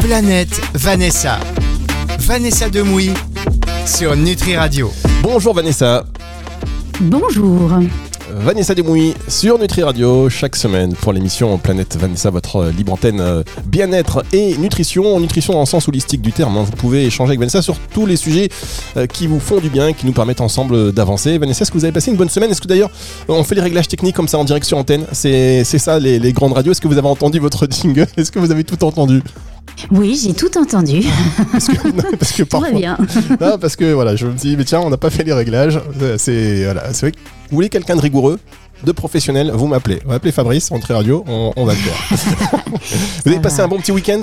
Planète 0.00 0.60
Vanessa. 0.74 1.38
Vanessa 2.18 2.68
Demouy 2.68 3.12
sur 3.86 4.16
Nutri 4.16 4.56
Radio. 4.56 4.90
Bonjour 5.22 5.54
Vanessa. 5.54 6.04
Bonjour. 7.00 7.70
Vanessa 8.34 8.74
Demouy 8.74 9.14
sur 9.28 9.58
Nutri 9.58 9.82
Radio 9.82 10.30
chaque 10.30 10.56
semaine 10.56 10.94
pour 10.94 11.12
l'émission 11.12 11.58
Planète 11.58 11.96
Vanessa, 11.98 12.30
votre 12.30 12.64
libre 12.66 12.94
antenne 12.94 13.20
euh, 13.20 13.42
bien-être 13.66 14.24
et 14.32 14.56
nutrition. 14.56 15.20
Nutrition 15.20 15.58
en 15.58 15.66
sens 15.66 15.86
holistique 15.86 16.22
du 16.22 16.32
terme. 16.32 16.56
hein. 16.56 16.62
Vous 16.64 16.72
pouvez 16.72 17.04
échanger 17.04 17.30
avec 17.30 17.40
Vanessa 17.40 17.60
sur 17.60 17.76
tous 17.92 18.06
les 18.06 18.16
sujets 18.16 18.48
euh, 18.96 19.06
qui 19.06 19.26
vous 19.26 19.38
font 19.38 19.58
du 19.58 19.68
bien, 19.68 19.92
qui 19.92 20.06
nous 20.06 20.12
permettent 20.12 20.40
ensemble 20.40 20.92
d'avancer. 20.92 21.36
Vanessa, 21.36 21.62
est-ce 21.62 21.70
que 21.70 21.76
vous 21.76 21.84
avez 21.84 21.92
passé 21.92 22.10
une 22.10 22.16
bonne 22.16 22.30
semaine? 22.30 22.50
Est-ce 22.50 22.62
que 22.62 22.68
d'ailleurs 22.68 22.90
euh, 23.28 23.34
on 23.34 23.44
fait 23.44 23.54
les 23.54 23.60
réglages 23.60 23.88
techniques 23.88 24.16
comme 24.16 24.28
ça 24.28 24.38
en 24.38 24.44
direct 24.44 24.64
sur 24.66 24.78
antenne? 24.78 25.04
C'est 25.12 25.62
c'est 25.64 25.78
ça 25.78 25.98
les, 25.98 26.18
les 26.18 26.32
grandes 26.32 26.54
radios. 26.54 26.72
Est-ce 26.72 26.80
que 26.80 26.88
vous 26.88 26.98
avez 26.98 27.08
entendu 27.08 27.38
votre 27.38 27.66
jingle? 27.70 28.06
Est-ce 28.16 28.32
que 28.32 28.38
vous 28.38 28.50
avez 28.50 28.64
tout 28.64 28.82
entendu? 28.84 29.22
Oui, 29.90 30.18
j'ai 30.22 30.32
tout 30.34 30.56
entendu. 30.58 31.02
parce 31.50 31.66
que, 31.68 31.88
non, 31.88 32.16
parce 32.18 32.32
que 32.32 32.42
Tout 32.42 32.58
va 32.58 32.60
parfois, 32.68 32.78
bien. 32.78 32.96
Non, 33.40 33.58
parce 33.58 33.76
que 33.76 33.92
voilà, 33.92 34.16
je 34.16 34.26
me 34.26 34.32
dis, 34.34 34.56
mais 34.56 34.64
tiens, 34.64 34.80
on 34.80 34.90
n'a 34.90 34.96
pas 34.96 35.10
fait 35.10 35.24
les 35.24 35.32
réglages. 35.32 35.80
Euh, 36.00 36.16
C'est 36.18 36.64
voilà, 36.64 36.82
vrai 36.90 37.12
que 37.12 37.16
vous 37.50 37.54
voulez 37.56 37.68
quelqu'un 37.68 37.96
de 37.96 38.00
rigoureux, 38.00 38.38
de 38.84 38.92
professionnel, 38.92 39.50
vous 39.54 39.66
m'appelez. 39.66 40.00
Vous 40.04 40.10
m'appelez 40.10 40.32
Fabrice, 40.32 40.70
Entrée 40.72 40.94
Radio, 40.94 41.24
on, 41.26 41.52
on 41.56 41.64
va 41.64 41.72
le 41.74 41.78
faire. 41.78 42.18
vous 43.24 43.30
avez 43.32 43.40
passé 43.40 43.58
va. 43.58 43.64
un 43.64 43.68
bon 43.68 43.78
petit 43.78 43.92
week-end? 43.92 44.20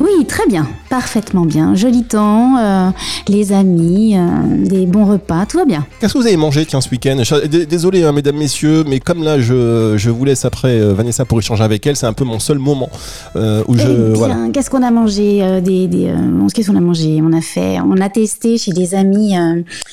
Oui, 0.00 0.24
très 0.26 0.46
bien. 0.46 0.66
Parfaitement 0.90 1.44
bien. 1.44 1.74
Joli 1.74 2.04
temps, 2.04 2.56
euh, 2.58 2.90
les 3.28 3.52
amis, 3.52 4.16
euh, 4.16 4.64
des 4.64 4.86
bons 4.86 5.04
repas, 5.04 5.44
tout 5.46 5.58
va 5.58 5.64
bien. 5.64 5.84
Qu'est-ce 6.00 6.12
que 6.14 6.18
vous 6.18 6.26
avez 6.26 6.36
mangé, 6.36 6.64
tiens, 6.66 6.80
ce 6.80 6.88
week-end? 6.90 7.16
Je- 7.22 7.46
Désolé, 7.64 8.04
hein, 8.04 8.12
mesdames, 8.12 8.36
messieurs, 8.36 8.84
mais 8.86 9.00
comme 9.00 9.22
là, 9.24 9.40
je, 9.40 9.94
je 9.96 10.10
vous 10.10 10.24
laisse 10.24 10.44
après 10.44 10.80
euh, 10.80 10.94
Vanessa 10.94 11.24
pour 11.24 11.38
échanger 11.38 11.64
avec 11.64 11.86
elle, 11.86 11.96
c'est 11.96 12.06
un 12.06 12.12
peu 12.12 12.24
mon 12.24 12.38
seul 12.38 12.58
moment 12.58 12.90
où 13.34 13.38
je. 13.76 13.82
Eh 13.82 13.94
bien, 13.94 14.14
voilà. 14.14 14.36
qu'est-ce 14.52 14.70
qu'on 14.70 14.82
a 14.82 14.90
mangé 14.90 15.60
des, 15.62 15.86
des, 15.88 16.12
Qu'est-ce 16.54 16.70
qu'on 16.70 16.76
a 16.76 16.80
mangé? 16.80 17.20
On 17.22 17.32
a 17.32 17.40
fait, 17.40 17.78
on 17.80 18.00
a 18.00 18.08
testé 18.08 18.56
chez 18.58 18.72
des 18.72 18.94
amis 18.94 19.34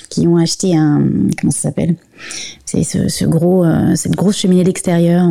qui 0.09 0.27
ont 0.27 0.37
acheté 0.37 0.75
un. 0.75 1.01
Comment 1.39 1.51
ça 1.51 1.61
s'appelle? 1.63 1.95
C'est 2.65 2.83
ce, 2.83 3.07
ce 3.07 3.25
gros, 3.25 3.65
cette 3.95 4.15
grosse 4.15 4.37
cheminée 4.37 4.63
d'extérieur. 4.63 5.29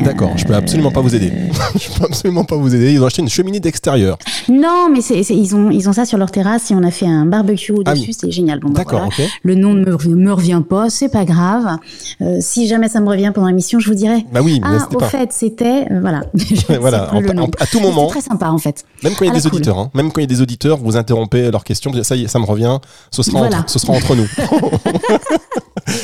D'accord, 0.00 0.30
je 0.36 0.44
peux 0.44 0.54
absolument 0.54 0.90
pas 0.90 1.00
vous 1.00 1.14
aider. 1.14 1.32
je 1.74 1.88
peux 1.98 2.04
absolument 2.04 2.44
pas 2.44 2.56
vous 2.56 2.74
aider. 2.74 2.92
Ils 2.92 3.02
ont 3.02 3.06
acheté 3.06 3.22
une 3.22 3.28
cheminée 3.28 3.60
d'extérieur. 3.60 4.16
Non, 4.48 4.88
mais 4.92 5.00
c'est, 5.00 5.22
c'est- 5.22 5.36
ils 5.36 5.54
ont, 5.56 5.70
ils 5.70 5.88
ont 5.88 5.92
ça 5.92 6.04
sur 6.04 6.18
leur 6.18 6.30
terrasse 6.30 6.70
et 6.70 6.74
on 6.74 6.82
a 6.82 6.90
fait 6.90 7.06
un 7.06 7.26
barbecue 7.26 7.72
Ah 7.84 7.94
dessus. 7.94 8.06
oui. 8.08 8.16
C'est 8.18 8.30
génial. 8.30 8.60
Bon, 8.60 8.68
bah, 8.68 8.78
D'accord, 8.78 9.00
voilà. 9.00 9.08
ok. 9.26 9.38
Le 9.42 9.54
nom 9.54 9.74
ne 9.74 9.84
me, 9.84 9.94
rev- 9.94 10.14
me 10.14 10.32
revient 10.32 10.62
pas, 10.68 10.88
c'est 10.90 11.08
pas 11.08 11.24
grave. 11.24 11.78
Euh, 12.20 12.36
si 12.40 12.66
jamais 12.68 12.88
ça 12.88 13.00
me 13.00 13.08
revient 13.08 13.32
pendant 13.34 13.48
l'émission, 13.48 13.78
je 13.80 13.88
vous 13.88 13.94
dirai. 13.94 14.24
Bah 14.32 14.40
oui, 14.42 14.60
mais 14.62 14.68
Ah, 14.80 14.88
au 14.94 14.98
pas. 14.98 15.06
fait, 15.08 15.32
c'était 15.32 15.86
euh, 15.90 16.00
voilà. 16.00 16.22
Voilà, 16.80 17.12
en- 17.14 17.18
en- 17.38 17.50
à 17.58 17.66
tout 17.66 17.80
moment. 17.80 18.08
C'était 18.08 18.20
très 18.20 18.28
sympa 18.30 18.48
en 18.50 18.58
fait. 18.58 18.84
Même 19.02 19.14
quand 19.18 19.24
il 19.24 19.28
y 19.28 19.30
a 19.30 19.34
des 19.34 19.40
cool. 19.42 19.52
auditeurs, 19.56 19.78
hein. 19.78 19.90
même 19.94 20.12
quand 20.12 20.20
il 20.20 20.24
y 20.24 20.30
a 20.32 20.34
des 20.34 20.40
auditeurs, 20.42 20.78
vous 20.78 20.96
interrompez 20.96 21.50
leurs 21.50 21.64
questions, 21.64 21.92
ça 22.02 22.16
y 22.16 22.24
est, 22.24 22.28
ça 22.28 22.38
me 22.38 22.44
revient, 22.44 22.78
ce 23.10 23.22
sera, 23.22 23.38
Voilà. 23.40 23.58
entre, 23.60 23.70
ce 23.70 23.78
sera 23.78 23.92
entre 23.94 24.14
nous. 24.14 24.26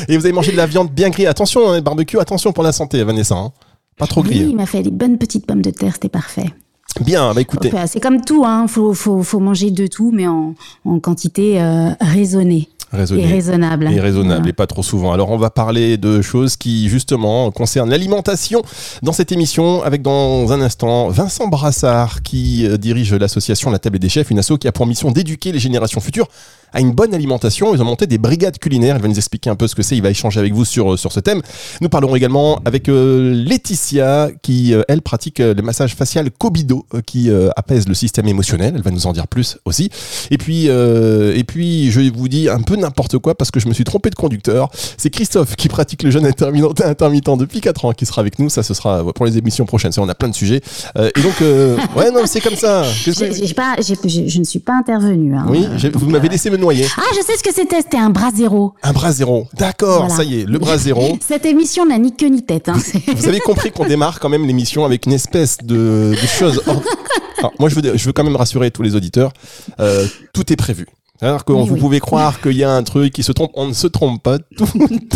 Et 0.09 0.17
vous 0.17 0.25
avez 0.25 0.33
mangé 0.33 0.53
de 0.53 0.56
la 0.56 0.67
viande 0.67 0.91
bien 0.91 1.11
grillée. 1.11 1.28
Attention, 1.28 1.70
hein, 1.70 1.81
barbecue, 1.81 2.19
attention 2.19 2.53
pour 2.53 2.65
la 2.65 2.72
santé, 2.72 3.03
Vanessa. 3.05 3.34
hein. 3.34 3.53
Pas 3.97 4.06
trop 4.06 4.23
Oui, 4.23 4.28
grillé. 4.28 4.45
il 4.47 4.56
m'a 4.56 4.67
fait 4.67 4.83
des 4.83 4.91
bonnes 4.91 5.19
petites 5.19 5.47
pommes 5.47 5.62
de 5.62 5.70
terre, 5.70 5.92
c'était 5.95 6.09
parfait. 6.09 6.53
Bien, 7.00 7.34
bah 7.34 7.41
écoutez. 7.41 7.73
C'est 7.87 8.00
comme 8.00 8.20
tout, 8.25 8.45
hein. 8.47 8.67
Faut, 8.69 8.95
faut, 8.95 9.23
faut 9.25 9.41
manger 9.41 9.70
de 9.73 9.87
tout, 9.89 10.11
mais 10.14 10.28
en, 10.28 10.55
en 10.84 11.00
quantité 11.00 11.61
euh, 11.61 11.91
raisonnée 12.00 12.69
Raisonné. 12.92 13.25
et 13.25 13.27
raisonnable. 13.27 13.91
Et 13.92 13.98
raisonnable 13.98 14.37
Voilà. 14.37 14.48
et 14.50 14.53
pas 14.53 14.69
trop 14.69 14.84
souvent. 14.84 15.12
Alors 15.12 15.31
on 15.31 15.37
va 15.37 15.50
parler 15.50 15.97
de 15.97 16.22
choses 16.22 16.56
qui 16.56 16.89
justement 16.89 17.50
concernent 17.50 17.91
l'alimentation 17.91 18.62
dans 19.03 19.12
cette 19.12 19.33
émission 19.33 19.83
avec 19.83 20.03
dans 20.03 20.53
un 20.53 20.61
instant 20.61 21.09
Vincent 21.09 21.48
Brassard 21.48 22.22
qui 22.22 22.65
euh, 22.67 22.77
dirige 22.77 23.12
l'association 23.12 23.72
La 23.72 23.81
Table 23.81 23.98
des 23.98 24.09
Chefs, 24.09 24.31
une 24.31 24.39
asso 24.39 24.53
qui 24.61 24.69
a 24.69 24.72
pour 24.72 24.87
mission 24.87 25.11
d'éduquer 25.11 25.50
les 25.50 25.59
générations 25.59 26.00
futures 26.00 26.28
à 26.75 26.81
une 26.81 26.93
bonne 26.93 27.15
alimentation. 27.15 27.75
Ils 27.75 27.81
ont 27.81 27.85
monté 27.87 28.07
des 28.07 28.19
brigades 28.19 28.59
culinaires. 28.59 28.97
Il 28.97 29.03
va 29.03 29.09
nous 29.09 29.17
expliquer 29.17 29.49
un 29.51 29.57
peu 29.57 29.67
ce 29.69 29.75
que 29.75 29.83
c'est. 29.83 29.97
Il 29.97 30.03
va 30.03 30.11
échanger 30.11 30.41
avec 30.41 30.53
vous 30.53 30.65
sur, 30.65 30.99
sur 30.99 31.12
ce 31.12 31.21
thème. 31.21 31.41
Nous 31.81 31.89
parlerons 31.89 32.17
également 32.17 32.61
avec 32.65 32.89
euh, 32.89 33.33
Laetitia 33.33 34.29
qui, 34.43 34.75
euh, 34.75 34.83
elle, 34.89 35.01
pratique 35.01 35.41
euh, 35.41 35.55
le 35.55 35.62
massage 35.62 35.95
facial 35.95 36.31
Kobido 36.31 36.85
euh, 36.95 37.01
qui 37.01 37.31
euh, 37.31 37.49
apaise 37.57 37.89
le 37.89 37.95
système 37.95 38.27
émotionnel. 38.29 38.75
Elle 38.77 38.83
va 38.83 38.91
nous 38.91 39.07
en 39.07 39.12
dire 39.12 39.27
plus 39.29 39.57
aussi. 39.65 39.91
Et 40.31 40.39
puis, 40.39 40.69
euh, 40.69 41.35
et 41.37 41.45
puis, 41.45 41.91
je 41.91 42.01
vous 42.12 42.29
dis 42.29 42.49
un 42.49 42.61
peu 42.61 42.77
n'importe 42.77 43.19
quoi 43.19 43.35
parce 43.35 43.51
que 43.51 43.61
je 43.61 43.69
me 43.69 43.73
suis 43.75 43.85
trompé 43.85 44.11
de 44.11 44.15
conducteur. 44.17 44.69
C'est 44.99 45.11
Christophe 45.11 45.56
qui 45.56 45.69
pratique 45.69 46.03
le 46.03 46.11
jeûne 46.11 46.27
intermittent, 46.27 46.81
intermittent 46.85 47.39
depuis 47.39 47.61
4 47.61 47.85
ans 47.85 47.93
qui 47.93 48.06
sera 48.06 48.21
avec 48.21 48.39
nous. 48.39 48.49
Ça, 48.49 48.62
ce 48.62 48.75
sera 48.75 49.05
pour 49.12 49.25
les 49.27 49.39
émissions 49.39 49.65
prochaines. 49.67 49.93
On 49.99 50.09
a 50.09 50.15
plein 50.15 50.29
de 50.29 50.35
sujets. 50.35 50.61
Euh, 50.97 51.11
et 51.17 51.21
donc, 51.23 51.41
euh, 51.43 51.77
ouais, 51.97 52.11
non, 52.11 52.23
c'est 52.27 52.41
comme 52.41 52.56
ça. 52.56 52.83
Que- 53.05 53.12
je 53.12 54.39
ne 54.39 54.45
suis 54.45 54.59
pas 54.59 54.75
intervenue. 54.75 55.35
hein. 55.37 55.47
Oui, 55.49 55.67
vous 55.95 56.09
m'avez 56.11 56.29
laissé 56.29 56.51
me 56.51 56.56
noyer. 56.64 56.86
Ah, 56.97 57.02
je 57.16 57.20
sais 57.22 57.36
ce 57.36 57.42
que 57.42 57.52
c'était. 57.54 57.82
C'était 57.82 57.98
un 57.98 58.10
bras 58.10 58.30
zéro. 58.34 58.72
Un 58.82 58.92
bras 58.92 59.12
zéro. 59.12 59.47
D'accord, 59.54 60.00
Voilà. 60.06 60.14
ça 60.16 60.25
y 60.25 60.41
est, 60.41 60.44
le 60.47 60.58
bras 60.58 60.78
zéro. 60.78 61.19
Cette 61.26 61.44
émission 61.47 61.86
n'a 61.86 61.98
ni 61.98 62.14
queue 62.16 62.28
ni 62.28 62.42
tête. 62.42 62.69
Hein. 62.69 62.78
Vous 63.16 63.28
avez 63.28 63.41
compris 63.41 63.70
qu'on 63.70 63.86
démarre 63.86 64.19
quand 64.20 64.28
même 64.28 64.47
l'émission 64.47 64.84
avec 64.84 65.06
une 65.06 65.12
espèce 65.12 65.58
de, 65.62 66.12
de 66.20 66.26
chose. 66.26 66.62
Alors, 66.66 67.52
moi, 67.58 67.69
je 67.69 67.75
veux, 67.75 67.97
je 67.97 68.04
veux 68.06 68.12
quand 68.12 68.25
même 68.25 68.36
rassurer 68.36 68.70
tous 68.70 68.82
les 68.82 68.94
auditeurs. 68.97 69.32
Euh, 69.80 70.06
tout 70.32 70.50
est 70.52 70.56
prévu. 70.56 70.86
Alors 71.20 71.44
que 71.44 71.52
Oui, 71.52 71.66
vous 71.69 71.75
oui. 71.75 71.80
pouvez 71.80 72.00
croire 72.00 72.41
qu'il 72.41 72.56
y 72.56 72.64
a 72.64 72.72
un 72.72 72.82
truc 72.82 73.12
qui 73.12 73.22
se 73.22 73.32
trompe, 73.32 73.52
on 73.54 73.69
ne 73.69 73.72
se 73.72 73.86
trompe 73.86 74.22
pas. 74.22 74.38
Tout 74.56 74.66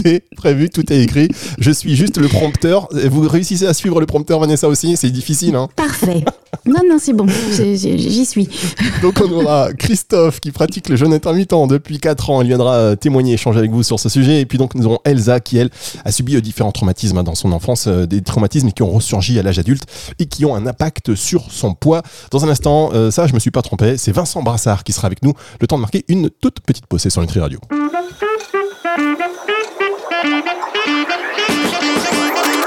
est 0.05 0.25
prévu, 0.37 0.71
tout 0.71 0.91
est 0.93 1.03
écrit. 1.03 1.29
Je 1.59 1.71
suis 1.73 1.97
juste 1.97 2.19
le 2.19 2.29
prompteur. 2.29 2.89
Vous 3.11 3.29
réussissez 3.29 3.67
à 3.67 3.75
suivre 3.75 3.99
le 4.01 4.07
prompteur, 4.07 4.39
Vanessa 4.39 4.69
aussi. 4.69 4.97
C'est 4.97 5.11
difficile, 5.11 5.57
hein. 5.57 5.69
Parfait. 5.75 6.25
Non, 6.67 6.81
non, 6.89 6.99
c'est 7.01 7.13
bon. 7.13 7.27
J'y 7.53 8.25
suis. 8.25 8.49
Donc 9.03 9.21
on 9.21 9.31
aura 9.33 9.73
Christophe 9.73 10.41
qui 10.41 10.51
pratique 10.53 10.89
le 10.89 10.97
jeûne 10.97 11.13
intermittent 11.13 11.55
depuis 11.69 11.99
4 11.99 12.31
ans. 12.31 12.43
Il 12.43 12.49
viendra 12.49 12.95
témoigner, 12.97 13.35
échanger 13.35 13.59
avec 13.59 13.71
vous 13.71 13.83
sur 13.83 13.99
ce 13.99 14.09
sujet. 14.09 14.41
Et 14.41 14.47
puis 14.47 14.57
donc 14.59 14.75
nous 14.75 14.87
aurons 14.87 14.99
Elsa 15.05 15.41
qui, 15.41 15.59
elle, 15.59 15.71
a 16.05 16.13
subi 16.13 16.37
euh, 16.37 16.41
différents 16.41 16.73
traumatismes 16.73 17.19
hein, 17.19 17.23
dans 17.25 17.35
son 17.35 17.53
enfance, 17.53 17.87
euh, 17.89 18.07
des 18.07 18.23
traumatismes 18.23 18.71
qui 18.73 18.83
ont 18.83 18.91
ressurgi 18.91 19.39
à 19.39 19.43
l'âge 19.43 19.59
adulte 19.59 19.83
et 20.19 20.27
qui 20.27 20.45
ont 20.45 20.55
un 20.55 20.67
impact 20.67 21.15
sur 21.15 21.51
son 21.51 21.75
poids. 21.75 22.03
Dans 22.31 22.45
un 22.45 22.49
instant, 22.49 22.91
euh, 22.95 23.11
ça 23.11 23.27
je 23.27 23.35
me 23.35 23.39
suis 23.41 23.51
pas 23.51 23.63
trompé, 23.63 23.97
c'est 23.97 24.13
Vincent 24.13 24.43
Brassard 24.43 24.85
qui 24.85 24.93
sera 24.93 25.07
avec 25.07 25.23
nous. 25.23 25.33
Le 25.61 25.67
temps 25.67 25.77
de 25.77 25.83
marquer 25.83 25.98
une 26.09 26.31
toute 26.31 26.61
petite 26.61 26.87
pause 26.87 27.03
C'est 27.03 27.11
sur 27.11 27.21
Nutri 27.23 27.41
Radio. 27.41 27.59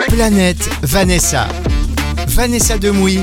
Planète 0.09 0.69
Vanessa. 0.81 1.47
Vanessa 2.27 2.77
Demouy 2.77 3.19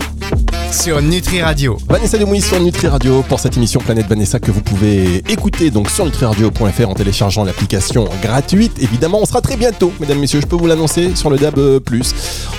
sur 0.73 1.01
Nutri 1.01 1.43
Radio. 1.43 1.79
Vanessa 1.89 2.19
Demouy 2.19 2.41
sur 2.41 2.61
Nutri 2.61 2.89
Radio 2.89 3.23
pour 3.23 3.41
cette 3.41 3.57
émission 3.57 3.81
Planète 3.81 4.07
Vanessa 4.07 4.39
que 4.39 4.51
vous 4.51 4.61
pouvez 4.61 5.19
écouter 5.31 5.71
donc 5.71 5.91
sur 5.91 6.05
nutriradio.fr 6.05 6.89
en 6.89 6.95
téléchargeant 6.95 7.45
l'application 7.45 8.09
gratuite. 8.23 8.73
Évidemment, 8.81 9.19
on 9.21 9.27
sera 9.27 9.41
très 9.41 9.57
bientôt, 9.57 9.93
mesdames, 10.01 10.19
messieurs, 10.19 10.41
je 10.41 10.47
peux 10.47 10.57
vous 10.57 10.67
l'annoncer 10.67 11.15
sur 11.15 11.31
le 11.31 11.39
DAB+. 11.39 11.59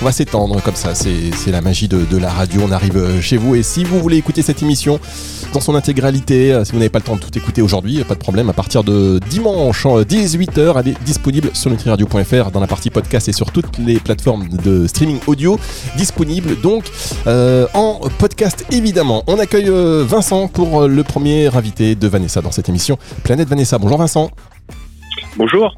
On 0.00 0.04
va 0.04 0.12
s'étendre 0.12 0.60
comme 0.62 0.74
ça, 0.74 0.94
c'est 0.94 1.50
la 1.50 1.60
magie 1.60 1.88
de, 1.88 2.04
de 2.04 2.16
la 2.16 2.30
radio. 2.30 2.62
On 2.64 2.72
arrive 2.72 3.20
chez 3.20 3.36
vous 3.36 3.54
et 3.54 3.62
si 3.62 3.84
vous 3.84 4.00
voulez 4.00 4.16
écouter 4.16 4.42
cette 4.42 4.62
émission 4.62 4.98
dans 5.52 5.60
son 5.60 5.74
intégralité, 5.74 6.52
euh, 6.52 6.64
si 6.64 6.72
vous 6.72 6.78
n'avez 6.78 6.90
pas 6.90 6.98
le 6.98 7.04
temps 7.04 7.16
de 7.16 7.20
tout 7.20 7.36
écouter 7.36 7.62
aujourd'hui, 7.62 8.02
pas 8.04 8.14
de 8.14 8.20
problème, 8.20 8.48
à 8.50 8.52
partir 8.52 8.84
de 8.84 9.20
dimanche 9.30 9.86
18h, 9.86 10.74
elle 10.78 10.88
est 10.88 11.02
disponible 11.04 11.50
sur 11.54 11.70
nutriradio.fr 11.70 12.50
dans 12.50 12.60
la 12.60 12.66
partie 12.66 12.90
podcast 12.90 13.28
et 13.28 13.32
sur 13.32 13.50
toutes 13.50 13.78
les 13.78 13.98
plateformes 13.98 14.48
de 14.48 14.86
streaming 14.86 15.18
audio 15.26 15.58
disponibles 15.96 16.60
donc 16.60 16.84
euh, 17.26 17.66
en 17.74 18.00
podcast 18.18 18.66
évidemment. 18.70 19.24
On 19.26 19.38
accueille 19.38 19.68
euh, 19.68 20.04
Vincent 20.06 20.48
pour 20.48 20.82
euh, 20.82 20.88
le 20.88 21.02
premier 21.04 21.54
invité 21.54 21.94
de 21.94 22.08
Vanessa 22.08 22.40
dans 22.40 22.52
cette 22.52 22.68
émission 22.68 22.98
Planète 23.24 23.48
Vanessa. 23.48 23.78
Bonjour 23.78 23.98
Vincent. 23.98 24.30
Bonjour. 25.36 25.74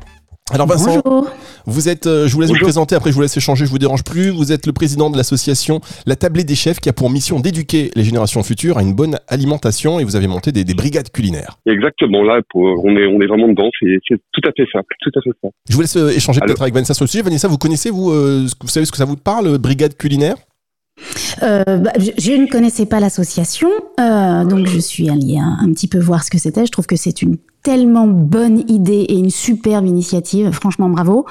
Alors 0.50 0.66
Vincent, 0.66 1.00
Bonjour. 1.04 1.30
vous 1.66 1.88
êtes, 1.88 2.06
euh, 2.06 2.26
je 2.26 2.34
vous 2.34 2.40
laisse 2.40 2.50
vous 2.50 2.58
présenter, 2.58 2.94
après 2.96 3.10
je 3.10 3.14
vous 3.14 3.22
laisse 3.22 3.36
échanger, 3.36 3.64
je 3.64 3.70
vous 3.70 3.78
dérange 3.78 4.02
plus. 4.02 4.30
Vous 4.30 4.50
êtes 4.52 4.66
le 4.66 4.72
président 4.72 5.08
de 5.08 5.16
l'association 5.16 5.80
La 6.04 6.16
Tablée 6.16 6.42
des 6.44 6.56
Chefs 6.56 6.80
qui 6.80 6.88
a 6.88 6.92
pour 6.92 7.10
mission 7.10 7.38
d'éduquer 7.38 7.90
les 7.94 8.02
générations 8.04 8.42
futures 8.42 8.76
à 8.76 8.82
une 8.82 8.92
bonne 8.92 9.18
alimentation 9.28 10.00
et 10.00 10.04
vous 10.04 10.16
avez 10.16 10.26
monté 10.26 10.50
des, 10.50 10.64
des 10.64 10.74
brigades 10.74 11.10
culinaires. 11.10 11.58
Exactement, 11.64 12.22
là, 12.24 12.40
pour, 12.50 12.62
on, 12.84 12.96
est, 12.96 13.06
on 13.06 13.20
est 13.20 13.26
vraiment 13.26 13.48
dedans, 13.48 13.70
c'est 13.80 13.98
c'est 14.06 14.16
tout 14.32 14.46
à 14.46 14.52
fait 14.54 14.66
simple, 14.72 14.92
tout 15.00 15.10
à 15.16 15.22
fait 15.22 15.30
simple. 15.40 15.54
Je 15.70 15.74
vous 15.74 15.80
laisse 15.80 15.96
euh, 15.96 16.10
échanger 16.10 16.40
peut-être 16.40 16.60
avec 16.62 16.74
Vanessa 16.74 16.92
sur 16.92 17.04
le 17.04 17.08
sujet. 17.08 17.22
Vanessa, 17.22 17.46
vous 17.46 17.58
connaissez, 17.58 17.90
vous, 17.90 18.10
euh, 18.10 18.46
ce 18.48 18.54
que- 18.56 18.62
vous 18.62 18.68
savez 18.68 18.84
ce 18.84 18.90
que 18.90 18.98
ça 18.98 19.04
vous 19.04 19.16
parle, 19.16 19.56
brigade 19.58 19.96
culinaire? 19.96 20.34
Euh, 21.42 21.62
bah, 21.78 21.92
je, 21.98 22.10
je 22.18 22.32
ne 22.32 22.46
connaissais 22.46 22.84
pas 22.86 23.00
l'association, 23.00 23.70
euh, 24.00 24.44
donc 24.44 24.66
je 24.66 24.78
suis 24.78 25.08
allée 25.08 25.38
un, 25.38 25.56
un 25.62 25.72
petit 25.72 25.88
peu 25.88 25.98
voir 25.98 26.24
ce 26.24 26.30
que 26.30 26.38
c'était. 26.38 26.66
Je 26.66 26.70
trouve 26.72 26.86
que 26.86 26.96
c'est 26.96 27.22
une 27.22 27.38
tellement 27.62 28.06
bonne 28.06 28.58
idée 28.70 29.06
et 29.08 29.14
une 29.14 29.30
superbe 29.30 29.86
initiative. 29.86 30.50
Franchement, 30.50 30.88
bravo. 30.88 31.26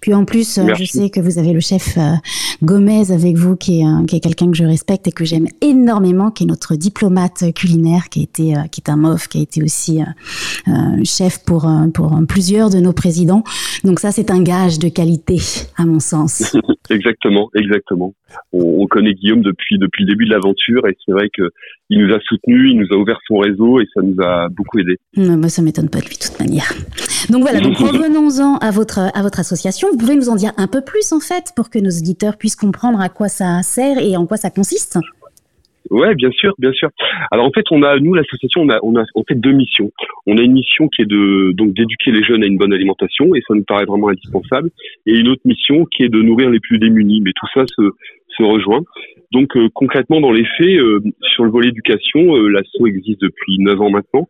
Puis 0.00 0.14
en 0.14 0.24
plus, 0.24 0.58
euh, 0.58 0.74
je 0.74 0.84
sais 0.84 1.10
que 1.10 1.20
vous 1.20 1.38
avez 1.38 1.52
le 1.52 1.60
chef 1.60 1.96
euh, 1.98 2.14
Gomez 2.62 3.10
avec 3.10 3.36
vous, 3.36 3.56
qui 3.56 3.80
est, 3.80 4.06
qui 4.06 4.16
est 4.16 4.20
quelqu'un 4.20 4.50
que 4.50 4.56
je 4.56 4.64
respecte 4.64 5.06
et 5.06 5.12
que 5.12 5.24
j'aime 5.24 5.46
énormément, 5.60 6.30
qui 6.30 6.44
est 6.44 6.46
notre 6.46 6.76
diplomate 6.76 7.52
culinaire, 7.54 8.08
qui 8.08 8.20
a 8.20 8.22
été, 8.22 8.56
euh, 8.56 8.62
qui 8.70 8.80
est 8.80 8.90
un 8.90 8.96
MOF, 8.96 9.28
qui 9.28 9.38
a 9.38 9.42
été 9.42 9.62
aussi 9.62 10.00
euh, 10.00 10.04
euh, 10.68 11.04
chef 11.04 11.44
pour 11.44 11.68
euh, 11.68 11.88
pour 11.92 12.16
euh, 12.16 12.24
plusieurs 12.26 12.70
de 12.70 12.78
nos 12.78 12.92
présidents. 12.92 13.44
Donc 13.84 14.00
ça, 14.00 14.12
c'est 14.12 14.30
un 14.30 14.42
gage 14.42 14.78
de 14.78 14.88
qualité, 14.88 15.38
à 15.76 15.84
mon 15.84 16.00
sens. 16.00 16.56
Exactement, 16.90 17.50
exactement. 17.54 18.14
On, 18.52 18.86
connaît 18.86 19.14
Guillaume 19.14 19.40
depuis 19.40 19.78
depuis 19.78 20.04
le 20.04 20.10
début 20.10 20.26
de 20.26 20.30
l'aventure 20.30 20.86
et 20.86 20.96
c'est 21.04 21.12
vrai 21.12 21.30
que 21.34 21.50
il 21.94 22.04
nous 22.04 22.14
a 22.14 22.18
soutenus, 22.20 22.72
il 22.72 22.78
nous 22.80 22.92
a 22.92 22.96
ouvert 22.96 23.18
son 23.26 23.38
réseau 23.38 23.80
et 23.80 23.86
ça 23.94 24.02
nous 24.02 24.20
a 24.20 24.48
beaucoup 24.48 24.78
aidé. 24.80 24.96
moi, 25.16 25.48
ça 25.48 25.62
m'étonne 25.62 25.88
pas 25.88 26.00
de 26.00 26.06
lui 26.06 26.16
de 26.16 26.22
toute 26.26 26.38
manière. 26.40 26.72
Donc 27.30 27.42
voilà, 27.42 27.60
donc 27.60 27.76
revenons-en 27.78 28.56
à 28.58 28.70
votre 28.72 28.98
à 28.98 29.22
votre 29.22 29.38
association. 29.38 29.88
Vous 29.92 29.98
pouvez 29.98 30.16
nous 30.16 30.28
en 30.28 30.34
dire 30.34 30.52
un 30.56 30.66
peu 30.66 30.80
plus 30.80 31.12
en 31.12 31.20
fait 31.20 31.52
pour 31.54 31.70
que 31.70 31.78
nos 31.78 31.90
auditeurs 31.90 32.36
puissent 32.36 32.56
comprendre 32.56 33.00
à 33.00 33.08
quoi 33.08 33.28
ça 33.28 33.62
sert 33.62 33.98
et 33.98 34.16
en 34.16 34.26
quoi 34.26 34.36
ça 34.36 34.50
consiste? 34.50 34.98
Ouais, 35.90 36.14
bien 36.14 36.30
sûr, 36.30 36.54
bien 36.58 36.72
sûr. 36.72 36.88
Alors 37.30 37.46
en 37.46 37.50
fait, 37.52 37.64
on 37.70 37.82
a 37.82 37.98
nous 37.98 38.14
l'association, 38.14 38.62
on 38.62 38.70
a 38.70 38.78
on 38.82 38.96
a 38.96 39.04
en 39.14 39.22
fait 39.22 39.34
deux 39.34 39.52
missions. 39.52 39.92
On 40.26 40.36
a 40.38 40.42
une 40.42 40.54
mission 40.54 40.88
qui 40.88 41.02
est 41.02 41.06
de 41.06 41.52
donc 41.52 41.74
d'éduquer 41.74 42.10
les 42.10 42.24
jeunes 42.24 42.42
à 42.42 42.46
une 42.46 42.56
bonne 42.56 42.72
alimentation 42.72 43.34
et 43.34 43.42
ça 43.46 43.54
nous 43.54 43.64
paraît 43.64 43.84
vraiment 43.84 44.08
indispensable. 44.08 44.70
Et 45.06 45.12
une 45.12 45.28
autre 45.28 45.42
mission 45.44 45.84
qui 45.84 46.02
est 46.02 46.08
de 46.08 46.20
nourrir 46.22 46.50
les 46.50 46.60
plus 46.60 46.78
démunis. 46.78 47.20
Mais 47.20 47.32
tout 47.36 47.46
ça 47.54 47.64
se 47.66 47.82
se 48.36 48.42
rejoint. 48.42 48.82
Donc 49.32 49.56
euh, 49.56 49.68
concrètement, 49.74 50.20
dans 50.20 50.30
les 50.30 50.44
faits, 50.56 50.78
euh, 50.78 51.00
sur 51.32 51.44
le 51.44 51.50
volet 51.50 51.68
éducation, 51.68 52.36
euh, 52.36 52.48
l'asso 52.48 52.86
existe 52.86 53.20
depuis 53.20 53.58
9 53.58 53.80
ans 53.80 53.90
maintenant 53.90 54.28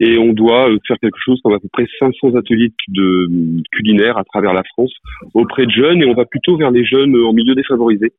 et 0.00 0.18
on 0.18 0.32
doit 0.32 0.68
faire 0.86 0.98
quelque 1.00 1.18
chose 1.22 1.40
comme 1.42 1.54
à 1.54 1.58
peu 1.58 1.68
près 1.72 1.86
500 1.98 2.34
ateliers 2.36 2.72
de, 2.88 3.26
de 3.28 3.62
culinaires 3.72 4.18
à 4.18 4.24
travers 4.24 4.52
la 4.52 4.62
France 4.64 4.92
auprès 5.34 5.66
de 5.66 5.70
jeunes 5.70 6.02
et 6.02 6.06
on 6.06 6.14
va 6.14 6.24
plutôt 6.24 6.56
vers 6.56 6.70
les 6.70 6.84
jeunes 6.84 7.16
en 7.16 7.32
milieu 7.32 7.54
défavorisé 7.54 8.12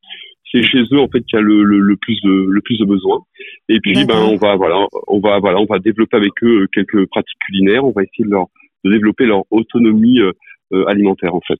c'est 0.51 0.63
chez 0.63 0.83
eux 0.91 0.99
en 0.99 1.07
fait 1.07 1.21
qu'il 1.21 1.37
y 1.37 1.39
a 1.39 1.41
le, 1.41 1.63
le, 1.63 1.97
plus 1.97 2.19
de 2.23 2.45
le 2.49 2.61
plus 2.61 2.79
de 2.79 2.85
besoins. 2.85 3.21
Et 3.69 3.79
puis 3.79 4.05
ben 4.05 4.19
on 4.19 4.37
va 4.37 4.55
voilà 4.55 4.85
on 5.07 5.19
va 5.19 5.39
voilà 5.39 5.59
on 5.59 5.65
va 5.65 5.79
développer 5.79 6.17
avec 6.17 6.31
eux 6.43 6.63
euh, 6.63 6.67
quelques 6.73 7.05
pratiques 7.07 7.39
culinaires. 7.45 7.83
On 7.83 7.91
va 7.91 8.03
essayer 8.03 8.25
de 8.25 8.31
leur 8.31 8.47
de 8.83 8.91
développer 8.91 9.25
leur 9.25 9.43
autonomie 9.51 10.19
euh, 10.19 10.31
euh, 10.73 10.85
alimentaire 10.85 11.35
en 11.35 11.41
fait. 11.41 11.59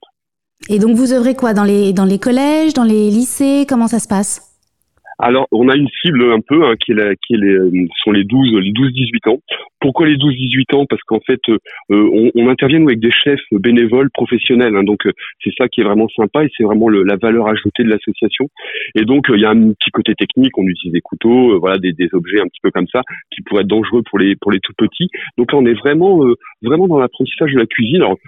Et 0.70 0.78
donc 0.78 0.96
vous 0.96 1.12
œuvrez 1.12 1.34
quoi 1.34 1.54
dans 1.54 1.64
les 1.64 1.92
dans 1.92 2.04
les 2.04 2.18
collèges, 2.18 2.74
dans 2.74 2.84
les 2.84 3.10
lycées? 3.10 3.64
Comment 3.68 3.88
ça 3.88 3.98
se 3.98 4.08
passe? 4.08 4.48
Alors, 5.20 5.48
on 5.50 5.68
a 5.68 5.74
une 5.74 5.88
cible 6.00 6.30
un 6.30 6.40
peu 6.40 6.64
hein, 6.64 6.74
qui, 6.76 6.92
est 6.92 6.94
la, 6.94 7.16
qui 7.16 7.34
est 7.34 7.38
les, 7.38 7.50
euh, 7.50 7.70
sont 8.04 8.12
les 8.12 8.22
12, 8.22 8.52
les 8.60 8.70
12-18 8.70 9.30
ans. 9.30 9.40
Pourquoi 9.80 10.06
les 10.06 10.16
12-18 10.16 10.76
ans? 10.76 10.86
Parce 10.86 11.02
qu'en 11.02 11.18
fait, 11.18 11.40
euh, 11.48 11.58
on, 11.90 12.30
on, 12.36 12.48
intervient 12.48 12.80
avec 12.84 13.00
des 13.00 13.10
chefs 13.10 13.40
bénévoles 13.50 14.10
professionnels. 14.10 14.76
Hein, 14.76 14.84
donc, 14.84 15.06
euh, 15.06 15.12
c'est 15.42 15.50
ça 15.58 15.66
qui 15.68 15.80
est 15.80 15.84
vraiment 15.84 16.06
sympa 16.16 16.44
et 16.44 16.48
c'est 16.56 16.62
vraiment 16.62 16.88
la 16.88 17.16
valeur 17.16 17.48
ajoutée 17.48 17.82
de 17.82 17.88
l'association. 17.88 18.48
Et 18.94 19.04
donc, 19.04 19.26
il 19.34 19.40
y 19.40 19.44
a 19.44 19.50
un 19.50 19.72
petit 19.72 19.90
côté 19.90 20.14
technique. 20.14 20.56
On 20.56 20.66
utilise 20.68 20.92
des 20.92 21.00
couteaux, 21.00 21.58
voilà, 21.58 21.78
des, 21.78 21.92
des, 21.92 22.08
objets 22.12 22.40
un 22.40 22.46
petit 22.46 22.60
peu 22.62 22.70
comme 22.70 22.86
ça 22.92 23.02
qui 23.34 23.42
pourraient 23.42 23.62
être 23.62 23.68
dangereux 23.68 24.02
pour 24.08 24.20
les 24.20 24.36
pour 24.36 24.52
les 24.52 24.60
tout 24.60 24.72
petits. 24.78 25.08
Donc 25.36 25.52
là, 25.52 25.58
on 25.58 25.66
est 25.66 25.74
vraiment 25.74 26.20
vraiment 26.62 26.86
dans 26.86 26.98
l'apprentissage 26.98 27.52
de 27.52 27.58
la 27.58 27.66
cuisine. 27.66 28.02
Alors, 28.02 28.18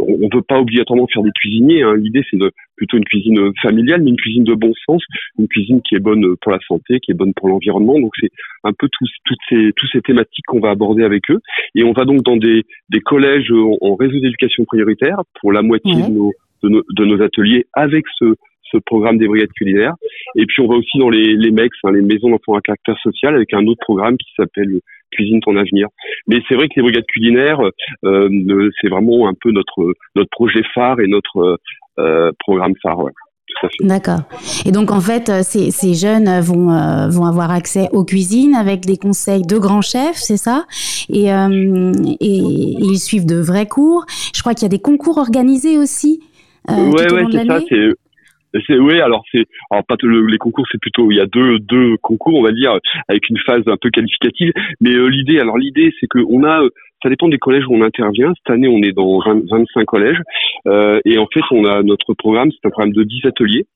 on 0.00 0.18
ne 0.18 0.28
peut 0.28 0.42
pas 0.42 0.58
obligatoirement 0.58 1.06
faire 1.12 1.22
des 1.22 1.30
cuisiniers. 1.40 1.82
Hein. 1.82 1.94
L'idée, 1.96 2.22
c'est 2.30 2.36
de, 2.38 2.50
plutôt 2.76 2.96
une 2.96 3.04
cuisine 3.04 3.50
familiale, 3.62 4.02
mais 4.02 4.10
une 4.10 4.16
cuisine 4.16 4.44
de 4.44 4.54
bon 4.54 4.72
sens, 4.86 5.02
une 5.38 5.48
cuisine 5.48 5.80
qui 5.82 5.94
est 5.94 6.00
bonne 6.00 6.36
pour 6.40 6.52
la 6.52 6.58
santé, 6.66 7.00
qui 7.00 7.10
est 7.10 7.14
bonne 7.14 7.34
pour 7.34 7.48
l'environnement. 7.48 7.98
Donc, 7.98 8.12
c'est 8.20 8.30
un 8.64 8.72
peu 8.72 8.88
tous, 8.90 9.10
toutes 9.24 9.38
ces, 9.48 9.72
toutes 9.76 9.90
ces 9.92 10.00
thématiques 10.00 10.44
qu'on 10.46 10.60
va 10.60 10.70
aborder 10.70 11.04
avec 11.04 11.30
eux. 11.30 11.40
Et 11.74 11.84
on 11.84 11.92
va 11.92 12.04
donc 12.04 12.22
dans 12.22 12.36
des, 12.36 12.64
des 12.88 13.00
collèges 13.00 13.50
en, 13.52 13.94
réseau 13.96 14.18
d'éducation 14.20 14.64
prioritaire 14.64 15.20
pour 15.40 15.52
la 15.52 15.62
moitié 15.62 15.94
de, 15.94 16.08
nos, 16.08 16.32
de, 16.62 17.04
nos, 17.04 17.22
ateliers 17.22 17.66
avec 17.72 18.04
ce, 18.18 18.34
ce 18.70 18.78
programme 18.78 19.18
des 19.18 19.28
brigades 19.28 19.52
culinaires. 19.52 19.94
Et 20.36 20.46
puis 20.46 20.62
on 20.62 20.68
va 20.68 20.76
aussi 20.76 20.98
dans 20.98 21.10
les, 21.10 21.34
les 21.34 21.50
MEX, 21.50 21.76
hein, 21.84 21.92
les 21.92 22.02
maisons 22.02 22.30
d'enfants 22.30 22.54
à 22.54 22.60
caractère 22.60 22.98
social, 23.02 23.34
avec 23.34 23.52
un 23.54 23.66
autre 23.66 23.80
programme 23.80 24.16
qui 24.16 24.30
s'appelle 24.36 24.80
cuisine 25.12 25.40
ton 25.40 25.56
avenir. 25.56 25.88
Mais 26.28 26.40
c'est 26.48 26.54
vrai 26.54 26.68
que 26.68 26.74
les 26.76 26.82
brigades 26.82 27.06
culinaires, 27.06 27.60
euh, 28.04 28.70
c'est 28.80 28.88
vraiment 28.88 29.28
un 29.28 29.34
peu 29.40 29.50
notre 29.50 29.94
notre 30.14 30.30
projet 30.30 30.62
phare 30.74 31.00
et 31.00 31.08
notre 31.08 31.58
euh, 31.98 32.30
programme 32.38 32.74
phare. 32.82 32.98
Ouais. 33.00 33.12
D'accord. 33.80 34.20
Et 34.64 34.72
donc 34.72 34.90
en 34.90 35.00
fait, 35.00 35.28
euh, 35.28 35.40
ces, 35.42 35.70
ces 35.70 35.94
jeunes 35.94 36.40
vont 36.40 36.70
euh, 36.70 37.08
vont 37.08 37.24
avoir 37.24 37.50
accès 37.50 37.88
aux 37.92 38.04
cuisines 38.04 38.54
avec 38.54 38.86
des 38.86 38.96
conseils 38.96 39.42
de 39.42 39.58
grands 39.58 39.82
chefs, 39.82 40.16
c'est 40.16 40.36
ça? 40.36 40.64
Et, 41.12 41.32
euh, 41.32 41.92
et, 42.20 42.38
et, 42.38 42.76
ils 42.80 42.98
suivent 42.98 43.26
de 43.26 43.36
vrais 43.36 43.66
cours. 43.66 44.04
Je 44.34 44.40
crois 44.40 44.54
qu'il 44.54 44.62
y 44.62 44.66
a 44.66 44.70
des 44.70 44.80
concours 44.80 45.18
organisés 45.18 45.78
aussi. 45.78 46.20
Euh, 46.70 46.90
ouais, 46.90 47.12
ouais, 47.12 47.24
c'est 47.32 47.46
ça. 47.46 47.58
Oui, 48.54 49.00
alors 49.00 49.22
c'est 49.32 49.46
alors 49.70 49.84
pas 49.84 49.96
les 50.02 50.38
concours, 50.38 50.66
c'est 50.70 50.80
plutôt 50.80 51.10
il 51.10 51.16
y 51.16 51.20
a 51.20 51.26
deux 51.26 51.58
deux 51.58 51.96
concours, 51.98 52.34
on 52.34 52.42
va 52.42 52.52
dire, 52.52 52.78
avec 53.08 53.28
une 53.28 53.38
phase 53.38 53.62
un 53.66 53.76
peu 53.76 53.90
qualificative. 53.90 54.52
Mais 54.80 54.94
euh, 54.94 55.06
l'idée, 55.06 55.38
alors 55.38 55.58
l'idée, 55.58 55.92
c'est 56.00 56.06
que 56.08 56.18
on 56.28 56.44
a, 56.44 56.60
ça 57.02 57.08
dépend 57.08 57.28
des 57.28 57.38
collèges 57.38 57.66
où 57.66 57.74
on 57.74 57.82
intervient. 57.82 58.32
Cette 58.36 58.54
année, 58.54 58.68
on 58.68 58.82
est 58.82 58.92
dans 58.92 59.18
25 59.20 59.84
collèges, 59.84 60.20
euh, 60.66 61.00
et 61.04 61.18
en 61.18 61.26
fait, 61.32 61.42
on 61.50 61.64
a 61.64 61.82
notre 61.82 62.14
programme, 62.14 62.50
c'est 62.50 62.66
un 62.66 62.70
programme 62.70 62.92
de 62.92 63.02
10 63.02 63.26
ateliers. 63.26 63.66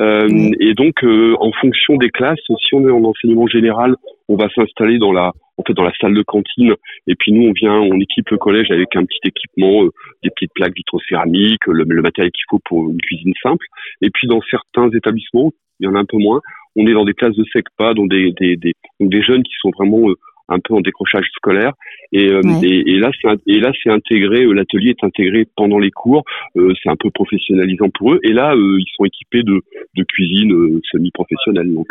Euh, 0.00 0.50
et 0.60 0.74
donc, 0.74 1.04
euh, 1.04 1.34
en 1.40 1.52
fonction 1.52 1.96
des 1.96 2.10
classes, 2.10 2.40
si 2.46 2.74
on 2.74 2.86
est 2.88 2.90
en 2.90 3.04
enseignement 3.04 3.46
général, 3.46 3.96
on 4.28 4.36
va 4.36 4.48
s'installer 4.54 4.98
dans 4.98 5.12
la 5.12 5.32
dans 5.70 5.84
la 5.84 5.92
salle 6.00 6.14
de 6.14 6.22
cantine 6.22 6.74
et 7.06 7.14
puis 7.14 7.32
nous 7.32 7.48
on 7.48 7.52
vient 7.52 7.78
on 7.78 8.00
équipe 8.00 8.28
le 8.30 8.38
collège 8.38 8.70
avec 8.70 8.96
un 8.96 9.04
petit 9.04 9.20
équipement 9.24 9.84
euh, 9.84 9.90
des 10.24 10.30
petites 10.30 10.52
plaques 10.54 10.74
vitrocéramiques 10.74 11.66
le, 11.66 11.84
le 11.84 12.02
matériel 12.02 12.32
qu'il 12.32 12.44
faut 12.50 12.60
pour 12.64 12.90
une 12.90 13.00
cuisine 13.00 13.34
simple. 13.42 13.64
Et 14.00 14.10
puis 14.10 14.26
dans 14.26 14.40
certains 14.50 14.90
établissements 14.90 15.52
il 15.78 15.86
y 15.86 15.88
en 15.88 15.94
a 15.94 16.00
un 16.00 16.04
peu 16.04 16.18
moins 16.18 16.40
on 16.74 16.86
est 16.86 16.94
dans 16.94 17.04
des 17.04 17.14
classes 17.14 17.36
de 17.36 17.44
SECPA 17.52 17.94
dans 17.94 18.06
des 18.06 18.32
des, 18.32 18.56
des, 18.56 18.74
des 18.98 19.22
jeunes 19.22 19.42
qui 19.42 19.54
sont 19.60 19.70
vraiment 19.70 20.08
euh, 20.08 20.14
un 20.52 20.60
peu 20.60 20.74
en 20.74 20.80
décrochage 20.80 21.26
scolaire. 21.36 21.72
Et, 22.12 22.28
euh, 22.30 22.40
et, 22.62 22.92
et, 22.92 22.98
là, 22.98 23.10
c'est 23.20 23.28
et 23.46 23.60
là, 23.60 23.72
c'est 23.82 23.90
intégré. 23.90 24.44
Euh, 24.44 24.52
l'atelier 24.52 24.90
est 24.90 25.04
intégré 25.04 25.46
pendant 25.56 25.78
les 25.78 25.90
cours. 25.90 26.24
Euh, 26.56 26.72
c'est 26.82 26.90
un 26.90 26.96
peu 26.96 27.10
professionnalisant 27.10 27.88
pour 27.90 28.14
eux. 28.14 28.20
Et 28.22 28.32
là, 28.32 28.54
ils 28.54 28.86
sont 28.96 29.04
équipés 29.04 29.42
de, 29.42 29.60
de 29.96 30.04
cuisine 30.04 30.80
semi-professionnelle. 30.90 31.72
Donc, 31.72 31.88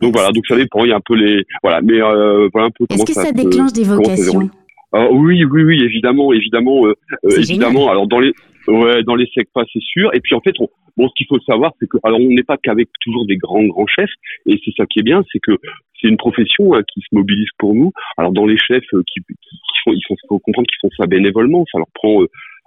donc 0.00 0.12
voilà. 0.12 0.32
Donc 0.32 0.46
ça 0.46 0.56
dépend. 0.56 0.84
Il 0.84 0.90
y 0.90 0.92
a 0.92 0.96
un 0.96 1.02
peu 1.04 1.14
les 1.14 1.44
voilà. 1.62 1.80
Mais 1.82 2.00
voilà 2.00 2.68
un 2.68 2.70
peu 2.70 2.86
comment 2.88 3.04
Est-ce 3.04 3.04
que 3.04 3.12
ça, 3.12 3.32
déclenche 3.32 3.72
des 3.72 3.84
vocations? 3.84 4.50
ah, 4.92 5.08
oui, 5.12 5.44
oui, 5.44 5.62
oui, 5.62 5.82
évidemment, 5.82 6.32
évidemment, 6.32 6.86
évidemment. 7.24 7.90
Alors 7.90 8.06
dans 8.06 8.18
les 8.18 8.32
Ouais, 8.70 9.02
dans 9.02 9.16
les 9.16 9.26
SECPA, 9.34 9.62
c'est 9.72 9.82
sûr. 9.82 10.14
Et 10.14 10.20
puis 10.20 10.34
en 10.34 10.40
fait, 10.40 10.54
on, 10.60 10.68
bon, 10.96 11.08
ce 11.08 11.14
qu'il 11.16 11.26
faut 11.26 11.40
savoir, 11.40 11.72
c'est 11.80 11.88
que 11.88 11.98
alors 12.04 12.20
on 12.20 12.28
n'est 12.28 12.44
pas 12.44 12.56
qu'avec 12.56 12.88
toujours 13.00 13.26
des 13.26 13.36
grands 13.36 13.64
grands 13.64 13.86
chefs, 13.86 14.10
et 14.46 14.60
c'est 14.64 14.72
ça 14.76 14.86
qui 14.86 15.00
est 15.00 15.02
bien, 15.02 15.22
c'est 15.32 15.40
que 15.40 15.52
c'est 16.00 16.08
une 16.08 16.16
profession 16.16 16.74
hein, 16.74 16.82
qui 16.92 17.00
se 17.00 17.08
mobilise 17.12 17.48
pour 17.58 17.74
nous. 17.74 17.92
Alors 18.16 18.32
dans 18.32 18.46
les 18.46 18.58
chefs 18.58 18.84
euh, 18.94 19.02
qui, 19.12 19.20
qui, 19.20 19.56
font, 19.84 19.92
ils 19.92 20.02
faut 20.06 20.38
comprendre 20.38 20.68
qu'ils 20.68 20.78
font 20.80 20.94
ça 20.96 21.06
bénévolement. 21.06 21.64
Ça 21.72 21.78
leur 21.78 21.88
prend 21.94 22.22
euh, 22.22 22.26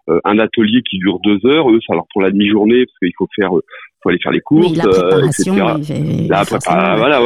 euh, 0.10 0.20
un 0.26 0.38
atelier 0.40 0.82
qui 0.82 0.98
dure 0.98 1.20
deux 1.24 1.40
heures, 1.46 1.70
eux, 1.72 1.80
ça 1.88 1.94
leur 1.94 2.06
prend 2.10 2.22
la 2.22 2.32
demi-journée 2.32 2.86
parce 2.86 3.00
qu'il 3.00 3.14
faut 3.18 3.28
faire, 3.34 3.52
faut 3.52 4.10
aller 4.10 4.20
faire 4.22 4.34
les 4.34 4.42
courses, 4.42 4.76
la 4.76 4.84
préparation, 4.84 5.78
etc. 5.78 6.28
La 6.30 6.44
préparation, 6.44 6.98
voilà, 6.98 7.22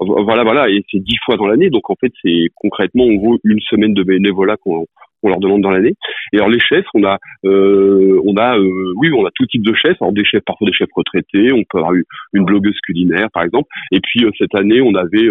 voilà, 0.00 0.42
voilà, 0.42 0.68
et 0.68 0.84
c'est 0.90 0.98
dix 0.98 1.16
fois 1.24 1.36
dans 1.36 1.46
l'année. 1.46 1.70
Donc 1.70 1.88
en 1.88 1.94
fait, 1.94 2.12
c'est 2.22 2.46
concrètement, 2.56 3.04
on 3.04 3.18
vaut 3.18 3.38
une 3.44 3.60
semaine 3.60 3.94
de 3.94 4.02
bénévolat 4.02 4.56
qu'on 4.56 4.86
on 5.22 5.28
leur 5.28 5.40
demande 5.40 5.62
dans 5.62 5.70
l'année. 5.70 5.94
Et 6.32 6.36
alors 6.36 6.48
les 6.48 6.60
chefs, 6.60 6.86
on 6.94 7.04
a, 7.04 7.18
euh, 7.44 8.20
on 8.24 8.36
a, 8.36 8.58
euh, 8.58 8.92
oui, 8.96 9.10
on 9.16 9.26
a 9.26 9.30
tout 9.34 9.46
type 9.46 9.62
de 9.62 9.74
chefs. 9.74 10.00
Alors 10.00 10.12
des 10.12 10.24
chefs, 10.24 10.44
parfois 10.44 10.66
des 10.66 10.72
chefs 10.72 10.92
retraités. 10.94 11.52
On 11.52 11.62
peut 11.68 11.78
avoir 11.78 11.94
une 12.32 12.44
blogueuse 12.44 12.78
culinaire, 12.84 13.28
par 13.32 13.44
exemple. 13.44 13.68
Et 13.92 14.00
puis 14.00 14.24
euh, 14.24 14.30
cette 14.38 14.54
année, 14.54 14.80
on 14.80 14.94
avait 14.94 15.28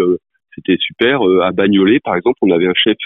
c'était 0.55 0.77
super. 0.79 1.21
à 1.43 1.51
Bagnolet, 1.51 1.99
par 1.99 2.15
exemple, 2.15 2.37
on 2.41 2.51
avait 2.51 2.67
un 2.67 2.73
chef 2.75 2.97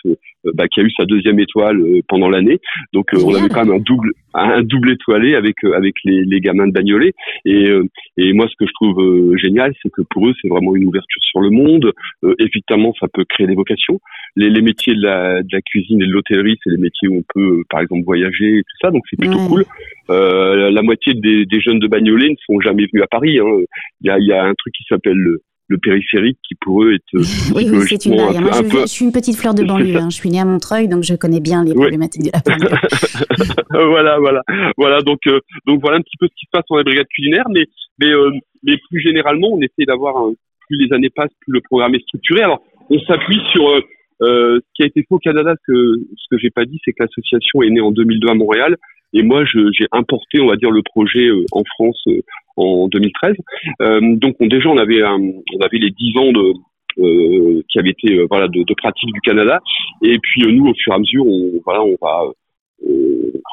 bah, 0.53 0.67
qui 0.67 0.79
a 0.79 0.83
eu 0.83 0.91
sa 0.91 1.05
deuxième 1.05 1.39
étoile 1.39 1.81
pendant 2.07 2.29
l'année. 2.29 2.59
Donc 2.93 3.09
on 3.13 3.33
avait 3.35 3.49
quand 3.49 3.65
même 3.65 3.75
un 3.75 3.79
double, 3.79 4.11
un 4.33 4.61
double 4.61 4.91
étoilé 4.91 5.35
avec 5.35 5.63
avec 5.63 5.95
les, 6.05 6.23
les 6.23 6.39
gamins 6.39 6.67
de 6.67 6.71
Bagnolet. 6.71 7.13
Et, 7.45 7.69
et 8.17 8.33
moi, 8.33 8.47
ce 8.47 8.55
que 8.57 8.65
je 8.67 8.73
trouve 8.73 9.35
génial, 9.37 9.73
c'est 9.81 9.91
que 9.91 10.01
pour 10.09 10.27
eux, 10.27 10.33
c'est 10.41 10.47
vraiment 10.47 10.75
une 10.75 10.87
ouverture 10.87 11.23
sur 11.23 11.41
le 11.41 11.49
monde. 11.49 11.91
évidemment, 12.39 12.93
ça 12.99 13.07
peut 13.11 13.25
créer 13.25 13.47
des 13.47 13.55
vocations 13.55 13.99
les, 14.35 14.49
les, 14.49 14.61
métiers 14.61 14.95
de 14.95 15.01
la, 15.01 15.41
de 15.41 15.47
la 15.51 15.61
cuisine 15.61 16.01
et 16.01 16.07
de 16.07 16.11
l'hôtellerie, 16.11 16.57
c'est 16.63 16.69
les 16.69 16.77
métiers 16.77 17.07
où 17.07 17.17
on 17.17 17.23
peut, 17.33 17.63
par 17.69 17.81
exemple, 17.81 18.03
voyager 18.05 18.59
et 18.59 18.63
tout 18.63 18.77
ça, 18.81 18.91
donc 18.91 19.03
c'est 19.09 19.19
plutôt 19.19 19.39
cool. 19.47 19.65
Euh, 20.09 20.71
la 20.71 20.81
moitié 20.81 21.13
des, 21.13 21.45
des, 21.45 21.61
jeunes 21.61 21.79
de 21.79 21.87
Bagnolet 21.87 22.29
ne 22.29 22.35
sont 22.47 22.59
jamais 22.61 22.87
venus 22.91 23.03
à 23.03 23.07
Paris. 23.07 23.39
Hein. 23.39 23.63
Il, 24.01 24.07
y 24.07 24.09
a, 24.09 24.17
il 24.19 24.25
y 24.25 24.33
a 24.33 24.43
un 24.43 24.53
truc 24.53 24.73
qui 24.73 24.83
s'appelle 24.89 25.17
le, 25.17 25.41
le 25.69 25.77
périphérique 25.77 26.37
qui 26.47 26.55
pour 26.55 26.83
eux 26.83 26.93
est 26.93 27.15
euh, 27.15 27.21
oui, 27.55 27.69
oui 27.71 27.81
c'est 27.87 28.05
une 28.05 28.15
blague. 28.15 28.41
Moi, 28.41 28.51
je, 28.51 28.79
je, 28.81 28.85
suis 28.87 29.05
une 29.05 29.11
petite 29.11 29.37
fleur 29.37 29.53
de 29.53 29.63
banlieue. 29.63 29.95
Hein. 29.95 30.09
Je 30.09 30.15
suis 30.15 30.29
née 30.29 30.39
à 30.39 30.45
Montreuil, 30.45 30.87
donc 30.87 31.03
je 31.03 31.15
connais 31.15 31.39
bien 31.39 31.63
les 31.63 31.73
problématiques 31.73 32.23
de 32.23 32.31
la 32.33 32.41
banlieue. 32.43 32.75
voilà, 33.87 34.19
voilà, 34.19 34.41
voilà. 34.77 35.01
Donc, 35.01 35.19
euh, 35.27 35.39
donc 35.67 35.79
voilà 35.81 35.97
un 35.97 36.01
petit 36.01 36.17
peu 36.19 36.27
ce 36.27 36.33
qui 36.35 36.45
se 36.45 36.51
passe 36.51 36.65
dans 36.69 36.77
les 36.77 36.83
brigades 36.83 37.07
culinaires, 37.07 37.47
mais 37.51 37.65
mais 37.99 38.11
euh, 38.11 38.31
mais 38.63 38.77
plus 38.89 39.01
généralement, 39.01 39.49
on 39.53 39.61
essaie 39.61 39.85
d'avoir 39.85 40.15
plus 40.67 40.77
les 40.77 40.93
années 40.93 41.09
passent, 41.09 41.31
plus 41.41 41.53
le 41.53 41.61
programme 41.61 41.95
est 41.95 42.01
structuré. 42.01 42.41
Alors, 42.41 42.61
on 42.89 42.99
s'appuie 43.01 43.41
sur 43.51 43.69
euh, 44.21 44.59
ce 44.59 44.71
qui 44.73 44.83
a 44.83 44.87
été 44.87 45.01
fait 45.01 45.11
au 45.11 45.19
Canada, 45.19 45.53
ce 45.55 45.71
que 45.71 45.99
ce 46.17 46.25
que 46.31 46.37
j'ai 46.41 46.49
pas 46.49 46.65
dit, 46.65 46.79
c'est 46.83 46.91
que 46.91 47.03
l'association 47.03 47.61
est 47.61 47.69
née 47.69 47.81
en 47.81 47.91
2002 47.91 48.27
à 48.27 48.33
Montréal, 48.33 48.75
et 49.13 49.23
moi 49.23 49.43
j'ai 49.45 49.87
importé, 49.91 50.39
on 50.39 50.47
va 50.47 50.55
dire, 50.55 50.71
le 50.71 50.81
projet 50.83 51.27
euh, 51.27 51.45
en 51.51 51.63
France 51.75 52.01
euh, 52.07 52.21
en 52.57 52.87
2013. 52.87 53.35
donc 54.17 54.35
on, 54.39 54.47
déjà 54.47 54.69
on 54.69 54.77
avait 54.77 55.01
on 55.03 55.61
avait 55.61 55.77
les 55.77 55.91
10 55.91 56.17
ans 56.17 56.31
de 56.31 56.53
qui 57.69 57.79
avaient 57.79 57.91
été 57.91 58.21
voilà 58.29 58.47
de, 58.49 58.63
de, 58.63 58.73
pratique 58.73 59.13
du 59.13 59.21
Canada, 59.21 59.59
et 60.03 60.19
puis 60.19 60.41
nous 60.53 60.67
au 60.67 60.73
fur 60.73 60.91
et 60.91 60.95
à 60.95 60.99
mesure 60.99 61.25
on 61.25 61.51
voilà 61.63 61.81
on 61.81 61.95
va 62.01 62.31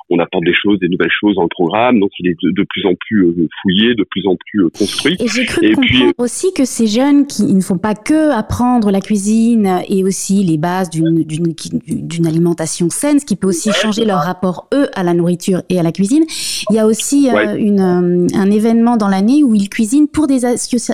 on 0.09 0.19
apporte 0.19 0.45
des 0.45 0.55
choses, 0.55 0.79
des 0.79 0.89
nouvelles 0.89 1.11
choses 1.11 1.35
dans 1.35 1.43
le 1.43 1.49
programme, 1.49 1.99
donc 1.99 2.11
il 2.19 2.29
est 2.29 2.37
de, 2.41 2.63
plus 2.69 2.87
en 2.87 2.95
plus 2.95 3.27
euh, 3.27 3.49
fouillé, 3.63 3.95
de 3.95 4.05
plus 4.05 4.27
en 4.27 4.37
plus 4.37 4.65
euh, 4.65 4.69
construit. 4.69 5.17
Et 5.19 5.27
j'ai 5.27 5.45
cru 5.45 5.73
comprendre 5.73 6.13
aussi 6.19 6.53
que 6.55 6.65
ces 6.65 6.87
jeunes 6.87 7.27
qui 7.27 7.53
ne 7.55 7.61
font 7.61 7.79
pas 7.79 7.95
que 7.95 8.31
apprendre 8.33 8.91
la 8.91 9.01
cuisine 9.01 9.81
et 9.89 10.05
aussi 10.05 10.45
les 10.45 10.59
bases 10.59 10.91
d'une 10.91 12.27
alimentation 12.27 12.89
saine, 12.89 13.19
ce 13.19 13.27
qui 13.27 13.37
peut 13.37 13.49
aussi 13.49 13.73
changer 13.73 14.05
leur 14.05 14.21
rapport 14.21 14.69
eux 14.75 14.87
à 14.95 15.03
la 15.03 15.15
nourriture 15.15 15.63
et 15.69 15.79
à 15.79 15.83
la 15.83 15.93
cuisine. 15.93 16.25
Il 16.71 16.77
y 16.77 16.79
a 16.79 16.87
aussi 16.87 17.29
euh, 17.31 17.57
une, 17.57 17.81
un 17.81 18.51
événement 18.51 18.97
dans 18.97 19.09
l'année 19.09 19.43
où 19.43 19.55
ils 19.55 19.69
cuisinent 19.69 20.09
pour 20.09 20.27
des, 20.27 20.41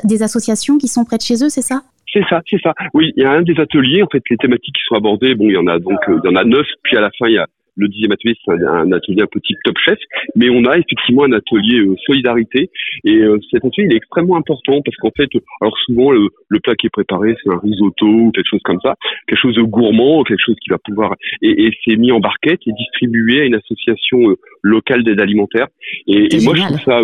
des 0.05 0.23
associations 0.23 0.79
qui 0.79 0.89
sont 0.89 1.05
près 1.05 1.19
de 1.19 1.23
chez 1.23 1.45
eux, 1.45 1.49
c'est 1.49 1.63
ça? 1.63 1.83
C'est 2.13 2.25
ça, 2.29 2.43
c'est 2.49 2.61
ça. 2.63 2.75
Oui, 2.93 3.11
il 3.17 3.23
y 3.23 3.27
a 3.27 3.33
un 3.33 3.41
des 3.41 3.59
ateliers, 3.59 4.03
en 4.03 4.07
fait, 4.07 4.23
les 4.29 4.37
thématiques 4.37 4.75
qui 4.75 4.83
sont 4.87 4.97
abordées, 4.97 5.35
bon, 5.35 5.49
il 5.49 5.55
y 5.55 5.57
en 5.57 5.67
a 5.67 5.79
donc, 5.79 5.99
il 6.09 6.21
y 6.25 6.29
en 6.29 6.37
a 6.37 6.45
neuf, 6.45 6.67
puis 6.83 6.97
à 6.99 7.01
la 7.01 7.11
fin, 7.19 7.27
il 7.27 7.35
y 7.35 7.39
a 7.39 7.47
le 7.77 7.89
dixième 7.89 8.13
atelier, 8.13 8.35
c'est 8.45 8.53
un, 8.53 8.93
atelier 8.93 9.23
un 9.23 9.27
peu 9.27 9.41
type 9.41 9.59
top 9.65 9.77
chef, 9.85 9.99
mais 10.37 10.51
on 10.51 10.65
a 10.65 10.77
effectivement 10.77 11.25
un 11.25 11.33
atelier 11.33 11.81
euh, 11.81 11.95
solidarité. 12.07 12.71
Et 13.05 13.17
euh, 13.17 13.39
cet 13.51 13.65
atelier, 13.65 13.87
il 13.89 13.95
est 13.95 13.97
extrêmement 13.97 14.37
important 14.37 14.81
parce 14.85 14.97
qu'en 14.99 15.11
fait, 15.17 15.29
alors 15.61 15.77
souvent, 15.87 16.11
le, 16.11 16.29
plat 16.63 16.75
qui 16.77 16.87
est 16.87 16.91
préparé, 16.91 17.35
c'est 17.43 17.51
un 17.51 17.59
risotto 17.59 18.07
ou 18.07 18.31
quelque 18.31 18.49
chose 18.49 18.63
comme 18.63 18.79
ça, 18.83 18.95
quelque 19.27 19.41
chose 19.41 19.57
de 19.57 19.63
gourmand, 19.63 20.23
quelque 20.23 20.43
chose 20.45 20.57
qui 20.63 20.71
va 20.71 20.79
pouvoir... 20.79 21.15
Et, 21.41 21.67
et 21.67 21.71
c'est 21.85 21.97
mis 21.97 22.13
en 22.13 22.21
barquette 22.21 22.61
et 22.67 22.73
distribué 22.73 23.41
à 23.41 23.45
une 23.45 23.55
association 23.57 24.31
euh, 24.31 24.37
locale 24.63 25.03
d'aide 25.03 25.21
alimentaire. 25.21 25.67
Et, 26.07 26.37
et 26.37 26.45
moi, 26.45 26.55
je 26.55 26.63
trouve 26.63 26.81
ça... 26.81 27.01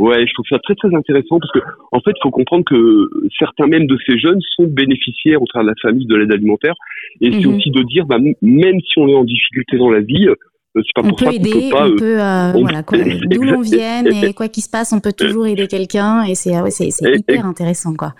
Ouais, 0.00 0.26
je 0.26 0.32
trouve 0.32 0.46
ça 0.48 0.58
très 0.60 0.74
très 0.76 0.94
intéressant 0.94 1.38
parce 1.38 1.52
que 1.52 1.58
en 1.92 2.00
fait, 2.00 2.12
il 2.16 2.22
faut 2.22 2.30
comprendre 2.30 2.64
que 2.64 3.06
certains 3.38 3.66
même 3.66 3.86
de 3.86 3.98
ces 4.06 4.18
jeunes 4.18 4.40
sont 4.56 4.64
bénéficiaires 4.64 5.42
au 5.42 5.46
travers 5.46 5.66
de 5.66 5.70
la 5.76 5.90
famille 5.90 6.06
de 6.06 6.16
l'aide 6.16 6.32
alimentaire, 6.32 6.72
et 7.20 7.30
c'est 7.30 7.46
mhm. 7.46 7.54
aussi 7.54 7.70
de 7.70 7.82
dire, 7.82 8.06
bah, 8.06 8.16
même 8.18 8.80
si 8.80 8.98
on 8.98 9.08
est 9.08 9.14
en 9.14 9.24
difficulté 9.24 9.76
dans 9.76 9.90
la 9.90 10.00
vie, 10.00 10.26
euh, 10.26 10.34
c'est 10.74 10.94
pas 10.94 11.02
on 11.04 11.08
pour 11.08 11.18
peut 11.18 11.26
ça 11.26 11.32
aider, 11.34 11.50
peut 11.50 11.70
pas, 11.70 11.86
on 11.86 11.96
peut, 11.96 12.18
euh, 12.18 12.52
voilà, 12.52 12.82
d'où 13.30 13.42
l'on 13.42 13.60
vienne 13.60 14.06
et 14.06 14.32
quoi 14.32 14.48
qu'il 14.48 14.62
se 14.62 14.70
passe, 14.70 14.94
on 14.94 15.00
peut 15.00 15.12
toujours 15.12 15.46
aider 15.46 15.66
quelqu'un 15.66 16.22
et 16.22 16.34
c'est 16.34 16.58
ouais, 16.58 16.70
c'est 16.70 16.88
hyper 16.88 17.44
intéressant 17.44 17.94
quoi. 17.94 18.14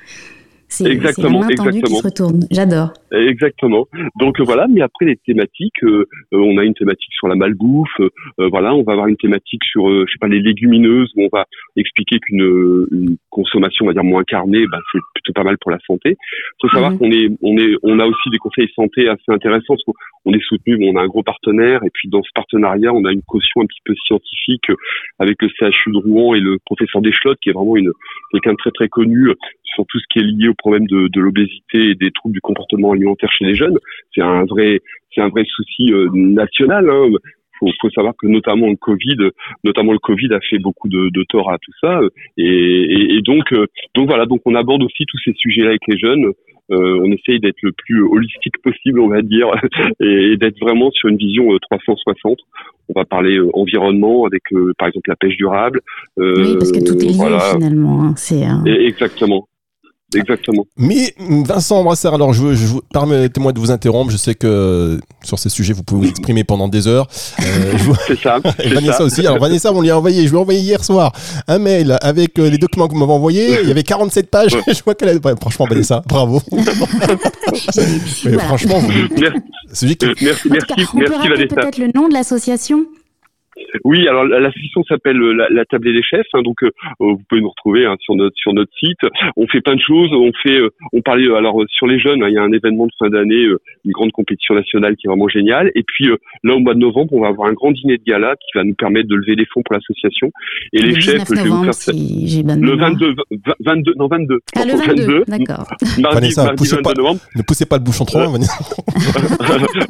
C'est 0.71 0.91
exactement, 0.91 1.49
exactement. 1.49 1.83
qui 1.83 1.95
se 1.97 2.05
retourne. 2.05 2.41
J'adore. 2.51 2.93
Exactement. 3.13 3.89
Donc 4.21 4.39
euh, 4.39 4.45
voilà, 4.45 4.69
mais 4.69 4.83
après 4.83 5.07
les 5.07 5.17
thématiques, 5.17 5.83
euh, 5.83 6.07
euh, 6.33 6.39
on 6.39 6.59
a 6.59 6.65
une 6.65 6.75
thématique 6.75 7.13
sur 7.13 7.27
la 7.27 7.35
malbouffe. 7.35 8.01
voilà, 8.39 8.73
on 8.75 8.83
va 8.83 8.93
avoir 8.93 9.09
une 9.09 9.17
thématique 9.17 9.63
sur, 9.65 9.89
je 9.89 10.13
sais 10.13 10.19
pas, 10.21 10.29
les 10.29 10.41
légumineuses 10.41 11.11
où 11.17 11.25
on 11.25 11.29
va 11.37 11.47
expliquer 11.77 12.19
qu'une 12.21 12.87
une 12.93 13.17
consommation, 13.31 13.85
on 13.85 13.89
va 13.89 13.95
dire 13.95 14.05
moins 14.05 14.23
carnée, 14.23 14.65
bah, 14.71 14.79
c'est 14.93 15.01
plutôt 15.15 15.33
pas 15.33 15.43
mal 15.43 15.59
pour 15.59 15.73
la 15.73 15.79
santé. 15.87 16.11
Il 16.11 16.57
faut 16.63 16.69
savoir 16.69 16.93
mhm. 16.93 16.99
qu'on 16.99 17.11
est, 17.11 17.29
on 17.43 17.57
est, 17.59 17.75
on 17.83 17.99
a 17.99 18.07
aussi 18.07 18.31
des 18.31 18.39
conseils 18.39 18.69
santé 18.77 19.09
assez 19.09 19.29
intéressants 19.29 19.75
parce 19.75 19.83
qu'on 19.85 20.33
est 20.33 20.43
soutenu, 20.43 20.79
on 20.89 20.97
a 20.97 21.03
un 21.03 21.09
gros 21.09 21.25
partenaire 21.25 21.83
et 21.85 21.91
puis 21.93 22.09
dans 22.09 22.23
ce 22.23 22.31
partenariat, 22.35 22.93
on 22.93 23.05
a 23.05 23.13
une 23.13 23.23
caution 23.23 23.63
un 23.63 23.67
petit 23.67 23.81
peu 23.85 23.95
scientifique 24.07 24.71
avec 25.19 25.37
le 25.43 25.49
CHU 25.49 25.91
de 25.93 25.99
Rouen 25.99 26.35
et 26.35 26.41
le 26.41 26.59
professeur 26.65 27.03
Deschlotte 27.03 27.39
qui 27.43 27.51
est 27.51 27.53
vraiment 27.53 27.77
une 27.77 27.93
quelqu'un 28.31 28.53
de 28.53 28.57
très 28.57 28.71
très 28.71 28.89
connu 28.89 29.31
sur 29.75 29.85
tout 29.87 29.99
ce 29.99 30.05
qui 30.11 30.19
est 30.19 30.23
lié 30.23 30.49
au 30.49 30.55
problème 30.55 30.87
de, 30.87 31.09
de 31.09 31.21
l'obésité 31.21 31.91
et 31.91 31.95
des 31.95 32.11
troubles 32.11 32.35
du 32.35 32.41
comportement 32.41 32.93
alimentaire 32.93 33.31
chez 33.33 33.45
les 33.45 33.55
jeunes. 33.55 33.79
C'est 34.15 34.23
un 34.23 34.45
vrai, 34.45 34.81
c'est 35.15 35.21
un 35.21 35.29
vrai 35.29 35.45
souci 35.45 35.93
euh, 35.93 36.09
national. 36.13 36.89
Hein. 36.91 37.09
Faut, 37.61 37.69
faut, 37.81 37.91
savoir 37.91 38.15
que 38.19 38.27
notamment 38.27 38.69
le 38.69 38.77
Covid, 38.77 39.19
notamment 39.65 39.93
le 39.93 39.99
Covid 39.99 40.33
a 40.33 40.41
fait 40.41 40.59
beaucoup 40.59 40.89
de, 40.89 41.11
de 41.11 41.25
tort 41.29 41.53
à 41.53 41.59
tout 41.59 41.73
ça. 41.81 42.01
Et, 42.39 42.45
et, 42.45 43.17
et 43.17 43.21
donc, 43.21 43.53
euh, 43.53 43.67
donc 43.95 44.09
voilà, 44.09 44.25
donc 44.25 44.41
on 44.47 44.55
aborde 44.55 44.83
aussi 44.83 45.05
tous 45.07 45.19
ces 45.25 45.35
sujets-là 45.35 45.69
avec 45.69 45.83
les 45.87 45.99
jeunes. 45.99 46.33
Euh, 46.73 47.01
on 47.03 47.11
essaye 47.11 47.41
d'être 47.41 47.61
le 47.63 47.73
plus 47.73 48.03
holistique 48.03 48.63
possible, 48.63 49.01
on 49.01 49.09
va 49.09 49.23
dire, 49.23 49.49
et, 50.01 50.37
d'être 50.37 50.59
vraiment 50.61 50.91
sur 50.93 51.09
une 51.09 51.17
vision 51.17 51.49
360. 51.71 52.33
Euh, 52.33 52.35
on 52.89 52.99
va 52.99 53.05
parler 53.05 53.39
environnement 53.53 54.25
avec, 54.25 54.43
par 54.79 54.89
exemple, 54.89 55.11
la 55.11 55.17
pêche 55.17 55.37
durable. 55.37 55.81
oui, 56.17 56.57
parce 56.59 56.73
que 56.73 56.85
tout 56.85 56.99
est 56.99 57.09
lié 57.09 57.39
finalement. 57.53 58.05
Hein. 58.05 58.15
C'est 58.17 58.43
exactement. 58.71 59.47
Exactement. 60.15 60.67
Mais 60.77 61.15
Vincent 61.19 61.85
Brassard, 61.85 62.15
alors 62.15 62.33
je, 62.33 62.55
je 62.55 62.67
permettez-moi 62.93 63.53
de 63.53 63.61
vous 63.61 63.71
interrompre. 63.71 64.11
Je 64.11 64.17
sais 64.17 64.35
que 64.35 64.99
sur 65.23 65.39
ces 65.39 65.49
sujets, 65.49 65.73
vous 65.73 65.83
pouvez 65.83 66.07
vous 66.07 66.11
exprimer 66.11 66.45
pendant 66.45 66.69
des 66.69 66.89
heures. 66.89 67.07
Euh, 67.41 67.73
c'est 68.07 68.19
ça. 68.19 68.39
Vanessa 68.59 69.05
aussi. 69.05 69.21
Alors 69.21 69.39
Vanessa, 69.39 69.73
on 69.73 69.81
lui 69.81 69.91
a 69.91 69.97
envoyé. 69.97 70.25
Je 70.25 70.31
lui 70.31 70.37
ai 70.37 70.41
envoyé 70.41 70.61
hier 70.61 70.85
soir 70.85 71.13
un 71.47 71.59
mail 71.59 71.97
avec 72.01 72.39
euh, 72.39 72.51
les 72.51 72.59
documents 72.59 72.89
que 72.89 72.95
vous 72.95 73.01
m'avez 73.01 73.13
envoyés. 73.13 73.59
Il 73.63 73.69
y 73.69 73.71
avait 73.71 73.83
47 73.83 74.31
pages. 74.31 74.57
je 74.67 74.83
vois 74.83 74.95
qu'elle 74.95 75.11
a. 75.11 75.37
franchement, 75.41 75.67
Vanessa, 75.69 76.03
bravo. 76.07 76.41
Franchement, 78.39 78.79
vous... 78.79 78.93
merci, 79.17 79.97
merci, 80.23 80.49
merci, 80.51 80.87
on 80.95 80.99
peut 80.99 81.15
rappeler 81.15 81.47
peut-être 81.47 81.79
le 81.79 81.91
nom 81.95 82.09
de 82.09 82.15
l'association? 82.15 82.85
Oui, 83.85 84.09
alors 84.09 84.25
l'association 84.25 84.83
s'appelle 84.85 85.21
euh, 85.21 85.33
la, 85.33 85.49
la 85.51 85.65
Tablée 85.65 85.93
des 85.93 86.03
chefs, 86.03 86.27
hein, 86.35 86.43
donc 86.43 86.63
euh, 86.63 86.71
euh, 87.01 87.13
vous 87.13 87.23
pouvez 87.29 87.41
nous 87.41 87.51
retrouver 87.51 87.87
hein, 87.87 87.97
sur 88.01 88.15
notre 88.15 88.37
sur 88.37 88.53
notre 88.53 88.73
site. 88.79 88.99
On 89.37 89.47
fait 89.47 89.61
plein 89.61 89.77
de 89.77 89.81
choses. 89.81 90.11
On 90.13 90.33
fait, 90.43 90.61
on 90.93 91.03
parlait 91.03 91.27
alors 91.35 91.63
sur 91.69 91.87
les 91.87 91.99
jeunes, 91.99 92.23
hein, 92.23 92.29
il 92.29 92.35
y 92.35 92.39
a 92.39 92.43
un 92.43 92.53
événement 92.53 92.87
de 92.87 92.93
fin 92.99 93.09
d'année, 93.09 93.47
une 93.85 93.93
grande 93.93 94.13
compétition 94.13 94.55
nationale 94.55 94.97
qui 94.97 95.07
est 95.07 95.11
vraiment 95.11 95.29
géniale. 95.29 95.71
Et 95.75 95.83
puis 95.83 96.09
là 96.43 96.55
au 96.55 96.59
mois 96.59 96.75
de 96.75 96.81
novembre, 96.81 97.13
on 97.13 97.21
va 97.21 97.29
avoir 97.29 97.49
un 97.49 97.53
grand 97.53 97.73
dîner 97.73 97.99
de 97.99 98.05
gala 98.05 98.35
qui 98.37 98.59
va 98.59 98.65
nous 98.65 98.75
permettre 98.75 99.09
de 99.09 99.17
lever 99.17 99.37
des 99.37 99.47
fonds 99.47 99.63
pour 99.63 99.75
l'association. 99.75 100.31
Et 100.73 100.83
les 100.83 101.01
chefs, 101.01 101.25
je 101.29 101.43
vais 101.43 101.49
vous 101.49 101.65
faire 101.65 101.75
si 101.75 102.43
le 102.43 102.77
22, 102.77 103.15
22, 103.61 103.95
non 103.97 104.09
22, 104.09 104.39
ah, 104.57 104.65
le 104.65 104.73
22, 104.75 105.25
d'accord. 105.29 105.67
Mardi, 106.01 106.35
mardi 106.37 106.69
22 106.69 106.93
novembre. 106.97 107.21
Ne 107.37 107.43
poussez 107.43 107.67
pas 107.67 107.77
le 107.77 107.85
bouchon 107.85 108.05
trop 108.05 108.19
loin. 108.19 108.39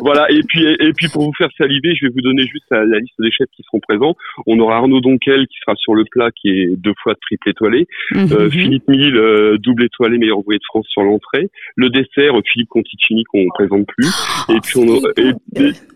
voilà. 0.00 0.30
Et 0.30 0.42
puis 0.46 0.64
et 0.64 0.92
puis 0.92 1.08
pour 1.08 1.24
vous 1.24 1.32
faire 1.36 1.48
saliver, 1.56 1.94
je 1.94 2.06
vais 2.06 2.12
vous 2.12 2.20
donner 2.20 2.42
juste 2.42 2.64
la, 2.70 2.84
la 2.84 2.98
liste 2.98 3.14
des 3.18 3.30
chefs 3.30 3.48
qui 3.56 3.62
seront 3.70 3.80
présents. 3.80 4.16
On 4.46 4.58
aura 4.58 4.76
Arnaud 4.76 5.00
Donquel 5.00 5.46
qui 5.46 5.56
sera 5.64 5.76
sur 5.76 5.94
le 5.94 6.04
plat 6.10 6.30
qui 6.30 6.48
est 6.48 6.76
deux 6.76 6.94
fois 7.02 7.14
triple 7.14 7.48
étoilé. 7.48 7.86
Mhm. 8.12 8.28
Euh, 8.32 8.50
Philippe 8.50 8.88
Mille, 8.88 9.16
euh, 9.16 9.58
double 9.58 9.84
étoilé, 9.84 10.18
meilleur 10.18 10.38
ouvrier 10.38 10.58
de 10.58 10.64
France 10.64 10.86
sur 10.88 11.02
l'entrée. 11.02 11.50
Le 11.76 11.90
dessert, 11.90 12.34
Philippe 12.52 12.68
Conticini 12.68 13.24
qu'on 13.24 13.44
ne 13.44 13.50
présente 13.54 13.86
plus. 13.86 14.08
et 14.48 14.60
puis 14.60 14.78
on 14.78 14.88
aura, 14.88 15.08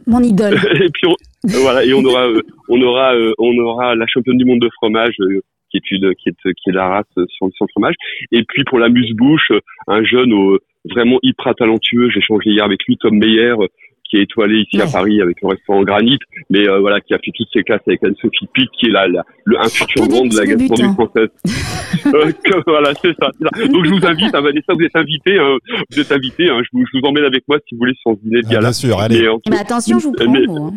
mon 0.07 0.21
idole. 0.21 0.55
et 0.83 0.91
puis 0.91 1.09
voilà, 1.63 1.85
et 1.85 1.93
on 1.93 2.05
aura, 2.05 2.27
euh, 2.27 2.43
on 2.69 2.81
aura, 2.81 3.15
on 3.39 3.59
aura 3.59 3.95
la 3.95 4.07
championne 4.07 4.39
du 4.39 4.45
monde 4.45 4.61
de 4.61 4.71
fromage 4.77 5.15
qui 5.71 5.79
est 5.79 5.91
une, 5.91 6.15
qui 6.15 6.29
est, 6.29 6.53
qui 6.55 6.71
est 6.71 6.73
la 6.73 6.89
race 6.89 7.07
sur, 7.15 7.49
sur 7.53 7.67
le 7.67 7.71
fromage. 7.73 7.95
Et 8.33 8.45
puis 8.45 8.65
pour 8.65 8.79
la 8.79 8.89
muse-bouche, 8.89 9.53
un 9.89 10.05
jeune 10.05 10.33
vraiment 10.91 11.19
hyper 11.23 11.55
talentueux. 11.55 12.11
J'ai 12.11 12.21
changé 12.21 12.51
hier 12.51 12.65
avec 12.65 12.85
lui, 12.85 12.97
Tom 12.97 13.17
Meyer, 13.19 13.55
qui 14.15 14.21
est 14.21 14.23
étoilé 14.23 14.61
ici 14.61 14.81
à 14.81 14.87
Paris 14.87 15.21
avec 15.21 15.37
le 15.43 15.49
restaurant 15.49 15.83
Granit, 15.83 16.19
mais 16.51 16.69
euh, 16.69 16.79
voilà, 16.79 17.01
qui 17.01 17.15
a 17.15 17.19
fait 17.19 17.33
toutes 17.35 17.49
ses 17.53 17.63
classes 17.63 17.81
avec 17.87 18.03
Anne-Sophie 18.05 18.49
Pic, 18.53 18.71
qui 18.79 18.87
est 18.87 18.91
là, 18.91 19.07
le, 19.09 19.59
un 19.59 19.69
futur 19.69 20.07
grand 20.07 20.27
de 20.27 20.37
la 20.37 20.47
gastronomie 20.47 20.95
française. 20.95 21.29
euh, 22.07 22.33
voilà, 22.67 22.93
c'est 23.01 23.15
ça, 23.19 23.31
Donc 23.41 23.85
je 23.85 23.91
vous 23.91 24.07
invite, 24.07 24.35
à 24.35 24.41
Vanessa, 24.41 24.73
vous 24.73 24.85
êtes 24.85 24.97
invité, 24.97 25.39
hein, 25.39 25.57
vous 25.91 26.01
êtes 26.01 26.13
invité, 26.13 26.49
hein, 26.49 26.61
je, 26.63 26.69
vous, 26.73 26.85
je 26.93 26.99
vous 26.99 27.07
emmène 27.07 27.25
avec 27.25 27.45
moi 27.49 27.59
si 27.69 27.75
vous 27.75 27.81
voulez 27.81 27.95
sur 28.01 28.13
ce 28.13 28.25
dîner 28.25 28.43
de 28.43 28.49
gala. 28.49 28.61
bien 28.61 28.73
sûr, 28.73 29.01
allez. 29.01 29.23
Mais, 29.23 29.51
mais 29.51 29.59
attention, 29.59 29.99
je 29.99 30.05
vous 30.05 30.13
prends. 30.13 30.31
Mais, 30.31 30.45
hein. 30.49 30.73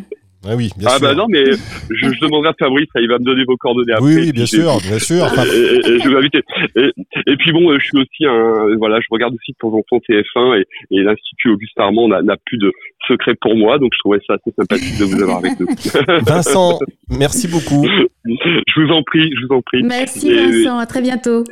Ah 0.50 0.56
oui, 0.56 0.70
bien 0.78 0.88
ah 0.90 0.98
bah 1.00 1.14
non, 1.14 1.26
mais 1.28 1.44
je, 1.46 1.58
je, 1.90 2.20
demanderai 2.22 2.50
à 2.50 2.54
Fabrice, 2.58 2.88
il 2.96 3.10
va 3.10 3.20
me 3.20 3.26
donner 3.26 3.44
vos 3.46 3.58
coordonnées 3.58 3.94
après. 3.94 4.06
Oui, 4.06 4.32
bien 4.32 4.46
sûr, 4.46 4.78
bien 4.82 5.00
sûr. 5.00 5.26
Et, 5.26 6.00
je 6.00 6.10
vais 6.10 6.16
inviter. 6.16 6.42
Et, 6.76 7.36
puis 7.38 7.52
bon, 7.52 7.78
je 7.78 7.84
suis 7.84 7.98
aussi 7.98 8.26
un, 8.26 8.76
voilà, 8.78 9.00
je 9.02 9.08
regarde 9.12 9.34
aussi 9.34 9.52
de 9.52 9.58
temps 9.60 9.74
en 9.74 9.82
temps 9.82 9.98
TF1 10.10 10.62
et, 10.62 10.66
et 10.92 11.04
l'Institut 11.04 11.50
Auguste 11.50 11.78
Armand 11.78 12.08
n'a 12.08 12.38
plus 12.46 12.58
de 12.58 12.72
secret 13.08 13.36
pour 13.42 13.56
moi, 13.56 13.78
donc 13.78 13.92
je 13.94 14.00
trouvais 14.00 14.20
ça 14.26 14.36
assez 14.36 14.54
sympathique 14.58 14.98
de 15.00 15.06
vous 15.06 15.22
avoir 15.22 15.40
avec 15.40 15.60
nous. 15.60 15.68
Vincent, 16.26 16.80
merci 17.10 17.48
beaucoup. 17.48 17.86
Je 18.26 18.82
vous 18.82 18.92
en 18.92 19.04
prie, 19.04 19.30
je 19.36 19.46
vous 19.48 19.56
en 19.56 19.62
prie. 19.62 19.84
Merci 19.84 20.34
Vincent, 20.34 20.78
à 20.78 20.86
très 20.86 21.02
bientôt. 21.02 21.44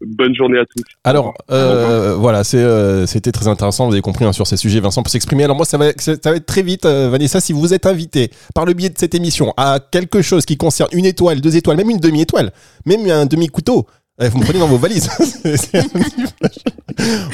Bonne 0.00 0.34
journée 0.34 0.58
à 0.58 0.64
tous. 0.64 0.82
Alors, 1.04 1.34
euh, 1.50 2.14
voilà, 2.16 2.42
euh, 2.54 3.06
c'était 3.06 3.32
très 3.32 3.48
intéressant, 3.48 3.86
vous 3.86 3.92
avez 3.92 4.00
compris 4.00 4.24
hein, 4.24 4.32
sur 4.32 4.46
ces 4.46 4.56
sujets, 4.56 4.80
Vincent, 4.80 5.02
pour 5.02 5.10
s'exprimer. 5.10 5.44
Alors 5.44 5.56
moi, 5.56 5.66
ça 5.66 5.76
va, 5.76 5.92
ça 5.98 6.14
va 6.24 6.36
être 6.36 6.46
très 6.46 6.62
vite, 6.62 6.86
euh, 6.86 7.10
Vanessa, 7.10 7.40
si 7.40 7.52
vous 7.52 7.74
êtes 7.74 7.84
invité 7.84 8.30
par 8.54 8.64
le 8.64 8.72
biais 8.72 8.88
de 8.88 8.98
cette 8.98 9.14
émission 9.14 9.52
à 9.58 9.78
quelque 9.78 10.22
chose 10.22 10.46
qui 10.46 10.56
concerne 10.56 10.88
une 10.92 11.04
étoile, 11.04 11.40
deux 11.42 11.56
étoiles, 11.56 11.76
même 11.76 11.90
une 11.90 11.98
demi-étoile, 11.98 12.50
même 12.86 13.10
un 13.10 13.26
demi-couteau, 13.26 13.86
vous 14.28 14.38
me 14.38 14.44
prenez 14.44 14.58
dans 14.58 14.68
vos 14.68 14.78
valises. 14.78 15.08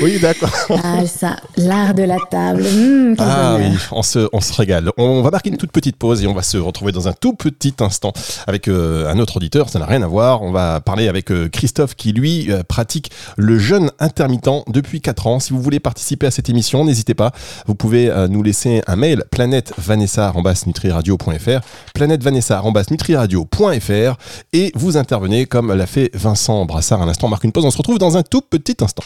oui, 0.03 0.19
d'accord. 0.21 0.51
Ah, 0.85 1.07
ça, 1.07 1.37
l'art 1.57 1.95
de 1.95 2.03
la 2.03 2.19
table. 2.31 2.63
Mmh, 2.63 3.15
ah 3.19 3.57
oui, 3.59 3.77
on 3.93 4.03
se, 4.03 4.29
on 4.33 4.41
se 4.41 4.53
régale. 4.53 4.91
On 4.97 5.23
va 5.23 5.31
marquer 5.31 5.51
une 5.51 5.57
toute 5.57 5.73
petite 5.73 5.97
pause 5.97 6.23
et 6.23 6.27
on 6.27 6.35
va 6.35 6.43
se 6.43 6.59
retrouver 6.59 6.93
dans 6.93 7.09
un 7.09 7.13
tout 7.13 7.35
petit 7.35 7.75
instant 7.81 8.13
avec 8.47 8.69
euh, 8.69 9.11
un 9.11 9.19
autre 9.19 9.39
auditeur. 9.39 9.69
Ça 9.69 9.81
n'a 9.81 9.87
rien 9.87 10.03
à 10.03 10.07
voir. 10.07 10.43
On 10.43 10.53
va 10.53 10.81
parler 10.81 11.09
avec 11.09 11.33
euh, 11.33 11.49
Christophe 11.49 11.95
qui, 11.95 12.13
lui, 12.13 12.53
euh, 12.53 12.63
pratique 12.63 13.11
le 13.37 13.59
jeûne 13.59 13.91
intermittent 13.99 14.65
depuis 14.69 15.01
4 15.01 15.27
ans. 15.27 15.41
Si 15.41 15.53
vous 15.53 15.61
voulez 15.61 15.81
participer 15.81 16.27
à 16.27 16.31
cette 16.31 16.49
émission, 16.49 16.85
n'hésitez 16.85 17.15
pas. 17.15 17.33
Vous 17.67 17.75
pouvez 17.75 18.13
nous 18.29 18.43
laisser 18.43 18.83
un 18.87 18.97
mail 18.97 19.25
planètevanessa.nutriradio.fr 19.31 21.61
planètevanessa.nutriradio.fr 21.95 24.17
et 24.53 24.73
vous 24.75 24.97
intervenez 24.97 25.47
comme 25.47 25.73
l'a 25.73 25.87
fait 25.87 26.11
Vincent 26.15 26.67
Brassard 26.77 27.01
un 27.01 27.09
instant. 27.09 27.29
On 27.29 27.31
marque 27.31 27.45
une 27.45 27.53
pause. 27.53 27.65
On 27.65 27.71
se 27.71 27.79
retrouve 27.79 27.99
dans 27.99 28.19
un 28.19 28.23
tout 28.23 28.43
petit 28.43 28.77
instant. 28.83 29.03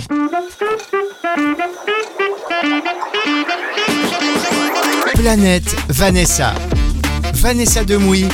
Planète 5.15 5.77
Vanessa. 5.89 6.53
Vanessa 7.35 7.85
Demouy 7.85 8.27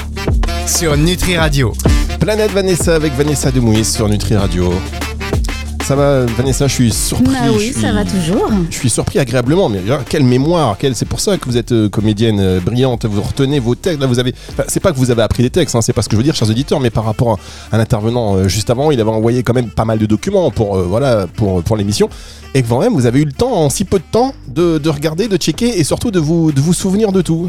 sur 0.67 0.97
Nutri 0.97 1.37
Radio. 1.37 1.75
Planète 2.19 2.53
Vanessa 2.53 2.95
avec 2.95 3.13
Vanessa 3.13 3.51
Demouy 3.51 3.85
sur 3.85 4.09
Nutri 4.09 4.37
Radio. 4.37 4.73
Ça 5.87 5.95
va, 5.95 6.25
Vanessa, 6.27 6.67
je 6.67 6.73
suis 6.75 6.91
surpris. 6.93 7.33
Bah 7.33 7.53
oui, 7.57 7.71
suis- 7.73 7.81
ça 7.81 7.93
va 7.93 8.05
toujours. 8.05 8.51
Je 8.71 8.77
suis 8.77 8.91
surpris 8.91 9.21
agréablement, 9.21 9.69
mais 9.69 9.79
regarde, 9.79 10.03
quelle 10.09 10.25
mémoire, 10.25 10.77
quelle... 10.79 10.97
c'est 10.97 11.05
pour 11.05 11.21
ça 11.21 11.39
que 11.39 11.45
vous 11.49 11.57
êtes 11.57 11.71
euh, 11.71 11.89
comédienne 11.89 12.41
euh, 12.41 12.59
brillante, 12.59 13.05
vous 13.07 13.23
retenez 13.23 13.61
vos 13.61 13.77
textes, 13.77 14.01
là 14.01 14.09
vous 14.09 14.19
avez, 14.19 14.35
enfin, 14.51 14.65
c'est 14.67 14.81
pas 14.81 14.91
que 14.91 14.97
vous 14.97 15.13
avez 15.13 15.23
appris 15.23 15.45
des 15.45 15.51
textes, 15.51 15.77
hein, 15.77 15.83
c'est 15.83 15.93
pas 15.93 16.03
ce 16.03 16.09
que 16.09 16.17
je 16.17 16.19
veux 16.19 16.25
dire, 16.25 16.35
chers 16.35 16.51
auditeurs, 16.51 16.81
mais 16.81 16.91
par 16.91 17.05
rapport 17.05 17.39
à, 17.71 17.77
à 17.77 17.79
l'intervenant 17.79 18.35
euh, 18.35 18.49
juste 18.49 18.69
avant, 18.69 18.91
il 18.91 19.01
avait 19.01 19.11
envoyé 19.11 19.45
quand 19.45 19.55
même 19.55 19.71
pas 19.71 19.85
mal 19.85 19.99
de 20.01 20.07
documents 20.07 20.51
pour, 20.51 20.77
voilà, 20.77 21.29
pour, 21.37 21.63
pour 21.63 21.77
l'émission, 21.77 22.09
et 22.55 22.63
que 22.65 22.69
quand 22.69 22.81
même 22.81 22.93
vous 22.95 23.07
avez 23.07 23.21
eu 23.21 23.25
le 23.25 23.33
temps, 23.33 23.53
en 23.53 23.71
si 23.71 23.85
peu 23.85 24.01
de 24.01 24.05
temps, 24.11 24.35
de, 24.49 24.79
de 24.79 24.91
regarder, 24.91 25.29
de 25.29 25.37
checker, 25.37 25.79
et 25.79 25.85
surtout 25.85 26.11
de 26.11 26.19
vous, 26.19 26.51
de 26.51 26.61
vous 26.61 26.75
souvenir 26.75 27.13
de 27.13 27.23
tout. 27.23 27.49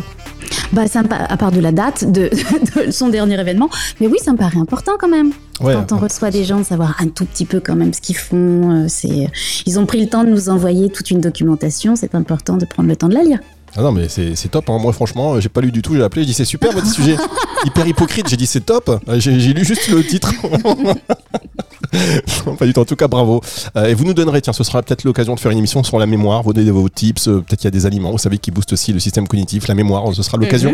Bah, 0.74 0.88
ça 0.88 1.02
me 1.02 1.08
à 1.12 1.38
part 1.38 1.52
de 1.52 1.60
la 1.60 1.72
date 1.72 2.10
de, 2.12 2.30
de 2.86 2.92
son 2.92 3.10
dernier 3.10 3.40
événement. 3.40 3.70
Mais 4.00 4.06
oui, 4.08 4.18
ça 4.24 4.32
me 4.32 4.38
paraît 4.38 4.60
important 4.60 4.92
quand 5.00 5.10
même. 5.10 5.32
Ouais. 5.60 5.74
Quand 5.74 5.92
on 5.96 5.98
reçoit 5.98 6.30
des 6.30 6.44
gens, 6.44 6.60
de 6.60 6.64
savoir 6.66 6.96
un 7.00 7.08
tout 7.08 7.26
petit 7.26 7.46
peu 7.46 7.60
quand 7.60 7.76
même 7.76 7.94
ce 7.94 8.02
qu'ils 8.02 8.16
font. 8.18 8.84
euh, 8.84 8.86
C'est, 8.88 9.30
ils 9.66 9.80
ont 9.80 9.86
pris 9.86 10.00
le 10.02 10.08
temps 10.08 10.24
de 10.24 10.30
nous 10.30 10.50
envoyer 10.50 10.90
toute 10.90 11.10
une 11.12 11.20
documentation. 11.22 11.96
C'est 11.96 12.14
important 12.16 12.58
de 12.58 12.66
prendre 12.66 12.90
le 12.90 12.96
temps 12.96 13.08
de 13.10 13.16
la 13.16 13.24
lire. 13.24 13.40
Ah 13.76 13.82
non 13.82 13.92
mais 13.92 14.08
c'est 14.08 14.36
c'est 14.36 14.48
top, 14.48 14.70
hein. 14.70 14.80
moi 14.82 14.94
franchement 14.94 15.34
euh, 15.36 15.40
j'ai 15.42 15.50
pas 15.50 15.60
lu 15.62 15.72
du 15.72 15.82
tout, 15.82 15.94
j'ai 15.94 16.02
appelé, 16.02 16.22
j'ai 16.24 16.28
dit 16.28 16.34
c'est 16.34 16.46
super 16.46 16.72
votre 16.72 16.88
sujet, 16.92 17.18
hyper 17.66 17.86
hypocrite, 17.86 18.28
j'ai 18.30 18.38
dit 18.38 18.48
c'est 18.48 18.62
top, 18.66 18.90
Euh, 19.10 19.20
j'ai 19.20 19.54
lu 19.54 19.66
juste 19.66 19.90
le 19.90 20.04
titre. 20.04 20.32
Non, 22.46 22.56
pas 22.56 22.66
du 22.66 22.74
tout, 22.74 22.80
en 22.80 22.86
tout 22.86 22.96
cas 22.96 23.08
bravo. 23.08 23.42
Euh, 23.76 23.86
et 23.86 23.94
vous 23.94 24.06
nous 24.06 24.14
donnerez, 24.14 24.42
tiens 24.42 24.54
ce 24.54 24.64
sera 24.64 24.82
peut-être 24.82 25.04
l'occasion 25.04 25.36
de 25.36 25.40
faire 25.40 25.52
une 25.52 25.58
émission 25.58 25.84
sur 25.84 26.00
la 26.00 26.06
mémoire, 26.06 26.44
vous 26.44 26.54
donnez 26.54 26.72
vos 26.72 26.88
tips, 26.90 27.28
euh, 27.28 27.42
peut-être 27.42 27.60
qu'il 27.60 27.66
y 27.66 27.68
a 27.68 27.72
des 27.72 27.86
aliments, 27.86 28.12
vous 28.12 28.18
savez 28.18 28.38
qui 28.38 28.52
boostent 28.52 28.74
aussi 28.74 28.94
le 28.94 29.00
système 29.00 29.28
cognitif, 29.28 29.68
la 29.68 29.76
mémoire, 29.76 30.14
ce 30.14 30.24
sera 30.24 30.38
l'occasion 30.38 30.74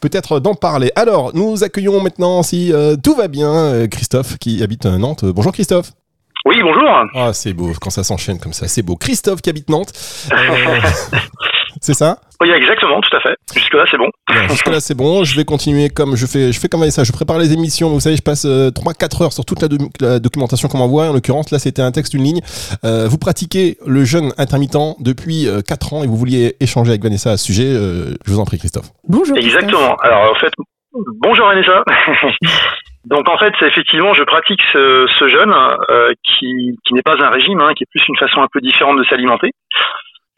peut-être 0.00 0.40
d'en 0.40 0.54
parler. 0.54 0.90
Alors 0.96 1.32
nous 1.34 1.62
accueillons 1.64 2.00
maintenant 2.02 2.42
si 2.42 2.72
euh, 2.72 2.96
tout 2.96 3.14
va 3.14 3.28
bien 3.28 3.52
euh, 3.52 3.86
Christophe 3.86 4.38
qui 4.38 4.62
habite 4.62 4.86
Nantes. 4.86 5.24
Euh, 5.24 5.32
Bonjour 5.32 5.52
Christophe. 5.52 5.92
Oui, 6.46 6.56
bonjour. 6.62 6.88
Ah 7.14 7.32
c'est 7.34 7.52
beau 7.52 7.72
quand 7.80 7.90
ça 7.90 8.02
s'enchaîne 8.02 8.38
comme 8.38 8.54
ça, 8.54 8.66
c'est 8.66 8.82
beau. 8.82 8.96
Christophe 8.96 9.42
qui 9.42 9.50
habite 9.50 9.68
Nantes. 9.68 9.92
Euh, 10.32 10.36
c'est 11.80 11.94
ça 11.94 12.18
Oui, 12.40 12.50
exactement, 12.50 13.00
tout 13.00 13.16
à 13.16 13.20
fait. 13.20 13.34
Jusque-là, 13.54 13.84
c'est 13.90 13.96
bon. 13.98 14.08
Jusque-là, 14.48 14.80
c'est 14.80 14.94
bon. 14.96 15.24
Je 15.24 15.34
vais 15.36 15.44
continuer 15.44 15.88
comme 15.90 16.16
je 16.16 16.26
fais. 16.26 16.52
Je 16.52 16.60
fais 16.60 16.68
comme 16.68 16.88
ça. 16.90 17.04
Je 17.04 17.12
prépare 17.12 17.38
les 17.38 17.52
émissions. 17.52 17.88
Vous 17.88 18.00
savez, 18.00 18.16
je 18.16 18.22
passe 18.22 18.44
3-4 18.44 19.24
heures 19.24 19.32
sur 19.32 19.44
toute 19.44 19.60
la, 19.62 19.68
do- 19.68 19.88
la 20.00 20.18
documentation 20.18 20.68
qu'on 20.68 20.78
m'envoie. 20.78 21.08
En 21.08 21.12
l'occurrence, 21.12 21.50
là, 21.50 21.58
c'était 21.58 21.82
un 21.82 21.90
texte, 21.92 22.14
une 22.14 22.22
ligne. 22.22 22.40
Euh, 22.84 23.06
vous 23.08 23.18
pratiquez 23.18 23.76
le 23.86 24.04
jeûne 24.04 24.32
intermittent 24.38 24.76
depuis 25.00 25.48
4 25.66 25.94
ans 25.94 26.02
et 26.04 26.06
vous 26.06 26.16
vouliez 26.16 26.54
échanger 26.60 26.90
avec 26.90 27.02
Vanessa 27.02 27.32
à 27.32 27.36
ce 27.36 27.44
sujet. 27.46 27.66
Euh, 27.66 28.14
je 28.26 28.30
vous 28.32 28.38
en 28.40 28.44
prie, 28.44 28.58
Christophe. 28.58 28.86
Bonjour. 29.08 29.36
Christophe. 29.36 29.62
Exactement. 29.62 29.96
Alors, 29.96 30.30
en 30.30 30.34
fait, 30.38 30.52
bonjour 31.22 31.46
Vanessa. 31.46 31.82
Donc, 33.06 33.28
en 33.30 33.38
fait, 33.38 33.52
c'est 33.58 33.66
effectivement, 33.66 34.12
je 34.12 34.22
pratique 34.24 34.60
ce, 34.72 35.06
ce 35.18 35.28
jeûne 35.28 35.52
euh, 35.90 36.10
qui, 36.22 36.76
qui 36.86 36.92
n'est 36.94 37.02
pas 37.02 37.16
un 37.24 37.30
régime, 37.30 37.58
hein, 37.60 37.72
qui 37.74 37.84
est 37.84 37.90
plus 37.90 38.02
une 38.08 38.16
façon 38.18 38.42
un 38.42 38.48
peu 38.52 38.60
différente 38.60 38.98
de 38.98 39.04
s'alimenter. 39.04 39.50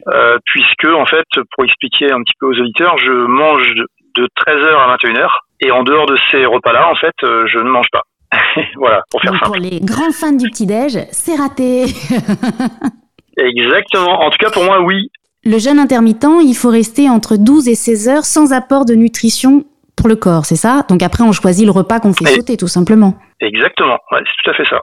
Euh, 0.09 0.37
puisque, 0.45 0.85
en 0.85 1.05
fait, 1.05 1.25
pour 1.55 1.63
expliquer 1.63 2.11
un 2.11 2.21
petit 2.21 2.33
peu 2.39 2.47
aux 2.47 2.59
auditeurs, 2.59 2.97
je 2.97 3.11
mange 3.11 3.67
de 4.15 4.27
13h 4.45 4.75
à 4.75 4.95
21h. 4.95 5.27
Et 5.61 5.71
en 5.71 5.83
dehors 5.83 6.05
de 6.05 6.17
ces 6.29 6.45
repas-là, 6.45 6.89
en 6.89 6.95
fait, 6.95 7.13
euh, 7.23 7.45
je 7.47 7.59
ne 7.59 7.69
mange 7.69 7.87
pas. 7.91 8.01
voilà, 8.75 9.01
pour 9.09 9.21
faire 9.21 9.31
Donc, 9.31 9.39
simple. 9.41 9.51
pour 9.53 9.61
les 9.61 9.79
grands 9.79 10.11
fans 10.11 10.33
du 10.33 10.49
petit-déj, 10.49 10.97
c'est 11.11 11.35
raté. 11.35 11.85
Exactement. 13.37 14.21
En 14.21 14.29
tout 14.29 14.37
cas, 14.39 14.49
pour 14.49 14.63
moi, 14.63 14.81
oui. 14.81 15.09
Le 15.45 15.57
jeûne 15.57 15.79
intermittent, 15.79 16.25
il 16.43 16.53
faut 16.53 16.69
rester 16.69 17.09
entre 17.09 17.37
12 17.37 17.67
et 17.67 17.75
16 17.75 18.09
heures 18.09 18.25
sans 18.25 18.53
apport 18.53 18.85
de 18.85 18.93
nutrition 18.95 19.65
pour 19.95 20.07
le 20.07 20.15
corps, 20.15 20.45
c'est 20.45 20.55
ça? 20.55 20.85
Donc 20.89 21.03
après, 21.03 21.23
on 21.23 21.31
choisit 21.31 21.65
le 21.65 21.71
repas 21.71 21.99
qu'on 21.99 22.13
fait 22.13 22.25
sauter, 22.25 22.57
tout 22.57 22.67
simplement. 22.67 23.13
Exactement. 23.45 23.97
Ouais, 24.11 24.19
c'est 24.23 24.43
tout 24.43 24.49
à 24.51 24.53
fait 24.53 24.69
ça. 24.69 24.79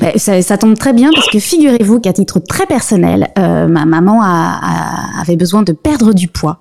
Ben, 0.00 0.12
ça, 0.16 0.40
ça 0.42 0.56
tombe 0.58 0.78
très 0.78 0.92
bien 0.92 1.10
parce 1.14 1.28
que 1.28 1.38
figurez-vous 1.40 2.00
qu'à 2.00 2.12
titre 2.12 2.38
très 2.38 2.66
personnel, 2.66 3.28
euh, 3.38 3.66
ma 3.66 3.84
maman 3.84 4.22
a, 4.22 4.26
a- 4.62 5.20
avait 5.20 5.36
besoin 5.36 5.62
de 5.62 5.72
perdre 5.72 6.12
du 6.14 6.28
poids 6.28 6.58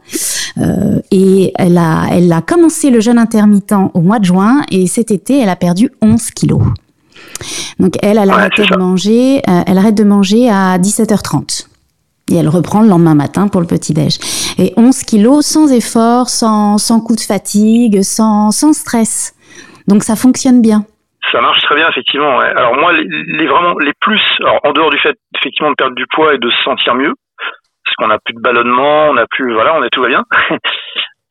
Euh, 0.58 1.00
et 1.12 1.54
elle 1.58 1.78
a, 1.78 2.08
elle 2.12 2.32
a 2.34 2.42
commencé 2.42 2.90
le 2.90 3.00
jeûne 3.00 3.20
intermittent 3.20 3.76
au 3.94 4.02
mois 4.02 4.18
de 4.20 4.26
juin 4.26 4.62
et 4.72 4.88
cet 4.88 5.12
été, 5.12 5.40
elle 5.40 5.50
a 5.50 5.56
perdu 5.56 5.92
11 6.02 6.32
kilos. 6.32 6.62
Donc 7.80 7.94
elle, 8.02 8.18
elle 8.18 8.30
Ouais, 8.30 8.50
de 8.58 8.76
manger, 8.78 9.42
euh, 9.48 9.62
elle 9.68 9.78
arrête 9.78 9.96
de 9.96 10.04
manger 10.04 10.50
à 10.50 10.78
17h30. 10.80 11.68
Et 12.32 12.36
elle 12.36 12.50
reprend 12.50 12.82
le 12.82 12.90
lendemain 12.90 13.16
matin 13.16 13.48
pour 13.48 13.62
le 13.62 13.68
petit-déj. 13.68 14.18
Et 14.58 14.74
11 14.78 15.04
kilos 15.04 15.46
sans 15.46 15.72
effort, 15.72 16.30
sans, 16.30 16.78
sans 16.78 17.00
coup 17.00 17.16
de 17.16 17.22
fatigue, 17.22 18.02
sans, 18.04 18.52
sans 18.52 18.74
stress. 18.74 19.34
Donc 19.88 20.04
ça 20.04 20.16
fonctionne 20.16 20.62
bien. 20.62 20.86
Ça 21.32 21.42
marche 21.42 21.62
très 21.62 21.76
bien, 21.76 21.88
effectivement. 21.90 22.38
ouais. 22.38 22.48
Alors 22.56 22.76
moi, 22.76 22.92
les, 22.94 23.04
les 23.04 23.48
vraiment 23.48 23.78
les 23.80 23.94
plus, 24.00 24.22
alors 24.40 24.60
en 24.64 24.72
dehors 24.72 24.90
du 24.90 24.98
fait 25.00 25.16
effectivement 25.36 25.70
de 25.72 25.76
perdre 25.76 25.96
du 25.96 26.06
poids 26.08 26.34
et 26.34 26.38
de 26.38 26.50
se 26.50 26.64
sentir 26.64 26.96
mieux, 26.96 27.14
parce 27.84 27.96
qu'on 27.98 28.08
n'a 28.08 28.18
plus 28.24 28.34
de 28.34 28.40
ballonnement, 28.42 29.10
on 29.10 29.14
n'a 29.14 29.26
plus, 29.30 29.54
voilà, 29.54 29.76
on 29.76 29.84
est 29.84 29.90
tout 29.90 30.02
va 30.02 30.08
bien. 30.08 30.24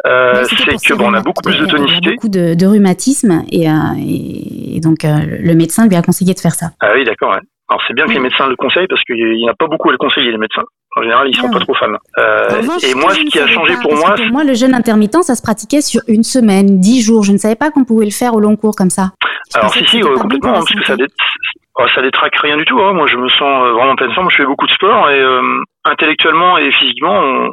euh, 0.07 0.45
c'est 0.45 0.57
que 0.57 0.95
bon, 0.95 1.11
on 1.11 1.15
a 1.15 1.21
beaucoup 1.21 1.43
plus 1.43 1.59
de 1.59 1.67
tonicité. 1.67 2.15
beaucoup 2.15 2.29
de, 2.29 2.55
de 2.55 2.67
rhumatisme 2.67 3.43
et, 3.51 3.69
euh, 3.69 3.73
et 3.99 4.81
donc 4.81 5.05
euh, 5.05 5.09
le 5.41 5.55
médecin 5.55 5.89
lui 5.89 5.97
a 5.97 6.03
conseillé 6.03 6.35
de 6.35 6.41
faire 6.41 6.55
ça. 6.55 6.71
Ah 6.81 6.93
oui, 6.95 7.05
d'accord. 7.05 7.33
Ouais. 7.33 7.41
Alors 7.69 7.83
c'est 7.87 7.95
bien 7.95 8.07
que 8.07 8.13
les 8.13 8.21
médecins 8.21 8.47
le 8.49 8.57
conseillent 8.57 8.87
parce 8.89 9.03
qu'il 9.05 9.17
n'y 9.37 9.49
en 9.49 9.53
a 9.53 9.55
pas 9.55 9.67
beaucoup 9.67 9.91
à 9.91 9.93
le 9.93 9.99
conseiller 9.99 10.31
les 10.31 10.39
médecins. 10.39 10.65
En 10.97 11.03
général, 11.03 11.29
ils 11.29 11.37
sont 11.37 11.49
Ah 11.51 11.53
pas 11.53 11.61
trop 11.61 11.75
fans. 11.75 11.87
Euh, 12.19 12.49
revanche, 12.49 12.83
et 12.83 12.95
moi, 12.95 13.13
ce 13.15 13.21
ne 13.21 13.29
qui 13.29 13.39
a 13.39 13.47
changé 13.47 13.75
pas, 13.75 13.83
pour 13.83 13.95
moi, 13.95 14.15
pour 14.15 14.27
moi, 14.33 14.43
le 14.43 14.55
jeûne 14.55 14.75
intermittent, 14.75 15.23
ça 15.23 15.35
se 15.35 15.43
pratiquait 15.43 15.83
sur 15.83 16.01
une 16.09 16.25
semaine, 16.25 16.81
dix 16.81 17.03
jours. 17.03 17.25
Je 17.25 17.33
ne 17.33 17.37
savais 17.37 17.57
pas 17.57 17.71
qu'on 17.71 17.85
pouvait 17.85 18.07
le 18.07 18.11
faire 18.11 18.35
au 18.35 18.41
long 18.41 18.57
cours 18.57 18.75
comme 18.75 18.91
ça. 18.91 19.11
Je 19.53 19.59
Alors 19.59 19.73
si 19.73 19.87
si 19.87 20.03
euh, 20.03 20.15
bon 20.15 20.23
complètement 20.23 20.55
parce 20.55 20.73
que 20.73 20.85
ça 20.85 20.97
dé... 20.97 21.05
oh, 21.79 21.85
ça 21.95 22.03
détraque 22.03 22.37
rien 22.37 22.57
du 22.57 22.65
tout. 22.65 22.81
Hein. 22.81 22.93
Moi 22.93 23.07
je 23.07 23.17
me 23.17 23.29
sens 23.29 23.65
euh, 23.65 23.73
vraiment 23.73 23.93
en 23.93 23.97
pleine 23.97 24.13
forme. 24.15 24.31
Je 24.31 24.37
fais 24.37 24.47
beaucoup 24.47 24.67
de 24.67 24.73
sport 24.73 25.09
et 25.11 25.21
euh, 25.21 25.43
intellectuellement 25.85 26.59
et 26.59 26.71
physiquement 26.73 27.15
on, 27.15 27.49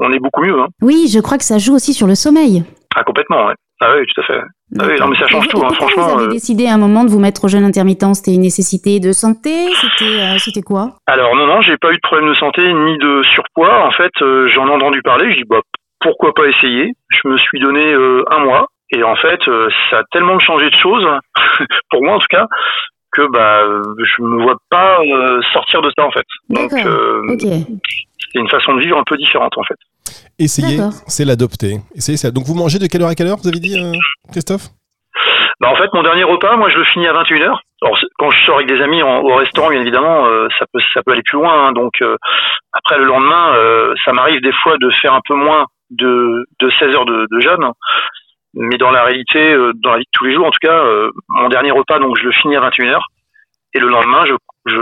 on 0.00 0.12
est 0.12 0.18
beaucoup 0.18 0.42
mieux. 0.42 0.58
Hein. 0.60 0.66
Oui, 0.82 1.08
je 1.12 1.20
crois 1.20 1.38
que 1.38 1.44
ça 1.44 1.58
joue 1.58 1.74
aussi 1.74 1.94
sur 1.94 2.06
le 2.06 2.14
sommeil. 2.14 2.64
Ah 2.94 3.04
complètement. 3.04 3.46
Ouais. 3.46 3.54
Ah 3.80 3.94
oui 3.96 4.06
tout 4.12 4.20
à 4.20 4.24
fait. 4.24 4.40
Ah 4.80 4.84
oui, 4.88 4.96
non, 5.00 5.06
mais 5.08 5.16
ça 5.18 5.26
change 5.28 5.46
Et- 5.46 5.48
tout, 5.48 5.58
et 5.58 5.64
hein, 5.64 5.68
franchement, 5.70 6.06
Vous 6.08 6.14
avez 6.14 6.24
euh. 6.26 6.28
décidé 6.30 6.66
à 6.66 6.74
un 6.74 6.78
moment 6.78 7.04
de 7.04 7.10
vous 7.10 7.20
mettre 7.20 7.44
au 7.44 7.48
jeûne 7.48 7.64
intermittent? 7.64 8.14
C'était 8.14 8.34
une 8.34 8.40
nécessité 8.42 8.98
de 9.00 9.12
santé? 9.12 9.50
C'était, 9.74 10.20
euh, 10.20 10.38
c'était 10.38 10.62
quoi? 10.62 10.96
Alors 11.06 11.36
non 11.36 11.46
non 11.46 11.60
j'ai 11.60 11.76
pas 11.76 11.90
eu 11.90 11.94
de 11.96 12.00
problème 12.02 12.28
de 12.28 12.34
santé 12.34 12.60
ni 12.72 12.98
de 12.98 13.22
surpoids. 13.34 13.84
En 13.86 13.92
fait 13.92 14.10
euh, 14.22 14.48
j'en 14.48 14.66
ai 14.66 14.70
entendu 14.72 15.00
parler. 15.02 15.30
Je 15.32 15.36
dis 15.38 15.44
bah 15.48 15.60
pourquoi 16.00 16.32
pas 16.34 16.46
essayer? 16.46 16.92
Je 17.10 17.28
me 17.28 17.38
suis 17.38 17.60
donné 17.60 17.84
euh, 17.92 18.24
un 18.32 18.40
mois 18.40 18.66
et 18.90 19.02
en 19.04 19.16
fait 19.16 19.40
ça 19.90 19.98
a 19.98 20.02
tellement 20.12 20.38
changé 20.40 20.68
de 20.70 20.76
choses 20.76 21.06
pour 21.90 22.02
moi 22.04 22.14
en 22.16 22.18
tout 22.18 22.26
cas 22.30 22.46
que 23.12 23.22
bah 23.32 23.60
je 23.98 24.22
me 24.22 24.42
vois 24.42 24.56
pas 24.70 24.98
sortir 25.52 25.82
de 25.82 25.90
ça 25.96 26.04
en 26.04 26.10
fait. 26.10 26.26
Donc 26.50 26.70
D'accord. 26.72 26.92
euh, 26.92 27.20
Ok. 27.32 27.42
c'est 27.42 28.38
une 28.40 28.48
façon 28.48 28.74
de 28.74 28.80
vivre 28.80 28.98
un 28.98 29.04
peu 29.06 29.16
différente 29.16 29.52
en 29.56 29.62
fait. 29.62 29.76
Essayez, 30.38 30.78
D'accord. 30.78 30.92
c'est 31.06 31.24
l'adopter. 31.24 31.78
Essayez 31.94 32.18
ça. 32.18 32.30
Donc 32.30 32.44
vous 32.44 32.54
mangez 32.54 32.78
de 32.78 32.86
quelle 32.86 33.02
heure 33.02 33.08
à 33.08 33.14
quelle 33.14 33.28
heure, 33.28 33.38
vous 33.42 33.48
avez 33.48 33.60
dit, 33.60 33.78
euh, 33.78 33.92
Christophe? 34.32 34.68
Bah 35.60 35.68
en 35.70 35.76
fait, 35.76 35.88
mon 35.94 36.02
dernier 36.02 36.24
repas, 36.24 36.56
moi, 36.56 36.68
je 36.68 36.76
le 36.78 36.84
finis 36.84 37.06
à 37.06 37.12
21h. 37.12 37.56
Alors, 37.82 37.98
quand 38.18 38.30
je 38.30 38.44
sors 38.44 38.56
avec 38.56 38.66
des 38.68 38.80
amis 38.82 39.02
en- 39.02 39.20
au 39.20 39.34
restaurant, 39.36 39.70
bien 39.70 39.80
évidemment, 39.80 40.26
euh, 40.26 40.48
ça 40.58 40.66
peut 40.72 40.80
ça 40.92 41.02
peut 41.02 41.12
aller 41.12 41.22
plus 41.22 41.38
loin. 41.38 41.68
hein. 41.68 41.72
donc, 41.72 41.92
euh, 42.02 42.16
après 42.72 42.98
le 42.98 43.04
lendemain, 43.04 43.54
euh, 43.54 43.94
ça 44.04 44.12
m'arrive 44.12 44.40
des 44.40 44.52
fois 44.62 44.76
de 44.78 44.90
faire 45.00 45.14
un 45.14 45.20
peu 45.26 45.34
moins 45.34 45.66
de, 45.90 46.44
de 46.60 46.70
16 46.78 46.94
heures 46.96 47.04
de, 47.06 47.26
de 47.30 47.40
jeûne. 47.40 47.70
Mais 48.54 48.76
dans 48.78 48.90
la 48.90 49.04
réalité, 49.04 49.52
euh, 49.52 49.72
dans 49.76 49.90
la 49.92 49.98
vie 49.98 50.04
de 50.04 50.10
tous 50.12 50.24
les 50.24 50.34
jours, 50.34 50.46
en 50.46 50.50
tout 50.50 50.58
cas, 50.62 50.84
euh, 50.84 51.10
mon 51.28 51.48
dernier 51.48 51.70
repas, 51.70 51.98
donc, 52.00 52.16
je 52.18 52.24
le 52.24 52.32
finis 52.32 52.56
à 52.56 52.60
21h. 52.60 53.00
Et 53.74 53.80
le 53.80 53.88
lendemain, 53.88 54.24
je, 54.26 54.34
je, 54.66 54.76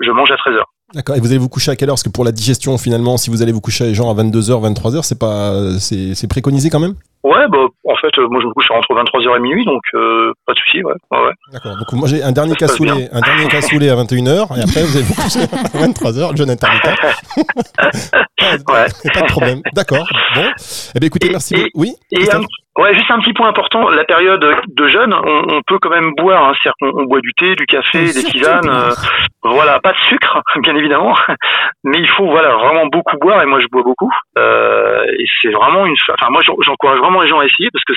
je 0.00 0.10
mange 0.10 0.30
à 0.30 0.36
13h. 0.36 0.62
D'accord. 0.94 1.16
Et 1.16 1.20
vous 1.20 1.26
allez 1.26 1.38
vous 1.38 1.50
coucher 1.50 1.70
à 1.70 1.76
quelle 1.76 1.90
heure? 1.90 1.94
Parce 1.94 2.02
que 2.02 2.08
pour 2.08 2.24
la 2.24 2.32
digestion, 2.32 2.78
finalement, 2.78 3.18
si 3.18 3.28
vous 3.28 3.42
allez 3.42 3.52
vous 3.52 3.60
coucher 3.60 3.92
genre 3.94 4.08
à 4.08 4.22
22h, 4.22 4.72
23h, 4.72 5.02
c'est 5.02 5.18
pas, 5.18 5.78
c'est 5.78 6.14
c'est 6.14 6.26
préconisé 6.28 6.70
quand 6.70 6.80
même? 6.80 6.94
Ouais, 7.24 7.48
bah, 7.48 7.58
en 7.88 7.96
fait, 7.96 8.16
euh, 8.18 8.28
moi, 8.28 8.40
je 8.40 8.46
me 8.46 8.52
couche 8.52 8.70
entre 8.70 8.94
23h 8.94 9.36
et 9.36 9.40
minuit, 9.40 9.64
donc 9.64 9.82
euh, 9.94 10.32
pas 10.46 10.52
de 10.54 10.58
souci, 10.60 10.82
ouais. 10.84 10.92
ouais, 11.10 11.18
ouais. 11.18 11.32
D'accord. 11.52 11.76
Donc 11.76 11.86
vous 11.90 11.98
mangez 11.98 12.22
un 12.22 12.32
dernier 12.32 12.54
cassoulet, 12.54 13.08
un 13.12 13.20
dernier 13.20 13.48
cassoulet 13.48 13.90
à 13.90 13.96
21h, 13.96 14.56
et 14.58 14.62
après 14.62 14.82
vous 14.84 14.96
allez 14.96 15.04
vous 15.06 15.14
coucher 15.14 15.40
à 15.42 15.86
23h, 15.86 16.30
le 16.32 16.36
jeûne 16.36 16.50
intermittent. 16.50 16.82
pas, 16.84 18.72
Ouais. 18.72 18.86
pas 19.14 19.20
de 19.22 19.26
problème. 19.32 19.60
D'accord. 19.74 20.08
Bon. 20.34 20.44
Eh 20.94 20.98
bien, 21.00 21.06
écoutez, 21.06 21.28
Et- 21.28 21.30
merci. 21.30 21.54
et- 21.54 21.58
beaucoup. 21.64 21.70
oui. 21.80 21.92
Et 22.12 22.30
un, 22.30 22.40
ouais, 22.82 22.94
juste 22.94 23.10
un 23.10 23.18
petit 23.20 23.32
point 23.32 23.48
important, 23.48 23.88
la 23.90 24.04
période 24.04 24.40
de 24.68 24.88
jeûne, 24.88 25.12
on, 25.12 25.42
on 25.56 25.60
peut 25.66 25.78
quand 25.80 25.90
même 25.90 26.12
boire, 26.16 26.44
hein, 26.48 26.52
c'est-à-dire 26.62 26.74
qu'on 26.94 27.02
on 27.02 27.04
boit 27.06 27.20
du 27.20 27.32
thé, 27.34 27.54
du 27.56 27.66
café, 27.66 28.04
des 28.04 28.22
tisanes, 28.24 28.68
euh, 28.68 28.90
voilà, 29.42 29.80
pas 29.80 29.92
de 29.92 29.98
sucre, 30.08 30.40
bien 30.62 30.76
évidemment, 30.76 31.14
mais 31.84 31.98
il 31.98 32.08
faut 32.10 32.26
voilà 32.26 32.54
vraiment 32.54 32.86
beaucoup 32.86 33.16
boire 33.20 33.42
et 33.42 33.46
moi 33.46 33.60
je 33.60 33.66
bois 33.70 33.82
beaucoup. 33.82 34.12
Et 34.36 35.24
c'est 35.42 35.50
vraiment 35.50 35.84
une, 35.86 35.94
enfin 36.12 36.30
moi 36.30 36.40
j'en- 36.44 36.56
j'encourage 36.64 37.00
vraiment 37.08 37.22
les 37.22 37.28
gens 37.28 37.40
à 37.40 37.46
essayer 37.46 37.70
parce 37.72 37.84
que 37.84 37.94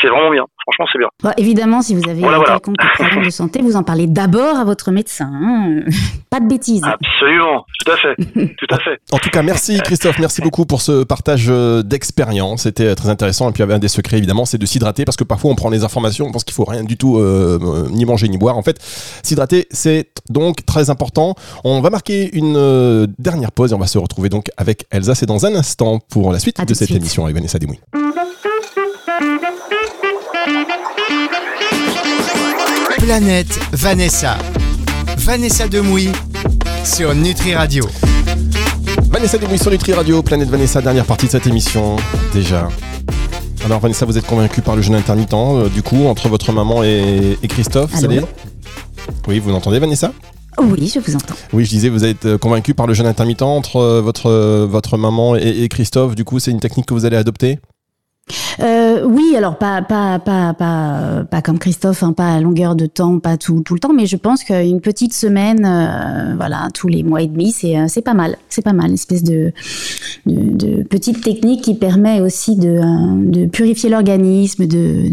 c'est 0.00 0.08
vraiment 0.08 0.30
bien. 0.30 0.44
Franchement, 0.72 0.86
c'est 0.92 0.98
bien. 0.98 1.08
Bon, 1.22 1.30
évidemment, 1.36 1.82
si 1.82 1.94
vous 1.94 2.08
avez 2.08 2.20
Voilà, 2.20 2.36
un 2.36 2.40
voilà. 2.40 2.54
quelconque 2.54 2.76
problème 2.94 3.24
de 3.24 3.30
santé, 3.30 3.60
vous 3.62 3.76
en 3.76 3.82
parlez 3.82 4.06
d'abord 4.06 4.56
à 4.58 4.64
votre 4.64 4.90
médecin. 4.90 5.30
hein. 5.32 5.80
Pas 6.30 6.40
de 6.40 6.46
bêtises. 6.46 6.82
Absolument, 6.84 7.64
tout 7.84 7.90
à 7.90 7.96
fait, 7.96 8.14
tout 8.58 8.66
à 8.74 8.78
fait. 8.78 9.00
En 9.12 9.18
tout 9.18 9.30
cas, 9.30 9.42
merci 9.42 9.80
Christophe, 9.82 10.18
merci 10.18 10.42
beaucoup 10.42 10.66
pour 10.66 10.82
ce 10.82 11.04
partage 11.04 11.46
euh, 11.48 11.82
d'expérience. 11.82 12.62
C'était 12.64 12.84
euh, 12.88 12.94
très 12.94 13.08
intéressant. 13.08 13.48
Et 13.48 13.52
puis, 13.52 13.60
il 13.60 13.62
y 13.62 13.64
avait 13.64 13.74
un 13.74 13.78
des 13.78 13.88
secrets, 13.88 14.18
évidemment, 14.18 14.44
c'est 14.44 14.58
de 14.58 14.66
s'hydrater 14.66 15.04
parce 15.06 15.16
que 15.16 15.24
parfois 15.24 15.50
on 15.50 15.54
prend 15.54 15.70
les 15.70 15.84
informations, 15.84 16.26
on 16.26 16.32
pense 16.32 16.44
qu'il 16.44 16.54
faut 16.54 16.64
rien 16.66 16.84
du 16.84 16.98
tout 16.98 17.16
euh, 17.18 17.88
ni 17.90 18.04
manger 18.04 18.28
ni 18.28 18.36
boire. 18.36 18.58
En 18.58 18.62
fait, 18.62 18.78
s'hydrater, 19.22 19.66
c'est 19.70 20.10
donc 20.28 20.66
très 20.66 20.90
important. 20.90 21.34
On 21.64 21.80
va 21.80 21.88
marquer 21.88 22.28
une 22.36 23.06
dernière 23.18 23.52
pause 23.52 23.72
et 23.72 23.74
on 23.74 23.78
va 23.78 23.86
se 23.86 23.96
retrouver 23.98 24.28
donc 24.28 24.48
avec 24.58 24.84
Elsa. 24.90 25.14
C'est 25.14 25.26
dans 25.26 25.46
un 25.46 25.54
instant 25.54 25.98
pour 26.10 26.30
la 26.32 26.38
suite 26.38 26.60
À 26.60 26.66
de 26.66 26.74
cette 26.74 26.88
suite. 26.88 26.98
émission 27.00 27.24
avec 27.24 27.36
Vanessa 27.36 27.58
Demouy. 27.58 27.78
Planète 33.08 33.58
Vanessa. 33.72 34.36
Vanessa 35.16 35.66
Demouy 35.66 36.10
sur 36.84 37.14
Nutri 37.14 37.54
Radio. 37.54 37.82
Vanessa 39.08 39.38
Demouy 39.38 39.58
sur 39.58 39.70
Nutri 39.70 39.94
Radio, 39.94 40.22
Planète 40.22 40.50
Vanessa, 40.50 40.82
dernière 40.82 41.06
partie 41.06 41.24
de 41.24 41.30
cette 41.30 41.46
émission 41.46 41.96
déjà. 42.34 42.68
Alors 43.64 43.80
Vanessa, 43.80 44.04
vous 44.04 44.18
êtes 44.18 44.26
convaincue 44.26 44.60
par 44.60 44.76
le 44.76 44.82
jeûne 44.82 44.94
intermittent, 44.94 45.32
euh, 45.32 45.70
du 45.70 45.80
coup, 45.80 46.04
entre 46.04 46.28
votre 46.28 46.52
maman 46.52 46.84
et, 46.84 47.38
et 47.42 47.48
Christophe, 47.48 47.94
Allô 47.94 48.28
Oui, 49.26 49.38
vous 49.38 49.52
l'entendez 49.52 49.78
Vanessa? 49.78 50.12
Oui, 50.58 50.92
je 50.94 51.00
vous 51.00 51.16
entends. 51.16 51.34
Oui, 51.54 51.64
je 51.64 51.70
disais, 51.70 51.88
vous 51.88 52.04
êtes 52.04 52.26
euh, 52.26 52.36
convaincu 52.36 52.74
par 52.74 52.86
le 52.86 52.92
jeûne 52.92 53.06
intermittent 53.06 53.40
entre 53.40 53.76
euh, 53.76 54.02
votre, 54.02 54.30
votre 54.66 54.98
maman 54.98 55.34
et, 55.34 55.62
et 55.62 55.68
Christophe. 55.70 56.14
Du 56.14 56.24
coup, 56.26 56.40
c'est 56.40 56.50
une 56.50 56.60
technique 56.60 56.84
que 56.84 56.92
vous 56.92 57.06
allez 57.06 57.16
adopter? 57.16 57.58
Euh, 58.60 59.04
oui, 59.04 59.34
alors 59.36 59.56
pas 59.56 59.82
pas 59.82 60.18
pas 60.18 60.54
pas 60.54 61.24
pas 61.30 61.42
comme 61.42 61.58
Christophe, 61.58 62.02
hein, 62.02 62.12
pas 62.12 62.34
à 62.34 62.40
longueur 62.40 62.74
de 62.74 62.86
temps, 62.86 63.18
pas 63.18 63.36
tout 63.36 63.62
tout 63.62 63.74
le 63.74 63.80
temps, 63.80 63.92
mais 63.92 64.06
je 64.06 64.16
pense 64.16 64.44
qu'une 64.44 64.80
petite 64.80 65.14
semaine, 65.14 65.64
euh, 65.64 66.34
voilà, 66.36 66.68
tous 66.74 66.88
les 66.88 67.02
mois 67.02 67.22
et 67.22 67.26
demi, 67.26 67.52
c'est 67.52 67.76
euh, 67.76 67.86
c'est 67.88 68.02
pas 68.02 68.14
mal, 68.14 68.36
c'est 68.48 68.62
pas 68.62 68.72
mal, 68.72 68.88
une 68.88 68.94
espèce 68.94 69.22
de, 69.22 69.52
de 70.26 70.82
petite 70.82 71.22
technique 71.22 71.62
qui 71.62 71.74
permet 71.74 72.20
aussi 72.20 72.56
de 72.56 72.80
de 73.30 73.46
purifier 73.46 73.90
l'organisme, 73.90 74.66
de, 74.66 75.08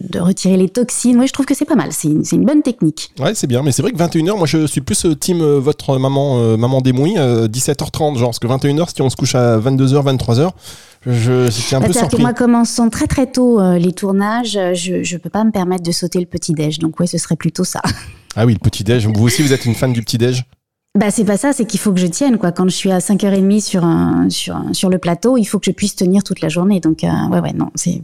de 0.00 0.18
retirer 0.18 0.56
les 0.56 0.68
toxines. 0.68 1.16
Moi, 1.16 1.26
je 1.26 1.32
trouve 1.32 1.46
que 1.46 1.54
c'est 1.54 1.64
pas 1.64 1.76
mal, 1.76 1.88
c'est 1.90 2.08
une 2.08 2.24
c'est 2.24 2.36
une 2.36 2.44
bonne 2.44 2.62
technique. 2.62 3.12
Ouais, 3.20 3.34
c'est 3.34 3.46
bien, 3.46 3.62
mais 3.62 3.72
c'est 3.72 3.82
vrai 3.82 3.92
que 3.92 3.98
21h, 3.98 4.36
moi 4.36 4.46
je 4.46 4.66
suis 4.66 4.80
plus 4.80 5.06
team 5.20 5.42
votre 5.42 5.98
maman, 5.98 6.38
euh, 6.38 6.56
maman 6.56 6.80
démouille, 6.80 7.16
17h30, 7.16 8.16
genre, 8.18 8.30
parce 8.30 8.38
que 8.38 8.46
21h, 8.46 8.94
si 8.94 9.02
on 9.02 9.10
se 9.10 9.16
couche 9.16 9.34
à 9.34 9.58
22h, 9.58 10.16
23h, 10.16 10.50
je, 11.06 11.50
j'étais 11.50 11.76
un 11.76 11.80
peu 11.80 11.86
que 12.08 12.16
moi, 12.22 12.32
commençant 12.32 12.88
très 12.90 13.06
très 13.06 13.26
tôt 13.30 13.60
euh, 13.60 13.78
les 13.78 13.92
tournages, 13.92 14.56
euh, 14.56 14.74
je 14.74 15.02
je 15.02 15.16
peux 15.16 15.30
pas 15.30 15.44
me 15.44 15.50
permettre 15.50 15.82
de 15.82 15.92
sauter 15.92 16.18
le 16.20 16.26
petit 16.26 16.52
déj, 16.52 16.78
donc 16.78 16.98
ouais, 17.00 17.06
ce 17.06 17.18
serait 17.18 17.36
plutôt 17.36 17.64
ça. 17.64 17.80
Ah 18.36 18.46
oui, 18.46 18.54
le 18.54 18.58
petit-déj. 18.58 19.06
Vous 19.06 19.22
aussi, 19.24 19.42
vous 19.42 19.52
êtes 19.52 19.64
une 19.64 19.76
fan 19.76 19.92
du 19.92 20.02
petit-déj 20.02 20.42
Bah 20.98 21.12
c'est 21.12 21.24
pas 21.24 21.36
ça, 21.36 21.52
c'est 21.52 21.64
qu'il 21.66 21.78
faut 21.78 21.92
que 21.92 22.00
je 22.00 22.06
tienne 22.08 22.36
quoi. 22.36 22.50
Quand 22.50 22.64
je 22.64 22.74
suis 22.74 22.90
à 22.90 22.98
5h30 22.98 23.60
sur 23.60 23.84
un, 23.84 24.28
sur 24.28 24.56
un- 24.56 24.72
sur 24.72 24.90
le 24.90 24.98
plateau, 24.98 25.36
il 25.36 25.44
faut 25.44 25.60
que 25.60 25.66
je 25.66 25.70
puisse 25.70 25.94
tenir 25.94 26.24
toute 26.24 26.40
la 26.40 26.48
journée. 26.48 26.80
Donc 26.80 27.04
euh, 27.04 27.08
ouais 27.30 27.38
ouais 27.38 27.52
non, 27.52 27.70
c'est 27.76 28.00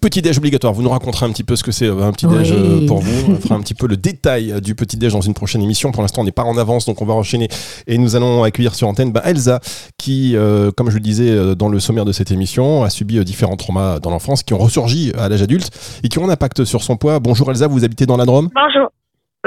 petit 0.00 0.22
déj 0.22 0.38
obligatoire. 0.38 0.72
Vous 0.72 0.82
nous 0.82 0.88
raconterez 0.90 1.26
un 1.26 1.30
petit 1.30 1.44
peu 1.44 1.56
ce 1.56 1.62
que 1.64 1.72
c'est 1.72 1.86
euh, 1.86 2.02
un 2.02 2.12
petit-déj 2.12 2.52
Oui. 2.52 2.56
euh, 2.84 2.86
pour 2.86 3.00
vous. 3.00 3.32
On 3.32 3.36
fera 3.36 3.54
un 3.54 3.60
petit 3.60 3.74
peu 3.74 3.86
le 3.86 3.96
détail 3.96 4.52
euh, 4.52 4.60
du 4.60 4.74
petit-déj 4.74 5.12
dans 5.12 5.20
une 5.20 5.34
prochaine 5.34 5.62
émission. 5.62 5.92
Pour 5.92 6.02
l'instant, 6.02 6.22
on 6.22 6.24
n'est 6.24 6.32
pas 6.32 6.44
en 6.44 6.56
avance, 6.58 6.86
donc 6.86 7.00
on 7.02 7.04
va 7.06 7.14
enchaîner. 7.14 7.48
Et 7.86 7.98
nous 7.98 8.16
allons 8.16 8.42
accueillir 8.42 8.74
sur 8.74 8.88
antenne 8.88 9.12
bah, 9.12 9.22
Elsa, 9.24 9.60
qui, 9.98 10.36
euh, 10.36 10.70
comme 10.70 10.90
je 10.90 10.94
le 10.96 11.00
disais 11.00 11.54
dans 11.56 11.68
le 11.68 11.80
sommaire 11.80 12.04
de 12.04 12.12
cette 12.12 12.30
émission, 12.30 12.82
a 12.82 12.90
subi 12.90 13.18
euh, 13.18 13.24
différents 13.24 13.56
traumas 13.56 13.98
dans 14.00 14.10
l'enfance 14.10 14.42
qui 14.42 14.54
ont 14.54 14.58
ressurgi 14.58 15.12
à 15.18 15.28
l'âge 15.28 15.42
adulte 15.42 15.70
et 16.02 16.08
qui 16.08 16.18
ont 16.18 16.26
un 16.26 16.30
impact 16.30 16.64
sur 16.64 16.82
son 16.82 16.96
poids. 16.96 17.18
Bonjour 17.20 17.50
Elsa, 17.50 17.66
vous 17.66 17.84
habitez 17.84 18.06
dans 18.06 18.16
la 18.16 18.24
Drôme? 18.24 18.48
Bonjour. 18.54 18.90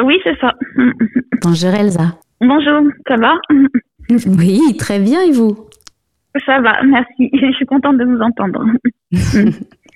Oui, 0.04 0.16
c'est 0.24 0.38
ça. 0.40 0.54
Bonjour 1.42 1.70
Elsa. 1.70 2.16
Bonjour, 2.42 2.82
ça 3.08 3.16
va? 3.18 3.34
Oui, 4.26 4.60
très 4.80 5.00
bien 5.00 5.22
et 5.22 5.32
vous? 5.32 5.68
Ça 6.46 6.60
va, 6.62 6.74
merci. 6.84 7.30
Je 7.34 7.52
suis 7.56 7.66
contente 7.68 7.98
de 7.98 8.06
vous 8.06 8.20
entendre. 8.22 8.64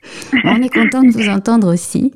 On 0.45 0.61
est 0.61 0.73
content 0.73 1.01
de 1.03 1.11
vous 1.11 1.29
entendre 1.29 1.71
aussi. 1.73 2.11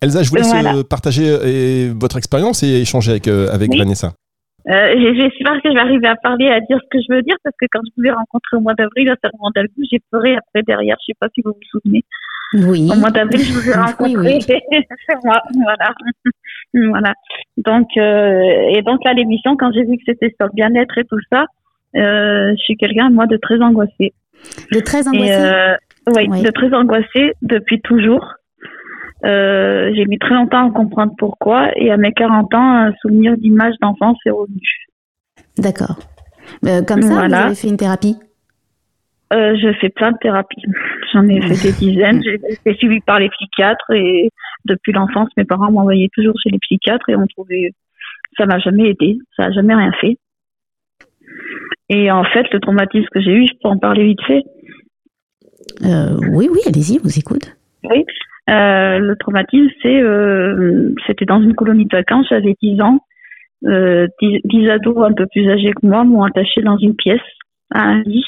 Elsa, 0.00 0.22
je 0.22 0.30
vous 0.30 0.36
laisse 0.36 0.50
Voilà. 0.50 0.72
partager 0.88 1.24
euh, 1.28 1.92
votre 1.98 2.16
expérience 2.16 2.62
et 2.62 2.80
échanger 2.82 3.12
avec, 3.12 3.28
euh, 3.28 3.48
avec 3.52 3.70
Oui. 3.70 3.78
Vanessa. 3.78 4.12
Euh, 4.68 4.94
J'espère 5.16 5.54
que 5.62 5.70
je 5.70 5.74
vais 5.74 5.80
arriver 5.80 6.06
à 6.06 6.16
parler, 6.16 6.48
à 6.48 6.60
dire 6.60 6.78
ce 6.82 6.88
que 6.90 7.02
je 7.02 7.14
veux 7.14 7.22
dire, 7.22 7.36
parce 7.42 7.56
que 7.58 7.66
quand 7.72 7.80
je 7.84 7.90
vous 7.96 8.06
ai 8.06 8.10
rencontré 8.10 8.56
au 8.56 8.60
mois 8.60 8.74
d'avril 8.74 9.08
à 9.10 9.16
Salon 9.22 9.50
d'Algou, 9.54 9.82
j'ai 9.90 9.98
pleuré 10.10 10.36
après 10.36 10.62
derrière. 10.66 10.96
Je 11.00 11.06
sais 11.12 11.16
pas 11.18 11.28
si 11.34 11.40
vous 11.44 11.52
vous 11.52 11.80
souvenez. 11.80 12.04
Oui. 12.52 12.90
Au 12.92 12.96
mois 12.98 13.10
d'avril, 13.10 13.40
je 13.40 13.52
vous 13.52 13.70
ai 13.70 13.74
rencontré. 13.74 14.16
oui. 14.16 14.40
c'est 14.46 15.16
moi, 15.24 15.40
voilà. 15.54 15.94
voilà. 16.74 17.14
Donc, 17.56 17.88
euh, 17.96 18.76
et 18.76 18.82
donc 18.82 19.00
à 19.06 19.14
l'émission, 19.14 19.56
quand 19.56 19.72
j'ai 19.72 19.84
vu 19.84 19.96
que 19.96 20.02
c'était 20.06 20.34
sur 20.38 20.46
le 20.46 20.52
bien-être 20.54 20.98
et 20.98 21.04
tout 21.04 21.18
ça, 21.32 21.44
euh, 21.96 22.50
je 22.56 22.62
suis 22.62 22.76
quelqu'un, 22.76 23.08
moi, 23.08 23.26
de 23.26 23.36
très 23.38 23.60
angoissé. 23.62 24.12
De 24.72 24.80
très 24.80 25.02
Et, 25.04 25.08
angoissé. 25.08 25.76
Oui, 26.16 26.26
Oui. 26.28 26.42
de 26.42 26.50
très 26.50 26.72
angoissée 26.74 27.32
depuis 27.42 27.80
toujours. 27.80 28.34
Euh, 29.24 29.90
j'ai 29.94 30.06
mis 30.06 30.18
très 30.18 30.34
longtemps 30.34 30.68
à 30.68 30.72
comprendre 30.72 31.12
pourquoi 31.18 31.70
et 31.76 31.90
à 31.90 31.96
mes 31.96 32.12
40 32.12 32.54
ans, 32.54 32.74
un 32.86 32.92
souvenir 33.02 33.36
d'image 33.36 33.74
d'enfance 33.82 34.16
est 34.24 34.30
revenu. 34.30 34.60
D'accord. 35.58 35.98
Euh, 36.66 36.82
comme 36.82 37.02
ça, 37.02 37.14
Voilà. 37.14 37.38
vous 37.40 37.46
avez 37.46 37.54
fait 37.54 37.68
une 37.68 37.76
thérapie? 37.76 38.16
Euh, 39.32 39.54
je 39.62 39.72
fais 39.80 39.90
plein 39.90 40.12
de 40.12 40.16
thérapies. 40.20 40.62
J'en 41.12 41.26
ai 41.28 41.40
fait 41.42 41.70
des 41.70 41.72
dizaines. 41.72 42.22
J'ai 42.22 42.34
été 42.48 42.74
suivie 42.78 43.00
par 43.00 43.20
les 43.20 43.28
psychiatres 43.28 43.90
et 43.92 44.30
depuis 44.64 44.92
l'enfance, 44.92 45.28
mes 45.36 45.44
parents 45.44 45.70
m'envoyaient 45.70 46.08
toujours 46.14 46.34
chez 46.42 46.50
les 46.50 46.58
psychiatres 46.58 47.08
et 47.08 47.16
on 47.16 47.26
trouvait 47.26 47.70
ça 48.36 48.46
m'a 48.46 48.58
jamais 48.58 48.90
aidé, 48.90 49.18
ça 49.36 49.46
a 49.46 49.50
jamais 49.50 49.74
rien 49.74 49.92
fait. 50.00 50.16
Et 51.88 52.10
en 52.10 52.24
fait, 52.24 52.46
le 52.52 52.60
traumatisme 52.60 53.08
que 53.12 53.20
j'ai 53.20 53.32
eu, 53.32 53.46
je 53.46 53.52
peux 53.60 53.68
en 53.68 53.78
parler 53.78 54.04
vite 54.04 54.22
fait. 54.26 54.42
Euh, 55.84 56.18
Oui, 56.30 56.48
oui, 56.50 56.60
allez-y, 56.66 56.98
on 56.98 57.02
vous 57.02 57.18
écoute. 57.18 57.56
Oui. 57.84 58.04
Euh, 58.48 58.98
le 58.98 59.16
traumatisme, 59.16 59.68
c'est, 59.82 60.00
euh, 60.00 60.94
c'était 61.06 61.24
dans 61.24 61.40
une 61.40 61.54
colonie 61.54 61.84
de 61.84 61.96
vacances, 61.96 62.26
j'avais 62.30 62.56
10 62.60 62.80
ans. 62.80 63.00
Euh, 63.66 64.06
10, 64.20 64.40
10 64.44 64.70
ados 64.70 64.96
un 65.04 65.12
peu 65.12 65.26
plus 65.26 65.48
âgés 65.48 65.72
que 65.72 65.86
moi 65.86 66.04
m'ont 66.04 66.24
attaché 66.24 66.62
dans 66.62 66.78
une 66.78 66.96
pièce, 66.96 67.20
à 67.70 67.82
un 67.82 68.02
lit, 68.02 68.24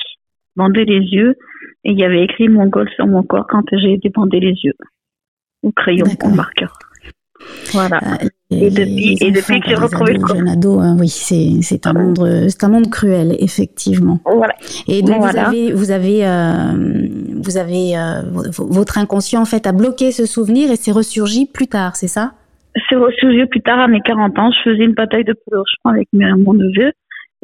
bandé 0.56 0.84
les 0.84 1.00
yeux, 1.00 1.36
et 1.84 1.92
il 1.92 1.98
y 1.98 2.04
avait 2.04 2.22
écrit 2.22 2.48
mongol 2.48 2.88
sur 2.90 3.06
mon 3.06 3.22
corps 3.22 3.46
quand 3.48 3.64
j'ai 3.72 3.94
été 3.94 4.10
bandé 4.10 4.40
les 4.40 4.54
yeux. 4.62 4.74
Au 5.62 5.72
crayon, 5.72 6.06
au 6.22 6.28
marqueur. 6.28 6.78
Voilà. 7.72 7.98
Euh, 8.22 8.26
Et 8.50 8.70
depuis- 8.70 9.16
et 9.20 9.30
depuis 9.30 9.60
que 9.60 9.68
j'ai 9.70 9.74
retrouvé 9.76 10.14
le 10.14 10.50
ados, 10.50 10.78
hein, 10.82 10.96
oui, 10.98 11.08
c'est 11.08 11.62
c'est 11.62 11.86
un 11.86 11.94
monde, 11.94 12.18
euh, 12.20 12.48
c'est 12.48 12.64
un 12.64 12.68
monde 12.68 12.90
cruel, 12.90 13.34
effectivement. 13.38 14.20
Voilà. 14.26 14.54
Et 14.88 15.00
donc 15.02 15.18
Voilà. 15.18 15.44
vous 15.44 15.48
avez, 15.48 15.72
vous 15.72 15.90
avez, 15.90 16.26
euh, 16.26 17.08
vous 17.42 17.56
avez 17.56 17.96
euh, 17.96 18.22
votre 18.58 18.98
inconscient 18.98 19.40
en 19.40 19.46
fait 19.46 19.66
a 19.66 19.72
bloqué 19.72 20.10
ce 20.12 20.26
souvenir 20.26 20.70
et 20.70 20.76
c'est 20.76 20.92
ressurgi 20.92 21.46
plus 21.46 21.66
tard, 21.66 21.96
c'est 21.96 22.08
ça? 22.08 22.32
C'est 22.88 22.96
ressurgi 22.96 23.46
plus 23.46 23.60
tard 23.62 23.78
à 23.78 23.88
mes 23.88 24.00
40 24.00 24.38
ans. 24.38 24.50
Je 24.52 24.70
faisais 24.70 24.84
une 24.84 24.94
bataille 24.94 25.24
de 25.24 25.32
poulet 25.34 25.60
au 25.60 25.88
avec 25.88 26.08
mon 26.12 26.52
neveu. 26.54 26.92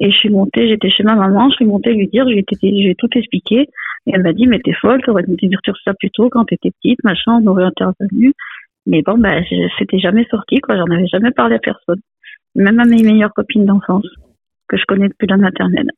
Et 0.00 0.11
je 0.12 0.16
suis 0.16 0.30
montée, 0.30 0.68
j'étais 0.68 0.90
chez 0.90 1.02
ma 1.02 1.16
maman, 1.16 1.50
je 1.50 1.56
suis 1.56 1.64
montée 1.64 1.92
lui 1.92 2.06
dire, 2.06 2.24
j'ai 2.28 2.94
tout 2.96 3.08
expliqué. 3.16 3.62
Et 4.06 4.12
elle 4.14 4.22
m'a 4.22 4.32
dit, 4.32 4.46
mais 4.46 4.61
t'es 4.61 4.72
folle, 4.80 5.00
t'aurais 5.04 5.24
dû 5.24 5.48
dire 5.48 5.58
sur 5.64 5.74
ça 5.84 5.92
plus 5.94 6.11
tôt 6.11 6.28
quand 6.30 6.44
t'étais 6.44 6.70
petite, 6.70 7.02
machin, 7.02 7.40
on 7.42 7.46
aurait 7.48 7.64
intervenu. 7.64 8.32
Mais 8.88 9.03
bon, 9.03 9.16
je- 9.22 9.68
c'était 9.79 9.98
jamais 9.98 10.27
sorti, 10.31 10.61
quoi. 10.61 10.77
J'en 10.77 10.90
avais 10.92 11.07
jamais 11.07 11.31
parlé 11.31 11.57
à 11.57 11.59
personne. 11.59 12.01
Même 12.55 12.81
à 12.81 12.85
mes 12.85 13.03
meilleures 13.03 13.33
copines 13.35 13.66
d'enfance, 13.66 14.07
que 14.66 14.77
je 14.77 14.83
connais 14.88 15.09
depuis 15.09 15.27
la 15.29 15.37
maternelle. 15.37 15.90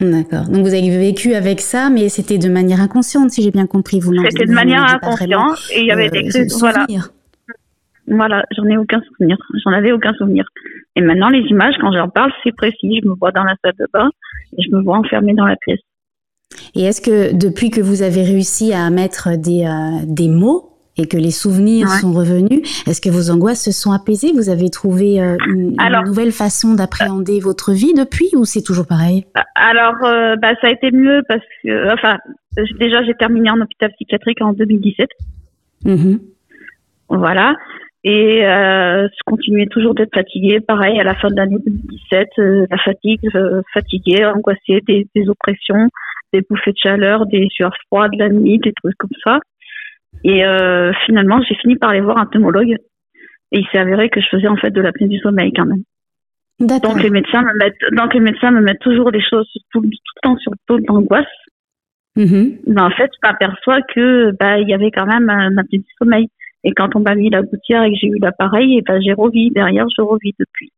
D'accord. 0.00 0.46
Donc 0.48 0.62
vous 0.66 0.74
avez 0.74 0.90
vécu 0.98 1.34
avec 1.34 1.60
ça, 1.60 1.88
mais 1.88 2.08
c'était 2.08 2.38
de 2.38 2.48
manière 2.48 2.80
inconsciente, 2.80 3.30
si 3.30 3.40
j'ai 3.42 3.52
bien 3.52 3.66
compris. 3.68 4.00
Vous 4.00 4.12
C'était 4.30 4.46
de 4.46 4.52
manière 4.52 4.82
inconsciente, 4.82 5.58
et 5.72 5.80
il 5.80 5.86
y 5.86 5.92
avait 5.92 6.08
euh, 6.08 6.10
des 6.10 6.28
crises, 6.28 6.58
voilà. 6.58 6.86
Voilà, 8.08 8.44
j'en 8.56 8.64
ai 8.66 8.76
aucun 8.76 9.00
souvenir. 9.02 9.36
J'en 9.64 9.70
avais 9.70 9.92
aucun 9.92 10.12
souvenir. 10.14 10.44
Et 10.96 11.00
maintenant, 11.00 11.28
les 11.28 11.42
images, 11.42 11.76
quand 11.80 11.92
j'en 11.92 12.08
parle, 12.08 12.32
c'est 12.42 12.54
précis. 12.54 13.00
Je 13.00 13.08
me 13.08 13.14
vois 13.14 13.30
dans 13.30 13.44
la 13.44 13.54
salle 13.62 13.74
de 13.78 13.86
bain 13.92 14.10
et 14.58 14.62
je 14.62 14.74
me 14.74 14.82
vois 14.82 14.98
enfermée 14.98 15.34
dans 15.34 15.46
la 15.46 15.54
pièce. 15.56 15.78
Et 16.74 16.82
est-ce 16.82 17.00
que 17.00 17.32
depuis 17.32 17.70
que 17.70 17.80
vous 17.80 18.02
avez 18.02 18.22
réussi 18.22 18.72
à 18.72 18.90
mettre 18.90 19.36
des, 19.38 19.64
euh, 19.64 20.04
des 20.04 20.28
mots 20.28 20.71
et 20.98 21.06
que 21.06 21.16
les 21.16 21.30
souvenirs 21.30 21.88
Ouais. 21.88 22.00
sont 22.00 22.12
revenus, 22.12 22.60
est-ce 22.86 23.00
que 23.00 23.08
vos 23.08 23.30
angoisses 23.30 23.64
se 23.64 23.72
sont 23.72 23.92
apaisées? 23.92 24.32
Vous 24.34 24.50
avez 24.50 24.68
trouvé 24.70 25.20
euh, 25.20 25.36
une, 25.48 25.70
une 25.72 25.80
Alors- 25.80 26.04
nouvelle 26.04 26.32
façon 26.32 26.74
d'appréhender 26.74 27.40
votre 27.40 27.72
vie 27.72 27.94
depuis 27.94 28.28
ou 28.36 28.44
c'est 28.44 28.62
toujours 28.62 28.86
pareil? 28.86 29.24
Alors, 29.54 29.94
euh, 30.04 30.36
bah, 30.36 30.54
ça 30.60 30.66
a 30.68 30.70
été 30.70 30.90
mieux 30.90 31.22
parce 31.28 31.40
que, 31.62 31.92
enfin, 31.94 32.16
euh, 32.58 32.64
déjà, 32.78 33.02
j'ai 33.04 33.14
terminé 33.14 33.50
en 33.50 33.60
hôpital 33.60 33.90
psychiatrique 33.94 34.42
en 34.42 34.52
2017. 34.52 35.08
Mhm. 35.84 36.20
Voilà. 37.08 37.54
Et 38.04 38.44
euh, 38.44 39.06
je 39.06 39.20
continuais 39.26 39.66
toujours 39.66 39.94
d'être 39.94 40.12
fatiguée. 40.14 40.60
Pareil, 40.60 40.98
à 41.00 41.04
la 41.04 41.14
fin 41.14 41.28
de 41.28 41.36
l'année 41.36 41.58
2017, 41.64 42.28
euh, 42.38 42.66
la 42.70 42.78
fatigue, 42.78 43.20
euh, 43.36 43.62
fatiguée, 43.72 44.24
angoissée, 44.26 44.80
des, 44.88 45.06
des 45.14 45.28
oppressions, 45.28 45.88
des 46.32 46.42
bouffées 46.48 46.72
de 46.72 46.76
chaleur, 46.82 47.26
des 47.26 47.46
sueurs 47.50 47.74
froides 47.86 48.10
la 48.18 48.28
nuit, 48.28 48.58
des 48.58 48.72
trucs 48.72 48.96
comme 48.98 49.10
ça. 49.22 49.38
Et 50.24 50.44
euh, 50.44 50.92
finalement, 51.06 51.40
j'ai 51.42 51.54
fini 51.56 51.76
par 51.76 51.90
aller 51.90 52.00
voir 52.00 52.18
un 52.18 52.26
pneumologue. 52.26 52.76
Et 53.52 53.58
il 53.58 53.66
s'est 53.70 53.78
avéré 53.78 54.08
que 54.08 54.20
je 54.20 54.28
faisais 54.30 54.48
en 54.48 54.56
fait 54.56 54.70
de 54.70 54.80
l'apnée 54.80 55.08
du 55.08 55.18
sommeil 55.18 55.52
quand 55.52 55.66
même. 55.66 55.82
Donc 56.58 57.02
les 57.02 57.10
médecins 57.10 57.42
me 57.42 57.58
mettent, 57.58 57.92
donc 57.92 58.14
les 58.14 58.20
médecins 58.20 58.50
me 58.50 58.60
mettent 58.60 58.80
toujours 58.80 59.10
les 59.10 59.20
choses 59.20 59.50
tout, 59.70 59.80
tout 59.80 59.82
le 59.82 60.20
temps 60.22 60.36
sur 60.38 60.52
le 60.52 60.58
taux 60.66 60.78
d'angoisse. 60.80 61.26
Mhm. 62.16 62.58
Mais 62.66 62.80
en 62.80 62.90
fait, 62.90 63.10
je 63.12 63.28
m'aperçois 63.28 63.80
que 63.94 64.32
bah 64.38 64.58
il 64.58 64.68
y 64.68 64.74
avait 64.74 64.90
quand 64.90 65.06
même 65.06 65.28
un 65.28 65.56
apnée 65.58 65.78
du 65.78 65.86
sommeil. 65.98 66.28
Et 66.64 66.72
quand 66.72 66.94
on 66.94 67.00
m'a 67.00 67.14
mis 67.14 67.30
la 67.30 67.42
gouttière 67.42 67.82
et 67.82 67.92
que 67.92 67.98
j'ai 68.00 68.06
eu 68.06 68.18
l'appareil, 68.20 68.78
et 68.78 68.82
ben 68.82 69.00
j'ai 69.02 69.12
revis 69.12 69.50
derrière, 69.50 69.86
je 69.96 70.02
revis 70.02 70.34
depuis. 70.38 70.70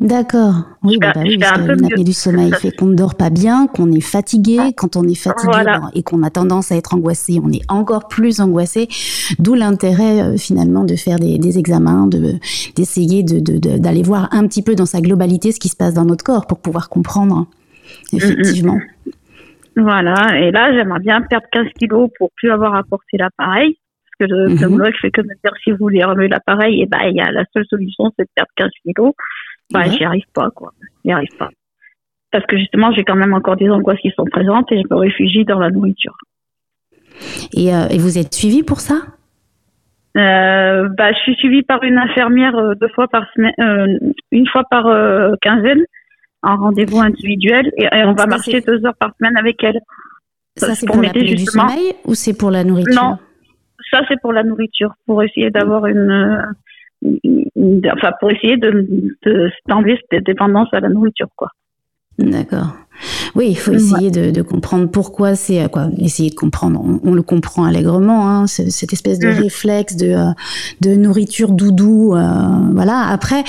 D'accord. 0.00 0.54
Oui, 0.82 0.94
Je 0.94 0.98
bah, 0.98 1.12
fais- 1.12 1.20
bah 1.20 1.24
oui, 1.24 1.32
je 1.34 1.38
parce 1.38 1.52
fais 1.52 1.66
que 1.66 1.80
l'apnée 1.82 2.04
du 2.04 2.12
sommeil 2.12 2.52
fait 2.52 2.72
qu'on 2.76 2.86
ne 2.86 2.94
dort 2.96 3.14
pas 3.14 3.30
bien, 3.30 3.66
qu'on 3.68 3.90
est 3.92 4.00
fatigué. 4.00 4.58
Quand 4.76 4.96
on 4.96 5.04
est 5.04 5.14
fatigué 5.14 5.50
Voilà. 5.52 5.78
ben, 5.78 5.90
et 5.94 6.02
qu'on 6.02 6.22
a 6.24 6.30
tendance 6.30 6.72
à 6.72 6.76
être 6.76 6.94
angoissé, 6.94 7.38
on 7.42 7.50
est 7.50 7.62
encore 7.70 8.08
plus 8.08 8.40
angoissé. 8.40 8.88
D'où 9.38 9.54
l'intérêt 9.54 10.20
euh, 10.20 10.36
finalement 10.36 10.84
de 10.84 10.96
faire 10.96 11.18
des, 11.18 11.38
des 11.38 11.58
examens, 11.58 12.06
de 12.08 12.34
d'essayer 12.76 13.22
de, 13.22 13.38
de- 13.38 13.58
de- 13.58 13.78
d'aller 13.78 14.02
voir 14.02 14.28
un 14.32 14.46
petit 14.48 14.62
peu 14.62 14.74
dans 14.74 14.84
sa 14.86 15.00
globalité 15.00 15.52
ce 15.52 15.60
qui 15.60 15.68
se 15.68 15.76
passe 15.76 15.94
dans 15.94 16.04
notre 16.04 16.24
corps 16.24 16.46
pour 16.46 16.58
pouvoir 16.60 16.88
comprendre 16.88 17.46
effectivement. 18.12 18.78
Voilà. 19.76 20.38
Et 20.40 20.50
là, 20.50 20.72
j'aimerais 20.72 21.00
bien 21.00 21.20
perdre 21.22 21.46
15 21.52 21.66
kilos 21.78 22.10
pour 22.18 22.30
plus 22.36 22.50
avoir 22.50 22.74
à 22.74 22.82
porter 22.82 23.16
l'appareil. 23.16 23.76
Parce 24.18 24.30
que 24.30 24.34
le 24.36 24.48
Mhm. 24.50 24.56
pneumologue 24.58 24.94
fait 25.00 25.10
que 25.10 25.22
me 25.22 25.34
dire 25.42 25.52
si 25.64 25.70
vous 25.72 25.78
voulez 25.78 26.04
remuer 26.04 26.28
l'appareil, 26.28 26.82
et 26.82 26.86
ben 26.86 26.98
il 27.10 27.16
y 27.16 27.20
a 27.20 27.32
la 27.32 27.44
seule 27.52 27.64
solution, 27.68 28.12
c'est 28.16 28.24
de 28.24 28.28
perdre 28.36 28.50
15 28.56 28.70
kilos. 28.84 29.12
Bah, 29.72 29.80
Ouais. 29.80 29.90
j'y 29.90 30.04
arrive 30.04 30.26
pas, 30.32 30.50
quoi. 30.50 30.72
J'y 31.04 31.12
arrive 31.12 31.36
pas. 31.38 31.50
Parce 32.30 32.44
que 32.46 32.56
justement, 32.58 32.92
j'ai 32.92 33.04
quand 33.04 33.14
même 33.14 33.32
encore 33.34 33.56
des 33.56 33.70
angoisses 33.70 34.00
qui 34.00 34.10
sont 34.10 34.24
présentes 34.24 34.70
et 34.72 34.82
je 34.82 34.86
me 34.90 34.96
réfugie 34.96 35.44
dans 35.44 35.58
la 35.58 35.70
nourriture. 35.70 36.16
Et, 37.52 37.74
euh, 37.74 37.88
et 37.88 37.98
vous 37.98 38.18
êtes 38.18 38.34
suivi 38.34 38.62
pour 38.62 38.80
ça? 38.80 38.96
Euh, 40.16 40.88
bah, 40.88 41.12
je 41.12 41.18
suis 41.18 41.34
suivie 41.36 41.62
par 41.62 41.82
une 41.82 41.98
infirmière 41.98 42.56
euh, 42.56 42.74
deux 42.74 42.88
fois 42.88 43.08
par 43.08 43.26
semaine, 43.34 43.54
euh, 43.60 44.12
une 44.30 44.46
fois 44.46 44.64
par 44.70 44.84
quinzaine, 45.40 45.84
en 46.42 46.56
rendez-vous 46.56 47.00
individuel, 47.00 47.72
et, 47.76 47.84
et 47.84 48.04
on 48.04 48.12
va 48.12 48.26
marcher 48.26 48.60
deux 48.60 48.84
heures 48.84 48.96
par 48.96 49.12
semaine 49.18 49.36
avec 49.36 49.62
elle. 49.64 49.80
Ça 50.56 50.74
c'est 50.74 50.86
pour 50.86 50.96
était 50.98 51.06
l'apnée 51.20 51.34
du 51.34 51.44
sommeil 51.46 51.94
ou 52.04 52.14
c'est 52.14 52.36
pour 52.36 52.50
la 52.50 52.62
nourriture? 52.64 53.02
Non. 53.02 53.18
Ça, 53.90 54.00
c'est 54.08 54.20
pour 54.20 54.32
la 54.32 54.42
nourriture, 54.42 54.94
pour 55.06 55.22
essayer 55.22 55.50
d'avoir 55.50 55.86
une- 55.86 56.54
enfin, 57.92 58.12
pour 58.20 58.30
essayer 58.30 58.56
de, 58.56 58.86
de 59.24 59.50
d'enlever 59.68 59.98
cette 60.10 60.24
dépendance 60.24 60.68
à 60.72 60.80
la 60.80 60.88
nourriture, 60.88 61.28
quoi. 61.36 61.48
D'accord. 62.18 62.68
Oui, 63.34 63.48
il 63.50 63.56
faut 63.58 63.72
Ouais. 63.72 63.76
essayer 63.78 64.10
de, 64.12 64.30
de 64.30 64.40
comprendre 64.40 64.86
pourquoi 64.88 65.34
c'est 65.34 65.60
euh, 65.64 65.66
quoi. 65.68 65.88
Essayer 65.98 66.30
de 66.30 66.36
comprendre. 66.36 66.80
On, 66.82 67.00
on 67.02 67.12
le 67.12 67.22
comprend 67.22 67.64
allègrement, 67.64 68.28
hein, 68.30 68.46
ce- 68.46 68.70
cette 68.70 68.92
espèce 68.92 69.18
de 69.18 69.26
Mm. 69.26 69.32
réflexe 69.42 69.96
de 69.96 70.10
euh, 70.10 70.30
de 70.80 70.94
nourriture 70.94 71.50
doudou. 71.50 72.14
euh, 72.14 72.22
voilà. 72.72 73.00
Après, 73.08 73.42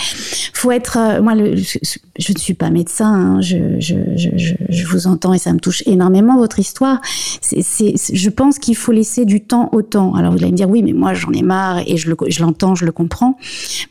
faut 0.51 0.71
être. 0.71 0.97
euh, 0.99 1.21
moi, 1.21 1.35
le, 1.35 1.55
je, 1.55 1.77
je 2.17 2.33
ne 2.33 2.37
suis 2.39 2.55
pas 2.55 2.71
médecin. 2.71 3.13
hein, 3.13 3.41
je, 3.41 3.79
je, 3.79 3.93
je, 4.17 4.87
vous 4.87 5.05
entends 5.05 5.31
et 5.33 5.37
ça 5.37 5.53
me 5.53 5.59
touche 5.59 5.83
énormément 5.85 6.37
votre 6.37 6.57
histoire. 6.57 6.99
C'est, 7.41 7.61
c'est- 7.61 7.93
je 8.15 8.29
pense 8.31 8.57
qu'il 8.57 8.75
faut 8.75 8.91
laisser 8.91 9.25
du 9.25 9.41
temps 9.41 9.69
au 9.73 9.83
temps. 9.83 10.15
Alors 10.15 10.31
vous 10.31 10.39
allez 10.41 10.51
me 10.53 10.57
dire 10.57 10.69
oui, 10.69 10.81
mais 10.81 10.93
moi 10.93 11.13
j'en 11.13 11.31
ai 11.33 11.43
marre 11.43 11.83
et 11.85 11.97
je, 11.97 12.09
le, 12.09 12.17
je 12.27 12.41
l'entends, 12.41 12.73
je 12.73 12.83
le 12.85 12.91
comprends. 12.91 13.37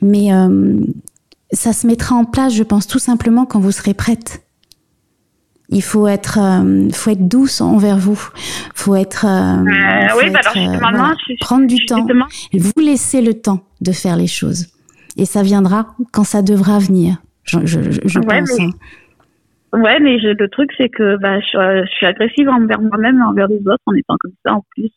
Mais 0.03 0.33
euh, 0.35 0.75
ça 1.53 1.73
se 1.73 1.87
mettra 1.87 2.17
en 2.17 2.25
place, 2.25 2.53
je 2.53 2.65
pense, 2.65 2.89
tout 2.89 2.99
simplement 2.99 3.47
quand 3.47 3.61
vous 3.61 3.71
serez 3.71 3.95
prête. 3.95 4.41
Il 5.75 5.83
faut 5.83 6.07
être, 6.09 6.39
euh, 6.41 6.89
faut 6.93 7.11
être 7.11 7.29
douce 7.29 7.61
envers 7.61 7.99
vous. 7.99 8.19
Faut 8.75 8.95
être. 8.97 9.27
euh, 9.27 9.29
Euh, 9.63 10.09
faut 10.09 10.19
oui, 10.21 10.31
bah 10.31 10.39
alors 10.41 10.57
être, 10.57 10.57
euh, 10.57 10.61
justement, 10.73 10.91
voilà. 10.93 11.15
je- 11.29 11.35
prendre 11.41 11.67
du 11.67 11.85
temps. 11.85 12.07
Vous 12.55 12.81
laissez 12.81 13.21
le 13.21 13.35
temps 13.35 13.61
de 13.83 13.93
faire 13.93 14.17
les 14.17 14.27
choses, 14.29 14.69
et 15.17 15.25
ça 15.27 15.43
viendra 15.43 15.89
quand 16.13 16.25
ça 16.25 16.41
devra 16.43 16.79
venir. 16.79 17.17
Je, 17.45 17.59
je, 17.65 17.81
je- 18.05 18.19
Ouais, 18.21 18.39
pense. 18.41 18.51
mais- 18.59 18.65
hein. 18.65 18.71
Ouais, 19.83 19.99
mais 20.01 20.21
je- 20.21 20.29
le 20.29 20.49
truc, 20.49 20.71
c'est 20.79 20.89
que 20.89 21.17
bah, 21.21 21.41
je, 21.41 21.83
je 21.85 21.91
suis 21.97 22.07
agressive 22.07 22.49
envers 22.49 22.81
moi-même 22.81 23.19
et 23.19 23.23
envers 23.25 23.49
les 23.49 23.59
autres 23.67 23.83
en 23.87 23.93
étant 23.95 24.15
comme 24.21 24.33
ça 24.47 24.55
en 24.55 24.63
plus. 24.71 24.91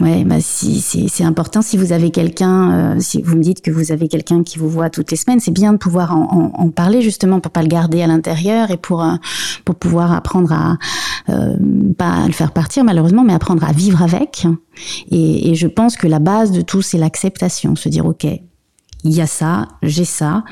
Ouais, 0.00 0.22
bah 0.24 0.36
si, 0.40 0.80
c'est 0.80 1.08
c'est 1.08 1.24
important. 1.24 1.60
Si 1.60 1.76
vous 1.76 1.90
avez 1.92 2.10
quelqu'un, 2.12 2.70
euh, 2.70 3.00
si 3.00 3.20
vous 3.20 3.36
me 3.36 3.42
dites 3.42 3.62
que 3.62 3.72
vous 3.72 3.90
avez 3.90 4.06
quelqu'un 4.06 4.44
qui 4.44 4.56
vous 4.56 4.68
voit 4.68 4.90
toutes 4.90 5.10
les 5.10 5.16
semaines, 5.16 5.40
c'est 5.40 5.50
bien 5.50 5.72
de 5.72 5.78
pouvoir 5.78 6.16
en, 6.16 6.22
en, 6.30 6.52
en 6.54 6.70
parler 6.70 7.02
justement 7.02 7.40
pour 7.40 7.50
pas 7.50 7.62
le 7.62 7.68
garder 7.68 8.00
à 8.02 8.06
l'intérieur 8.06 8.70
et 8.70 8.76
pour 8.76 9.02
euh, 9.02 9.16
pour 9.64 9.74
pouvoir 9.74 10.12
apprendre 10.12 10.52
à 10.52 10.76
euh, 11.30 11.56
pas 11.98 12.26
le 12.28 12.32
faire 12.32 12.52
partir 12.52 12.84
malheureusement, 12.84 13.24
mais 13.24 13.32
apprendre 13.32 13.64
à 13.64 13.72
vivre 13.72 14.00
avec. 14.00 14.46
Et, 15.10 15.50
et 15.50 15.54
je 15.56 15.66
pense 15.66 15.96
que 15.96 16.06
la 16.06 16.20
base 16.20 16.52
de 16.52 16.60
tout, 16.60 16.80
c'est 16.80 16.98
l'acceptation, 16.98 17.74
se 17.74 17.88
dire 17.88 18.06
ok, 18.06 18.24
il 19.04 19.12
y 19.12 19.20
a 19.20 19.26
ça, 19.26 19.66
j'ai 19.82 20.04
ça. 20.04 20.44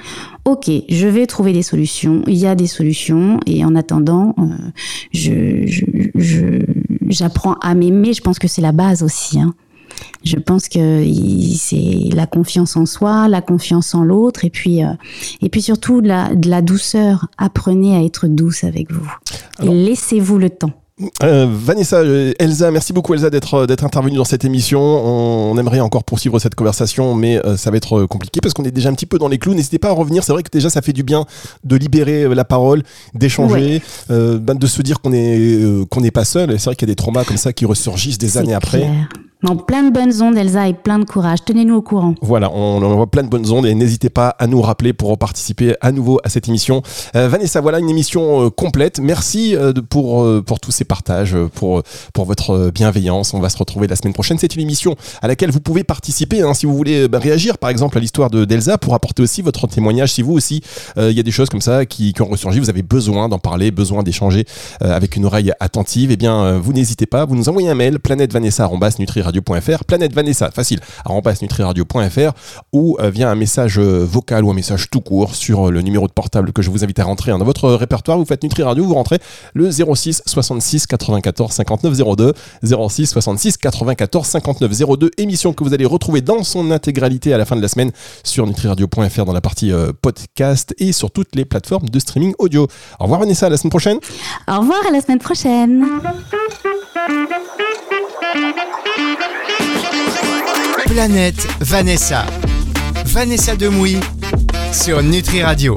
Ok, 0.44 0.70
je 0.88 1.06
vais 1.08 1.26
trouver 1.26 1.52
des 1.52 1.62
solutions. 1.62 2.22
Il 2.28 2.34
y 2.36 2.46
a 2.46 2.54
des 2.54 2.68
solutions 2.68 3.40
et 3.46 3.64
en 3.64 3.74
attendant, 3.74 4.34
euh, 4.38 4.42
je, 5.12 5.66
je, 5.66 5.84
je- 6.14 6.62
j'apprends 7.08 7.54
à 7.54 7.74
m'aimer. 7.74 8.12
Je 8.12 8.20
pense 8.22 8.38
que 8.38 8.48
c'est 8.48 8.62
la 8.62 8.72
base 8.72 9.02
aussi. 9.02 9.40
hein. 9.40 9.54
Je 10.24 10.36
pense 10.36 10.68
que 10.68 11.04
c'est 11.56 12.08
la 12.14 12.26
confiance 12.26 12.76
en 12.76 12.84
soi, 12.84 13.28
la 13.28 13.40
confiance 13.40 13.94
en 13.94 14.02
l'autre, 14.04 14.44
et 14.44 14.50
puis 14.50 14.84
euh, 14.84 14.88
et 15.40 15.48
puis 15.48 15.62
surtout 15.62 16.02
de 16.02 16.08
la, 16.08 16.34
de 16.34 16.50
la 16.50 16.60
douceur. 16.60 17.28
Apprenez 17.38 17.96
à 17.96 18.02
être 18.02 18.26
douce 18.26 18.62
avec 18.64 18.92
vous 18.92 19.10
Alors- 19.58 19.72
laissez-vous 19.72 20.38
le 20.38 20.50
temps. 20.50 20.72
Euh, 21.22 21.46
Vanessa, 21.50 21.98
euh, 21.98 22.32
Elsa, 22.38 22.70
merci 22.70 22.94
beaucoup 22.94 23.12
Elsa 23.12 23.28
d'être 23.28 23.52
euh, 23.52 23.66
d'être 23.66 23.84
intervenue 23.84 24.16
dans 24.16 24.24
cette 24.24 24.46
émission. 24.46 24.80
On, 24.80 25.52
on 25.52 25.58
aimerait 25.58 25.80
encore 25.80 26.04
poursuivre 26.04 26.38
cette 26.38 26.54
conversation, 26.54 27.14
mais 27.14 27.36
euh, 27.44 27.58
ça 27.58 27.70
va 27.70 27.76
être 27.76 27.98
euh, 27.98 28.06
compliqué 28.06 28.40
parce 28.40 28.54
qu'on 28.54 28.64
est 28.64 28.70
déjà 28.70 28.88
un 28.88 28.94
petit 28.94 29.04
peu 29.04 29.18
dans 29.18 29.28
les 29.28 29.36
clous. 29.36 29.52
N'hésitez 29.52 29.78
pas 29.78 29.88
à 29.88 29.92
revenir. 29.92 30.24
C'est 30.24 30.32
vrai 30.32 30.42
que 30.42 30.50
déjà 30.50 30.70
ça 30.70 30.80
fait 30.80 30.94
du 30.94 31.02
bien 31.02 31.26
de 31.64 31.76
libérer 31.76 32.34
la 32.34 32.44
parole, 32.46 32.82
d'échanger, 33.12 33.82
euh, 34.10 34.38
ben, 34.38 34.54
de 34.54 34.66
se 34.66 34.80
dire 34.80 35.02
qu'on 35.02 35.12
est 35.12 35.38
euh, 35.38 35.84
qu'on 35.84 36.00
n'est 36.00 36.10
pas 36.10 36.24
seul. 36.24 36.58
C'est 36.58 36.64
vrai 36.64 36.76
qu'il 36.76 36.88
y 36.88 36.90
a 36.90 36.94
des 36.94 36.96
traumas 36.96 37.24
comme 37.24 37.36
ça 37.36 37.52
qui 37.52 37.66
ressurgissent 37.66 38.18
des 38.18 38.38
années 38.38 38.54
après. 38.54 38.88
Non, 39.46 39.56
plein 39.56 39.84
de 39.84 39.92
bonnes 39.92 40.22
ondes, 40.22 40.36
Elsa, 40.36 40.66
et 40.66 40.74
plein 40.74 40.98
de 40.98 41.04
courage. 41.04 41.38
Tenez-nous 41.44 41.76
au 41.76 41.82
courant. 41.82 42.16
Voilà, 42.20 42.50
on 42.50 42.82
envoie 42.82 43.06
plein 43.06 43.22
de 43.22 43.28
bonnes 43.28 43.48
ondes 43.52 43.66
et 43.66 43.74
n'hésitez 43.76 44.10
pas 44.10 44.30
à 44.30 44.48
nous 44.48 44.60
rappeler 44.60 44.92
pour 44.92 45.16
participer 45.18 45.76
à 45.80 45.92
nouveau 45.92 46.18
à 46.24 46.30
cette 46.30 46.48
émission. 46.48 46.82
Euh, 47.14 47.28
Vanessa, 47.28 47.60
voilà 47.60 47.78
une 47.78 47.88
émission 47.88 48.46
euh, 48.46 48.50
complète. 48.50 48.98
Merci 48.98 49.54
euh, 49.54 49.72
pour, 49.88 50.26
pour 50.42 50.58
tous 50.58 50.72
ces 50.72 50.84
partages, 50.84 51.36
pour, 51.54 51.84
pour 52.12 52.24
votre 52.24 52.72
bienveillance. 52.74 53.34
On 53.34 53.38
va 53.38 53.48
se 53.48 53.56
retrouver 53.56 53.86
la 53.86 53.94
semaine 53.94 54.14
prochaine. 54.14 54.36
C'est 54.36 54.56
une 54.56 54.62
émission 54.62 54.96
à 55.22 55.28
laquelle 55.28 55.52
vous 55.52 55.60
pouvez 55.60 55.84
participer 55.84 56.42
hein, 56.42 56.52
si 56.52 56.66
vous 56.66 56.74
voulez 56.74 57.06
bah, 57.06 57.20
réagir 57.20 57.58
par 57.58 57.70
exemple 57.70 57.98
à 57.98 58.00
l'histoire 58.00 58.30
de 58.30 58.44
d'Elsa 58.44 58.78
pour 58.78 58.94
apporter 58.94 59.22
aussi 59.22 59.42
votre 59.42 59.68
témoignage. 59.68 60.12
Si 60.12 60.22
vous 60.22 60.32
aussi, 60.32 60.60
il 60.96 61.12
y 61.12 61.20
a 61.20 61.22
des 61.22 61.30
choses 61.30 61.50
comme 61.50 61.60
ça 61.60 61.86
qui, 61.86 62.12
ont 62.18 62.26
ressurgi, 62.26 62.58
vous 62.58 62.70
avez 62.70 62.82
besoin 62.82 63.28
d'en 63.28 63.38
parler, 63.38 63.70
besoin 63.70 64.02
d'échanger 64.02 64.44
avec 64.80 65.14
une 65.14 65.24
oreille 65.24 65.52
attentive, 65.60 66.10
eh 66.10 66.16
bien 66.16 66.58
vous 66.58 66.72
n'hésitez 66.72 67.06
pas, 67.06 67.24
vous 67.24 67.36
nous 67.36 67.48
envoyez 67.48 67.68
un 67.68 67.74
mail 67.76 68.00
planète 69.40 70.12
Vanessa, 70.12 70.50
facile, 70.50 70.80
nutriradio.fr 71.42 72.32
ou 72.72 72.96
euh, 73.00 73.10
via 73.10 73.30
un 73.30 73.34
message 73.34 73.78
euh, 73.78 74.04
vocal 74.04 74.44
ou 74.44 74.50
un 74.50 74.54
message 74.54 74.90
tout 74.90 75.00
court 75.00 75.34
sur 75.34 75.68
euh, 75.68 75.70
le 75.70 75.82
numéro 75.82 76.06
de 76.06 76.12
portable 76.12 76.52
que 76.52 76.62
je 76.62 76.70
vous 76.70 76.84
invite 76.84 76.98
à 76.98 77.04
rentrer 77.04 77.30
dans 77.30 77.44
votre 77.44 77.70
répertoire. 77.70 78.18
Vous 78.18 78.24
faites 78.24 78.42
Nutri 78.42 78.62
Radio, 78.62 78.84
vous 78.84 78.94
rentrez 78.94 79.18
le 79.54 79.70
06 79.70 80.22
66 80.26 80.86
94 80.86 81.52
59 81.52 82.16
02 82.16 82.32
06 82.62 83.06
66 83.06 83.56
94 83.58 84.26
59 84.26 84.98
02 84.98 85.10
émission 85.18 85.52
que 85.52 85.64
vous 85.64 85.74
allez 85.74 85.84
retrouver 85.84 86.20
dans 86.20 86.42
son 86.42 86.70
intégralité 86.70 87.32
à 87.32 87.38
la 87.38 87.44
fin 87.44 87.56
de 87.56 87.62
la 87.62 87.68
semaine 87.68 87.92
sur 88.24 88.46
nutriradio.fr 88.46 89.24
dans 89.24 89.32
la 89.32 89.40
partie 89.40 89.72
podcast 90.02 90.74
et 90.78 90.92
sur 90.92 91.10
toutes 91.10 91.34
les 91.34 91.44
plateformes 91.44 91.88
de 91.88 91.98
streaming 91.98 92.34
audio. 92.38 92.66
Au 92.98 93.04
revoir 93.04 93.20
Vanessa, 93.20 93.46
à 93.46 93.48
la 93.50 93.56
semaine 93.56 93.70
prochaine. 93.70 93.98
Au 94.48 94.60
revoir, 94.60 94.80
à 94.86 94.90
la 94.90 95.00
semaine 95.00 95.18
prochaine. 95.18 95.84
Planète 100.86 101.46
Vanessa. 101.60 102.24
Vanessa 103.04 103.54
Demouy 103.54 103.98
sur 104.72 105.02
Nutri 105.02 105.42
Radio. 105.42 105.74